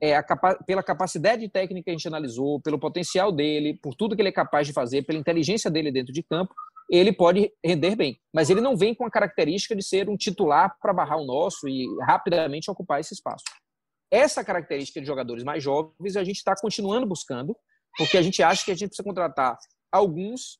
é, 0.00 0.20
capa 0.22 0.54
pela 0.66 0.82
capacidade 0.82 1.48
técnica 1.48 1.84
que 1.84 1.90
a 1.90 1.92
gente 1.92 2.08
analisou, 2.08 2.60
pelo 2.60 2.78
potencial 2.78 3.32
dele, 3.32 3.78
por 3.82 3.94
tudo 3.94 4.14
que 4.14 4.22
ele 4.22 4.28
é 4.28 4.32
capaz 4.32 4.66
de 4.66 4.72
fazer, 4.72 5.02
pela 5.02 5.18
inteligência 5.18 5.70
dele 5.70 5.90
dentro 5.90 6.12
de 6.12 6.22
campo, 6.22 6.54
ele 6.90 7.12
pode 7.12 7.52
render 7.64 7.96
bem. 7.96 8.18
Mas 8.32 8.48
ele 8.48 8.60
não 8.60 8.76
vem 8.76 8.94
com 8.94 9.04
a 9.04 9.10
característica 9.10 9.76
de 9.76 9.82
ser 9.82 10.08
um 10.08 10.16
titular 10.16 10.76
para 10.80 10.92
barrar 10.92 11.18
o 11.18 11.26
nosso 11.26 11.68
e 11.68 11.86
rapidamente 12.02 12.70
ocupar 12.70 13.00
esse 13.00 13.14
espaço. 13.14 13.44
Essa 14.10 14.42
característica 14.42 15.00
de 15.00 15.06
jogadores 15.06 15.44
mais 15.44 15.62
jovens 15.62 16.16
a 16.16 16.24
gente 16.24 16.36
está 16.36 16.54
continuando 16.58 17.06
buscando, 17.06 17.54
porque 17.96 18.16
a 18.16 18.22
gente 18.22 18.42
acha 18.42 18.64
que 18.64 18.70
a 18.70 18.74
gente 18.74 18.88
precisa 18.88 19.04
contratar 19.04 19.58
alguns 19.92 20.58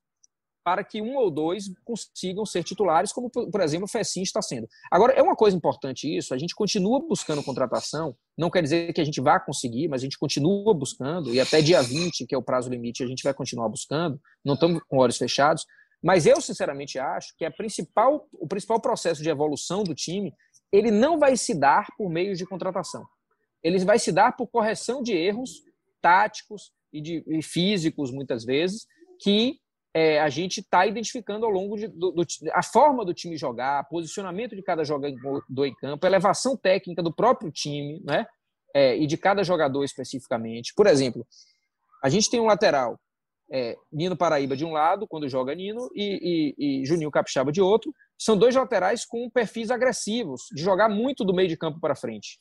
para 0.65 0.85
que 0.85 1.01
um 1.01 1.17
ou 1.17 1.31
dois 1.31 1.65
consigam 1.85 2.45
ser 2.45 2.63
titulares, 2.63 3.13
como, 3.13 3.31
por 3.31 3.61
exemplo, 3.61 3.87
o 3.87 3.89
Fessin 3.89 4.23
está 4.23 4.43
sendo. 4.43 4.69
Agora, 4.91 5.13
é 5.15 5.23
uma 5.23 5.35
coisa 5.35 5.57
importante 5.57 6.15
isso, 6.15 6.35
a 6.35 6.39
gente 6.39 6.55
continua 6.55 7.01
buscando 7.01 7.43
contratação, 7.43 8.15
não 8.37 8.51
quer 8.51 8.63
dizer 8.63 8.93
que 8.93 9.01
a 9.01 9.05
gente 9.05 9.21
vá 9.21 9.41
conseguir, 9.41 9.89
mas 9.89 10.03
a 10.03 10.05
gente 10.05 10.19
continua 10.19 10.75
buscando, 10.75 11.33
e 11.35 11.41
até 11.41 11.63
dia 11.63 11.83
20, 11.83 12.27
que 12.27 12.35
é 12.35 12.39
o 12.39 12.43
prazo 12.43 12.71
limite, 12.71 13.03
a 13.03 13.07
gente 13.07 13.23
vai 13.23 13.33
continuar 13.33 13.69
buscando, 13.69 14.21
não 14.45 14.55
estamos 14.55 14.83
com 14.89 14.99
olhos 14.99 15.17
fechados, 15.17 15.65
mas 16.03 16.27
eu, 16.27 16.41
sinceramente, 16.41 16.99
acho 16.99 17.35
que 17.37 17.45
a 17.45 17.51
principal, 17.51 18.29
o 18.33 18.47
principal 18.47 18.81
processo 18.81 19.23
de 19.23 19.29
evolução 19.29 19.83
do 19.83 19.95
time, 19.95 20.33
ele 20.73 20.91
não 20.91 21.19
vai 21.19 21.37
se 21.37 21.55
dar 21.55 21.87
por 21.97 22.09
meio 22.09 22.37
de 22.37 22.47
contratação. 22.47 23.05
Ele 23.63 23.79
vai 23.85 23.99
se 23.99 24.13
dar 24.13 24.37
por 24.37 24.47
correção 24.47 25.03
de 25.03 25.13
erros 25.13 25.63
táticos 26.01 26.71
e, 26.93 27.01
de, 27.01 27.25
e 27.27 27.43
físicos, 27.43 28.13
muitas 28.13 28.45
vezes, 28.45 28.87
que 29.21 29.59
é, 29.99 30.20
a 30.20 30.28
gente 30.28 30.61
está 30.61 30.86
identificando 30.86 31.44
ao 31.44 31.51
longo 31.51 31.76
de, 31.76 31.88
do, 31.88 32.12
do, 32.12 32.24
a 32.53 32.62
forma 32.62 33.05
do 33.05 33.12
time 33.12 33.36
jogar, 33.36 33.88
posicionamento 33.88 34.55
de 34.55 34.62
cada 34.62 34.84
jogador 34.84 35.66
em 35.66 35.74
campo, 35.74 36.07
elevação 36.07 36.57
técnica 36.57 37.03
do 37.03 37.12
próprio 37.12 37.51
time, 37.51 38.01
né? 38.05 38.24
É, 38.72 38.96
e 38.96 39.09
de 39.09 39.16
cada 39.16 39.42
jogador 39.42 39.82
especificamente. 39.82 40.72
Por 40.72 40.86
exemplo, 40.86 41.26
a 42.01 42.09
gente 42.09 42.30
tem 42.30 42.38
um 42.38 42.46
lateral, 42.46 42.96
é, 43.51 43.76
Nino 43.90 44.16
Paraíba 44.16 44.57
de 44.57 44.64
um 44.64 44.70
lado, 44.70 45.05
quando 45.09 45.28
joga 45.28 45.53
Nino, 45.53 45.90
e, 45.92 46.55
e, 46.57 46.82
e 46.82 46.86
Juninho 46.86 47.11
Capixaba 47.11 47.51
de 47.51 47.61
outro. 47.61 47.92
São 48.16 48.36
dois 48.36 48.55
laterais 48.55 49.05
com 49.05 49.28
perfis 49.28 49.68
agressivos, 49.68 50.42
de 50.55 50.62
jogar 50.62 50.88
muito 50.88 51.24
do 51.24 51.34
meio 51.34 51.49
de 51.49 51.57
campo 51.57 51.80
para 51.80 51.96
frente. 51.96 52.38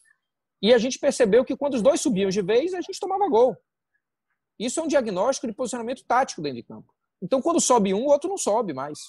E 0.61 0.71
a 0.75 0.77
gente 0.77 0.99
percebeu 0.99 1.43
que 1.43 1.57
quando 1.57 1.73
os 1.73 1.81
dois 1.81 2.01
subiam 2.01 2.29
de 2.29 2.41
vez, 2.43 2.75
a 2.75 2.81
gente 2.81 2.99
tomava 2.99 3.27
gol. 3.27 3.57
Isso 4.59 4.79
é 4.79 4.83
um 4.83 4.87
diagnóstico 4.87 5.47
de 5.47 5.53
posicionamento 5.53 6.03
tático 6.05 6.41
dentro 6.41 6.57
de 6.57 6.63
campo. 6.63 6.96
Então, 7.21 7.41
quando 7.41 7.59
sobe 7.59 7.93
um, 7.93 8.05
o 8.05 8.09
outro 8.09 8.29
não 8.29 8.37
sobe 8.37 8.73
mais. 8.73 8.99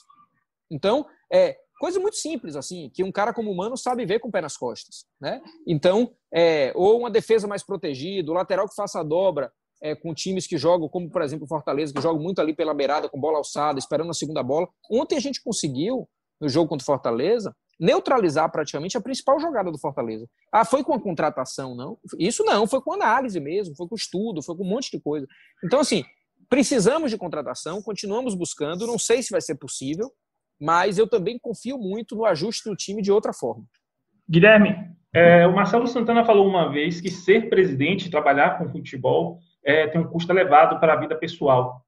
Então, 0.71 1.07
é 1.33 1.57
coisa 1.79 2.01
muito 2.01 2.17
simples, 2.17 2.57
assim, 2.57 2.91
que 2.93 3.05
um 3.05 3.13
cara 3.13 3.33
como 3.33 3.51
humano 3.51 3.77
sabe 3.77 4.05
ver 4.05 4.19
com 4.19 4.29
o 4.29 4.33
pé 4.33 4.41
nas 4.41 4.57
costas. 4.57 5.07
Né? 5.21 5.41
Então, 5.67 6.13
é, 6.33 6.73
ou 6.75 6.99
uma 6.99 7.11
defesa 7.11 7.47
mais 7.47 7.63
protegida, 7.63 8.31
o 8.31 8.35
lateral 8.35 8.69
que 8.69 8.75
faça 8.75 9.01
a 9.01 9.03
dobra 9.03 9.53
é, 9.81 9.95
com 9.95 10.13
times 10.13 10.47
que 10.47 10.59
jogam, 10.59 10.89
como 10.89 11.09
por 11.09 11.23
exemplo 11.23 11.45
o 11.45 11.49
Fortaleza, 11.49 11.95
que 11.95 12.03
joga 12.03 12.21
muito 12.21 12.41
ali 12.41 12.55
pela 12.55 12.75
beirada, 12.75 13.09
com 13.09 13.21
bola 13.21 13.39
alçada, 13.39 13.79
esperando 13.79 14.11
a 14.11 14.15
segunda 14.15 14.43
bola. 14.43 14.69
Ontem 14.91 15.17
a 15.17 15.21
gente 15.21 15.43
conseguiu, 15.43 16.09
no 16.41 16.49
jogo 16.49 16.69
contra 16.69 16.83
o 16.83 16.87
Fortaleza, 16.87 17.55
neutralizar 17.79 18.51
praticamente 18.51 18.97
a 18.97 19.01
principal 19.01 19.39
jogada 19.39 19.71
do 19.71 19.79
Fortaleza. 19.79 20.29
Ah, 20.53 20.65
foi 20.65 20.83
com 20.83 20.93
a 20.93 21.01
contratação, 21.01 21.77
não? 21.77 21.97
Isso 22.19 22.43
não, 22.45 22.67
foi 22.67 22.81
com 22.81 22.93
análise 22.93 23.39
mesmo, 23.39 23.77
foi 23.77 23.87
com 23.87 23.95
estudo, 23.95 24.43
foi 24.43 24.57
com 24.57 24.65
um 24.65 24.69
monte 24.69 24.91
de 24.91 25.01
coisa. 25.01 25.27
Então, 25.65 25.79
assim, 25.79 26.05
precisamos 26.49 27.11
de 27.11 27.19
contratação, 27.19 27.83
continuamos 27.83 28.35
buscando, 28.35 28.87
não 28.87 28.99
sei 28.99 29.23
se 29.23 29.31
vai 29.31 29.41
ser 29.41 29.57
possível, 29.57 30.11
mas 30.61 30.99
eu 30.99 31.07
também 31.07 31.39
confio 31.39 31.79
muito 31.79 32.17
no 32.17 32.25
ajuste 32.25 32.69
do 32.69 32.77
time 32.77 33.03
de 33.03 33.13
outra 33.13 33.33
forma. 33.33 33.65
Guilherme, 34.29 34.77
é, 35.13 35.47
o 35.47 35.55
Marcelo 35.55 35.87
Santana 35.87 36.25
falou 36.25 36.47
uma 36.47 36.71
vez 36.71 37.01
que 37.01 37.11
ser 37.11 37.49
presidente, 37.49 38.11
trabalhar 38.11 38.59
com 38.59 38.69
futebol, 38.69 39.39
é, 39.65 39.87
tem 39.87 40.01
um 40.01 40.07
custo 40.07 40.33
elevado 40.33 40.79
para 40.79 40.95
a 40.95 40.97
vida 40.97 41.17
pessoal. 41.17 41.83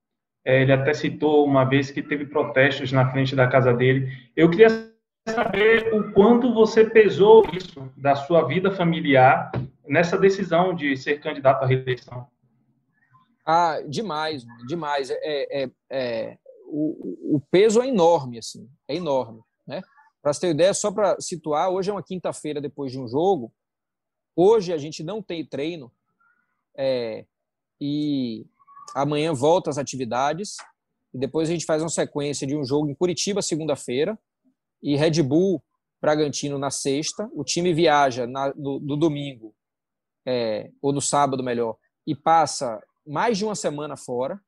É, 0.44 0.62
ele 0.62 0.72
até 0.72 0.94
citou 0.94 1.44
uma 1.44 1.64
vez 1.64 1.90
que 1.90 2.02
teve 2.02 2.24
protestos 2.26 2.92
na 2.92 3.10
frente 3.10 3.36
da 3.36 3.46
casa 3.46 3.74
dele. 3.74 4.10
Eu 4.34 4.50
queria 4.50 4.68
saber 5.28 5.92
o 5.94 6.12
quanto 6.12 6.54
você 6.54 6.84
pesou 6.84 7.46
isso 7.52 7.92
da 7.96 8.14
sua 8.14 8.46
vida 8.46 8.70
familiar 8.70 9.50
nessa 9.86 10.16
decisão 10.16 10.74
de 10.74 10.96
ser 10.96 11.20
candidato 11.20 11.62
à 11.62 11.66
reeleição. 11.66 12.26
Ah, 13.44 13.80
demais, 13.88 14.44
demais. 14.66 15.10
É, 15.10 15.62
é, 15.62 15.70
é 15.90 16.38
o, 16.66 17.36
o, 17.36 17.40
peso 17.50 17.82
é 17.82 17.88
enorme, 17.88 18.38
assim, 18.38 18.68
é 18.86 18.94
enorme, 18.94 19.40
né? 19.66 19.82
Para 20.22 20.32
você 20.32 20.40
ter 20.40 20.50
ideia, 20.50 20.74
só 20.74 20.92
para 20.92 21.20
situar, 21.20 21.70
hoje 21.70 21.90
é 21.90 21.92
uma 21.92 22.02
quinta-feira 22.02 22.60
depois 22.60 22.92
de 22.92 22.98
um 22.98 23.08
jogo. 23.08 23.52
Hoje 24.36 24.72
a 24.72 24.78
gente 24.78 25.02
não 25.02 25.22
tem 25.22 25.44
treino 25.44 25.90
é, 26.76 27.24
e 27.80 28.46
amanhã 28.94 29.32
volta 29.32 29.70
às 29.70 29.78
atividades 29.78 30.56
e 31.12 31.18
depois 31.18 31.48
a 31.48 31.52
gente 31.52 31.64
faz 31.64 31.82
uma 31.82 31.88
sequência 31.88 32.46
de 32.46 32.56
um 32.56 32.64
jogo 32.64 32.88
em 32.88 32.94
Curitiba 32.94 33.42
segunda-feira 33.42 34.18
e 34.82 34.96
Red 34.96 35.22
Bull 35.22 35.62
Bragantino 36.00 36.58
na 36.58 36.70
sexta. 36.70 37.28
O 37.34 37.44
time 37.44 37.72
viaja 37.74 38.26
na, 38.26 38.54
no, 38.54 38.78
no, 38.80 38.96
domingo, 38.96 39.54
é, 40.26 40.70
ou 40.80 40.92
no 40.92 41.00
sábado, 41.00 41.42
melhor, 41.42 41.76
e 42.06 42.14
passa 42.14 42.82
mais 43.06 43.38
de 43.38 43.44
uma 43.44 43.54
semana 43.54 43.96
fora. 43.96 44.40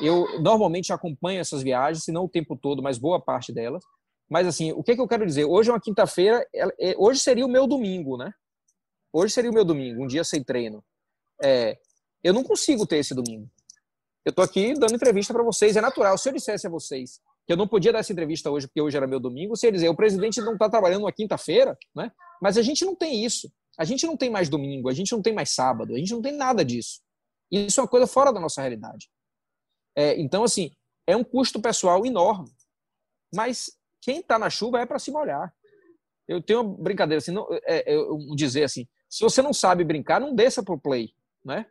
Eu 0.00 0.40
normalmente 0.40 0.92
acompanho 0.92 1.40
essas 1.40 1.62
viagens, 1.62 2.04
se 2.04 2.12
não 2.12 2.24
o 2.24 2.28
tempo 2.28 2.56
todo, 2.56 2.82
mas 2.82 2.98
boa 2.98 3.20
parte 3.20 3.52
delas. 3.52 3.82
Mas 4.28 4.46
assim, 4.46 4.72
o 4.72 4.82
que, 4.82 4.94
que 4.94 5.00
eu 5.00 5.08
quero 5.08 5.24
dizer? 5.24 5.44
Hoje 5.46 5.70
é 5.70 5.72
uma 5.72 5.80
quinta-feira, 5.80 6.46
é, 6.54 6.94
hoje 6.98 7.20
seria 7.20 7.46
o 7.46 7.48
meu 7.48 7.66
domingo, 7.66 8.16
né? 8.18 8.32
Hoje 9.12 9.32
seria 9.32 9.50
o 9.50 9.54
meu 9.54 9.64
domingo, 9.64 10.04
um 10.04 10.06
dia 10.06 10.22
sem 10.22 10.44
treino. 10.44 10.84
É, 11.42 11.78
eu 12.22 12.34
não 12.34 12.44
consigo 12.44 12.86
ter 12.86 12.98
esse 12.98 13.14
domingo. 13.14 13.48
Eu 14.24 14.30
estou 14.30 14.44
aqui 14.44 14.74
dando 14.74 14.94
entrevista 14.94 15.32
para 15.32 15.42
vocês, 15.42 15.76
é 15.76 15.80
natural. 15.80 16.18
Se 16.18 16.28
eu 16.28 16.34
dissesse 16.34 16.66
a 16.66 16.70
vocês 16.70 17.20
que 17.46 17.52
eu 17.54 17.56
não 17.56 17.66
podia 17.66 17.90
dar 17.90 18.00
essa 18.00 18.12
entrevista 18.12 18.50
hoje 18.50 18.66
porque 18.66 18.82
hoje 18.82 18.94
era 18.94 19.06
meu 19.06 19.18
domingo, 19.18 19.56
você 19.56 19.68
ia 19.68 19.72
dizer, 19.72 19.88
o 19.88 19.96
presidente 19.96 20.38
não 20.42 20.52
está 20.52 20.68
trabalhando 20.68 21.04
na 21.04 21.12
quinta-feira, 21.12 21.78
né? 21.96 22.12
Mas 22.42 22.58
a 22.58 22.62
gente 22.62 22.84
não 22.84 22.94
tem 22.94 23.24
isso. 23.24 23.50
A 23.78 23.84
gente 23.84 24.06
não 24.06 24.18
tem 24.18 24.28
mais 24.28 24.50
domingo, 24.50 24.90
a 24.90 24.92
gente 24.92 25.12
não 25.12 25.22
tem 25.22 25.32
mais 25.32 25.54
sábado, 25.54 25.94
a 25.94 25.98
gente 25.98 26.12
não 26.12 26.20
tem 26.20 26.36
nada 26.36 26.62
disso. 26.62 27.00
Isso 27.50 27.80
é 27.80 27.82
uma 27.82 27.88
coisa 27.88 28.06
fora 28.06 28.32
da 28.32 28.40
nossa 28.40 28.60
realidade. 28.60 29.10
É, 29.96 30.18
então, 30.20 30.44
assim, 30.44 30.70
é 31.06 31.16
um 31.16 31.24
custo 31.24 31.60
pessoal 31.60 32.04
enorme. 32.04 32.50
Mas 33.34 33.70
quem 34.00 34.20
está 34.20 34.38
na 34.38 34.50
chuva 34.50 34.80
é 34.80 34.86
para 34.86 34.98
se 34.98 35.10
molhar. 35.10 35.52
Eu 36.26 36.42
tenho 36.42 36.60
uma 36.60 36.76
brincadeira 36.76 37.18
assim, 37.18 37.32
não, 37.32 37.48
é, 37.64 37.92
é, 37.92 37.96
dizer 38.34 38.64
assim, 38.64 38.86
se 39.08 39.22
você 39.22 39.40
não 39.40 39.52
sabe 39.52 39.82
brincar, 39.82 40.20
não 40.20 40.34
desça 40.34 40.62
pro 40.62 40.78
play, 40.78 41.10
né? 41.44 41.66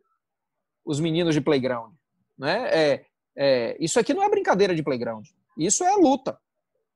Os 0.84 1.00
meninos 1.00 1.36
de 1.36 1.42
playground, 1.42 1.94
né? 2.38 2.68
É, 2.74 3.06
é, 3.36 3.78
isso 3.80 4.00
aqui 4.00 4.14
não 4.14 4.24
é 4.24 4.30
brincadeira 4.30 4.74
de 4.74 4.82
playground. 4.82 5.28
Isso 5.58 5.84
é 5.84 5.94
luta. 5.94 6.40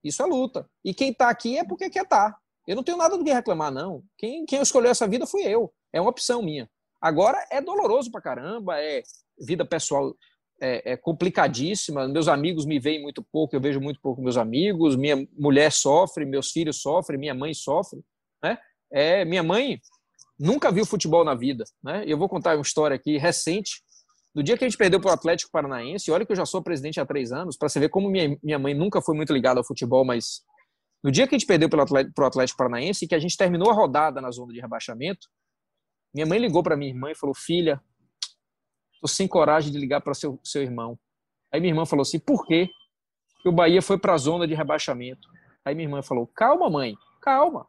Isso 0.04 0.24
é 0.24 0.26
luta. 0.26 0.68
E 0.84 0.94
quem 0.94 1.12
está 1.12 1.30
aqui 1.30 1.58
é 1.58 1.64
porque 1.64 1.90
quer 1.90 2.04
estar. 2.04 2.32
Tá. 2.32 2.38
Eu 2.68 2.76
não 2.76 2.84
tenho 2.84 2.98
nada 2.98 3.18
do 3.18 3.24
que 3.24 3.32
reclamar, 3.32 3.72
não. 3.72 4.04
Quem, 4.18 4.46
quem 4.46 4.62
escolheu 4.62 4.90
essa 4.90 5.08
vida 5.08 5.28
fui 5.28 5.44
eu. 5.44 5.72
É 5.94 6.02
uma 6.02 6.10
opção 6.10 6.42
minha. 6.42 6.70
Agora 7.02 7.44
é 7.52 7.62
doloroso 7.62 8.12
pra 8.12 8.22
caramba, 8.22 8.80
é 8.80 9.02
vida 9.40 9.66
pessoal 9.66 10.16
é, 10.62 10.92
é, 10.92 10.98
complicadíssima. 10.98 12.08
Meus 12.08 12.28
amigos 12.28 12.66
me 12.66 12.80
veem 12.80 13.02
muito 13.02 13.26
pouco, 13.32 13.56
eu 13.56 13.62
vejo 13.62 13.82
muito 13.82 14.00
pouco 14.00 14.22
meus 14.22 14.38
amigos. 14.38 14.96
Minha 14.96 15.28
mulher 15.38 15.72
sofre, 15.72 16.26
meus 16.26 16.52
filhos 16.52 16.82
sofrem, 16.82 17.20
minha 17.20 17.34
mãe 17.34 17.54
sofre. 17.54 18.00
Né? 18.44 18.58
É, 18.92 19.26
minha 19.26 19.42
mãe 19.42 19.82
nunca 20.40 20.72
viu 20.72 20.86
futebol 20.86 21.26
na 21.26 21.34
vida. 21.34 21.64
Né? 21.84 22.04
Eu 22.06 22.18
vou 22.18 22.30
contar 22.30 22.56
uma 22.56 22.62
história 22.62 22.96
aqui 22.96 23.18
recente 23.18 23.82
do 24.34 24.42
dia 24.42 24.58
que 24.58 24.64
a 24.64 24.68
gente 24.68 24.78
perdeu 24.78 25.00
para 25.00 25.12
o 25.12 25.14
Atlético 25.14 25.52
Paranaense, 25.52 26.10
olha 26.10 26.26
que 26.26 26.32
eu 26.32 26.36
já 26.38 26.46
sou 26.46 26.62
presidente 26.62 27.02
há 27.02 27.06
três 27.06 27.34
anos, 27.34 27.58
para 27.58 27.68
você 27.68 27.82
ver 27.82 27.90
como 27.90 28.10
minha, 28.10 28.38
minha 28.42 28.58
mãe 28.58 28.74
nunca 28.74 29.02
foi 29.02 29.14
muito 29.14 29.34
ligada 29.34 29.60
ao 29.60 29.64
futebol, 29.66 30.06
mas 30.06 30.42
no 31.04 31.12
dia 31.12 31.28
que 31.28 31.36
a 31.36 31.38
gente 31.38 31.48
perdeu 31.48 31.68
para 31.68 31.84
o 31.84 32.26
Atlético 32.26 32.58
Paranaense 32.58 33.08
que 33.08 33.16
a 33.16 33.20
gente 33.20 33.36
terminou 33.36 33.70
a 33.70 33.74
rodada 33.74 34.22
na 34.22 34.32
zona 34.32 34.54
de 34.54 34.62
rebaixamento, 34.62 35.28
minha 36.14 36.26
mãe 36.26 36.40
ligou 36.40 36.62
para 36.62 36.78
minha 36.78 36.92
irmã 36.92 37.12
e 37.12 37.16
falou: 37.16 37.36
Filha, 37.36 37.82
tô 39.00 39.08
sem 39.08 39.28
coragem 39.28 39.72
de 39.72 39.78
ligar 39.78 40.02
para 40.02 40.14
seu, 40.14 40.40
seu 40.44 40.62
irmão. 40.62 40.98
Aí 41.52 41.60
minha 41.60 41.72
irmã 41.72 41.86
falou 41.86 42.02
assim: 42.02 42.20
Por 42.20 42.46
quê? 42.46 42.70
Que 43.42 43.50
o 43.50 43.52
Bahia 43.52 43.82
foi 43.82 43.98
para 43.98 44.14
a 44.14 44.18
zona 44.18 44.48
de 44.48 44.54
rebaixamento. 44.54 45.28
Aí 45.66 45.74
minha 45.76 45.88
irmã 45.88 46.02
falou: 46.02 46.28
Calma, 46.28 46.70
mãe, 46.70 46.96
calma. 47.22 47.68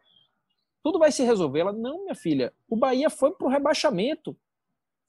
Tudo 0.83 0.99
vai 0.99 1.13
se 1.13 1.23
resolver. 1.23 1.61
Ela: 1.61 1.73
Não, 1.73 2.03
minha 2.03 2.15
filha, 2.15 2.53
o 2.69 2.77
Bahia 2.77 3.09
foi 3.09 3.33
para 3.33 3.47
o 3.47 3.51
rebaixamento. 3.51 4.37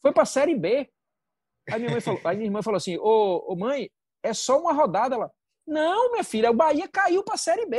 Foi 0.02 0.12
para 0.12 0.24
a 0.24 0.28
Série 0.28 0.56
B. 0.56 0.90
Aí 1.72 1.80
minha, 1.80 1.92
mãe 1.92 2.02
falou, 2.02 2.20
aí 2.26 2.36
minha 2.36 2.48
irmã 2.48 2.62
falou 2.62 2.78
assim: 2.78 2.98
ô, 2.98 3.46
ô 3.48 3.56
mãe, 3.56 3.90
é 4.22 4.34
só 4.34 4.60
uma 4.60 4.74
rodada. 4.74 5.16
Ela, 5.16 5.32
não, 5.66 6.12
minha 6.12 6.24
filha, 6.24 6.52
o 6.52 6.54
Bahia 6.54 6.88
caiu 6.88 7.24
para 7.24 7.36
a 7.36 7.38
Série 7.38 7.66
B. 7.66 7.78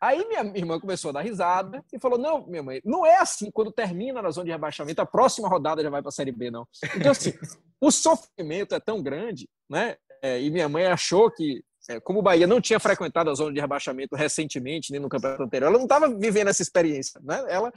Aí 0.00 0.26
minha 0.26 0.42
irmã 0.54 0.78
começou 0.78 1.08
a 1.10 1.12
dar 1.12 1.20
risada 1.22 1.84
e 1.92 1.98
falou: 1.98 2.18
Não, 2.18 2.46
minha 2.46 2.62
mãe, 2.62 2.80
não 2.84 3.04
é 3.04 3.18
assim. 3.18 3.50
Quando 3.50 3.72
termina 3.72 4.22
na 4.22 4.30
zona 4.30 4.46
de 4.46 4.52
rebaixamento, 4.52 5.00
a 5.00 5.06
próxima 5.06 5.48
rodada 5.48 5.82
já 5.82 5.90
vai 5.90 6.00
para 6.00 6.10
a 6.10 6.12
Série 6.12 6.32
B, 6.32 6.50
não. 6.50 6.66
Então, 6.96 7.12
assim, 7.12 7.32
o 7.80 7.90
sofrimento 7.90 8.74
é 8.74 8.80
tão 8.80 9.02
grande, 9.02 9.48
né? 9.68 9.96
É, 10.22 10.40
e 10.40 10.50
minha 10.50 10.68
mãe 10.68 10.86
achou 10.86 11.30
que, 11.30 11.62
é, 11.88 12.00
como 12.00 12.20
o 12.20 12.22
Bahia 12.22 12.46
não 12.46 12.60
tinha 12.60 12.80
frequentado 12.80 13.30
a 13.30 13.34
zona 13.34 13.52
de 13.52 13.60
rebaixamento 13.60 14.16
recentemente, 14.16 14.90
nem 14.90 15.00
no 15.00 15.08
campeonato 15.08 15.42
anterior, 15.42 15.68
ela 15.68 15.78
não 15.78 15.84
estava 15.84 16.08
vivendo 16.08 16.48
essa 16.48 16.62
experiência, 16.62 17.20
né? 17.22 17.44
Ela, 17.48 17.72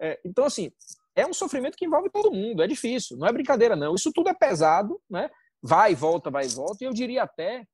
é, 0.00 0.20
então, 0.24 0.44
assim, 0.44 0.72
é 1.16 1.26
um 1.26 1.32
sofrimento 1.32 1.76
que 1.76 1.86
envolve 1.86 2.10
todo 2.10 2.32
mundo, 2.32 2.62
é 2.62 2.66
difícil, 2.66 3.16
não 3.16 3.26
é 3.26 3.32
brincadeira, 3.32 3.76
não. 3.76 3.94
Isso 3.94 4.12
tudo 4.12 4.28
é 4.28 4.34
pesado, 4.34 5.00
né? 5.08 5.30
Vai 5.62 5.92
e 5.92 5.94
volta, 5.94 6.30
vai 6.30 6.46
e 6.46 6.48
volta, 6.48 6.82
e 6.82 6.86
eu 6.86 6.92
diria 6.92 7.22
até 7.22 7.64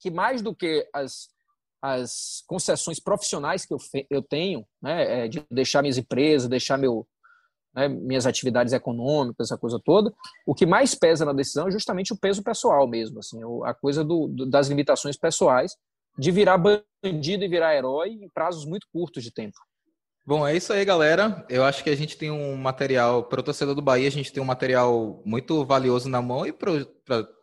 que 0.00 0.10
mais 0.10 0.42
do 0.42 0.54
que 0.54 0.88
as, 0.92 1.28
as 1.82 2.44
concessões 2.46 3.00
profissionais 3.00 3.66
que 3.66 3.74
eu, 3.74 3.78
eu 4.08 4.22
tenho, 4.22 4.64
né, 4.80 5.24
é, 5.24 5.28
de 5.28 5.44
deixar 5.50 5.82
minhas 5.82 5.98
empresas, 5.98 6.48
deixar 6.48 6.78
meu, 6.78 7.04
né, 7.74 7.88
minhas 7.88 8.24
atividades 8.24 8.72
econômicas, 8.72 9.48
essa 9.48 9.58
coisa 9.58 9.80
toda, 9.84 10.14
o 10.46 10.54
que 10.54 10.64
mais 10.64 10.94
pesa 10.94 11.24
na 11.24 11.32
decisão 11.32 11.66
é 11.66 11.72
justamente 11.72 12.12
o 12.12 12.16
peso 12.16 12.42
pessoal 12.42 12.86
mesmo, 12.86 13.18
assim, 13.18 13.40
a 13.64 13.74
coisa 13.74 14.04
do, 14.04 14.28
das 14.46 14.68
limitações 14.68 15.16
pessoais 15.16 15.76
de 16.16 16.30
virar 16.30 16.58
bandido 16.58 17.44
e 17.44 17.48
virar 17.48 17.74
herói 17.74 18.10
em 18.10 18.28
prazos 18.32 18.64
muito 18.64 18.86
curtos 18.92 19.24
de 19.24 19.32
tempo. 19.32 19.58
Bom, 20.24 20.46
é 20.46 20.56
isso 20.56 20.72
aí, 20.72 20.84
galera. 20.84 21.44
Eu 21.48 21.64
acho 21.64 21.82
que 21.82 21.90
a 21.90 21.96
gente 21.96 22.16
tem 22.16 22.30
um 22.30 22.54
material, 22.54 23.24
para 23.24 23.40
o 23.40 23.42
torcedor 23.42 23.74
do 23.74 23.82
Bahia, 23.82 24.06
a 24.06 24.10
gente 24.10 24.32
tem 24.32 24.40
um 24.40 24.46
material 24.46 25.20
muito 25.24 25.64
valioso 25.64 26.08
na 26.08 26.22
mão 26.22 26.46
e 26.46 26.52
para 26.52 26.70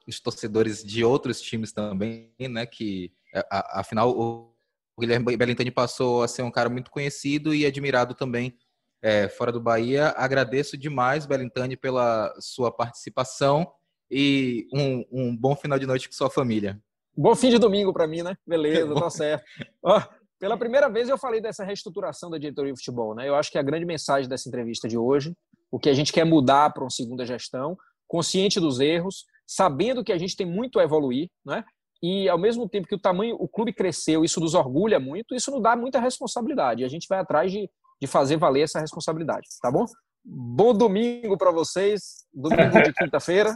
os 0.08 0.20
torcedores 0.22 0.82
de 0.82 1.04
outros 1.04 1.42
times 1.42 1.74
também, 1.74 2.32
né? 2.40 2.66
Que, 2.66 3.12
afinal, 3.50 4.10
o 4.10 4.54
Guilherme 5.00 5.38
Belintani 5.38 5.72
passou 5.72 6.24
a 6.24 6.28
ser 6.28 6.42
um 6.42 6.52
cara 6.52 6.70
muito 6.70 6.92
conhecido 6.92 7.54
e 7.54 7.66
admirado 7.66 8.14
também 8.14 8.58
é, 9.02 9.28
fora 9.30 9.52
do 9.52 9.62
Bahia. 9.62 10.10
Agradeço 10.18 10.78
demais, 10.78 11.26
Belintani, 11.26 11.78
pela 11.78 12.34
sua 12.40 12.72
participação 12.72 13.72
e 14.12 14.68
um, 14.74 15.06
um 15.12 15.38
bom 15.38 15.56
final 15.56 15.78
de 15.78 15.86
noite 15.86 16.08
com 16.08 16.16
sua 16.16 16.30
família. 16.30 16.82
Bom 17.16 17.36
fim 17.36 17.50
de 17.50 17.60
domingo 17.60 17.94
para 17.94 18.08
mim, 18.08 18.22
né? 18.22 18.36
Beleza, 18.46 18.94
tá 18.96 19.10
certo. 19.10 19.44
Ó, 19.84 20.02
pela 20.40 20.58
primeira 20.58 20.90
vez 20.90 21.10
eu 21.10 21.18
falei 21.18 21.42
dessa 21.42 21.64
reestruturação 21.64 22.30
da 22.30 22.38
diretoria 22.38 22.74
de 22.74 22.80
futebol, 22.80 23.14
né? 23.14 23.28
Eu 23.28 23.36
acho 23.36 23.52
que 23.52 23.58
a 23.58 23.64
grande 23.64 23.86
mensagem 23.86 24.30
dessa 24.30 24.48
entrevista 24.48 24.88
de 24.88 24.98
hoje, 24.98 25.36
o 25.72 25.80
que 25.80 25.90
a 25.90 25.94
gente 25.94 26.14
quer 26.14 26.26
mudar 26.26 26.72
para 26.72 26.84
uma 26.84 26.90
segunda 26.90 27.26
gestão, 27.26 27.78
consciente 28.08 28.60
dos 28.60 28.80
erros, 28.80 29.26
sabendo 29.46 30.04
que 30.04 30.12
a 30.12 30.18
gente 30.18 30.36
tem 30.36 30.46
muito 30.46 30.80
a 30.80 30.84
evoluir, 30.84 31.30
né? 31.46 31.64
E 32.02 32.30
ao 32.30 32.38
mesmo 32.38 32.68
tempo 32.68 32.88
que 32.88 32.96
o 32.96 33.00
tamanho, 33.00 33.36
o 33.40 33.48
clube 33.48 33.74
cresceu, 33.74 34.24
isso 34.24 34.40
nos 34.40 34.54
orgulha 34.54 35.00
muito, 35.00 35.36
isso 35.36 35.52
nos 35.52 35.62
dá 35.62 35.76
muita 35.76 36.00
responsabilidade. 36.00 36.82
E 36.82 36.86
a 36.86 36.88
gente 36.88 37.08
vai 37.10 37.20
atrás 37.20 37.52
de, 37.52 37.70
de 38.02 38.08
fazer 38.08 38.38
valer 38.38 38.62
essa 38.62 38.80
responsabilidade, 38.80 39.48
tá 39.62 39.70
bom? 39.70 39.86
Bom 40.24 40.74
domingo 40.74 41.38
para 41.38 41.52
vocês, 41.52 42.26
domingo 42.34 42.82
de 42.82 42.94
quinta-feira. 42.98 43.56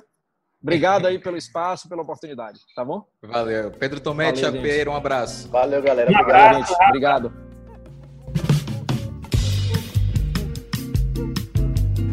Obrigado 0.62 1.08
aí 1.08 1.20
pelo 1.20 1.36
espaço, 1.36 1.90
pela 1.90 2.02
oportunidade, 2.02 2.60
tá 2.74 2.86
bom? 2.86 3.06
Valeu. 3.22 3.72
Pedro 3.72 4.00
Tomé, 4.00 4.32
Pereira, 4.32 4.90
um 4.90 4.96
abraço. 4.96 5.50
Valeu, 5.50 5.82
galera. 5.82 6.10
Um 6.10 6.16
Obrigado, 6.16 6.56
gente. 6.56 6.74
Obrigado. 6.88 7.53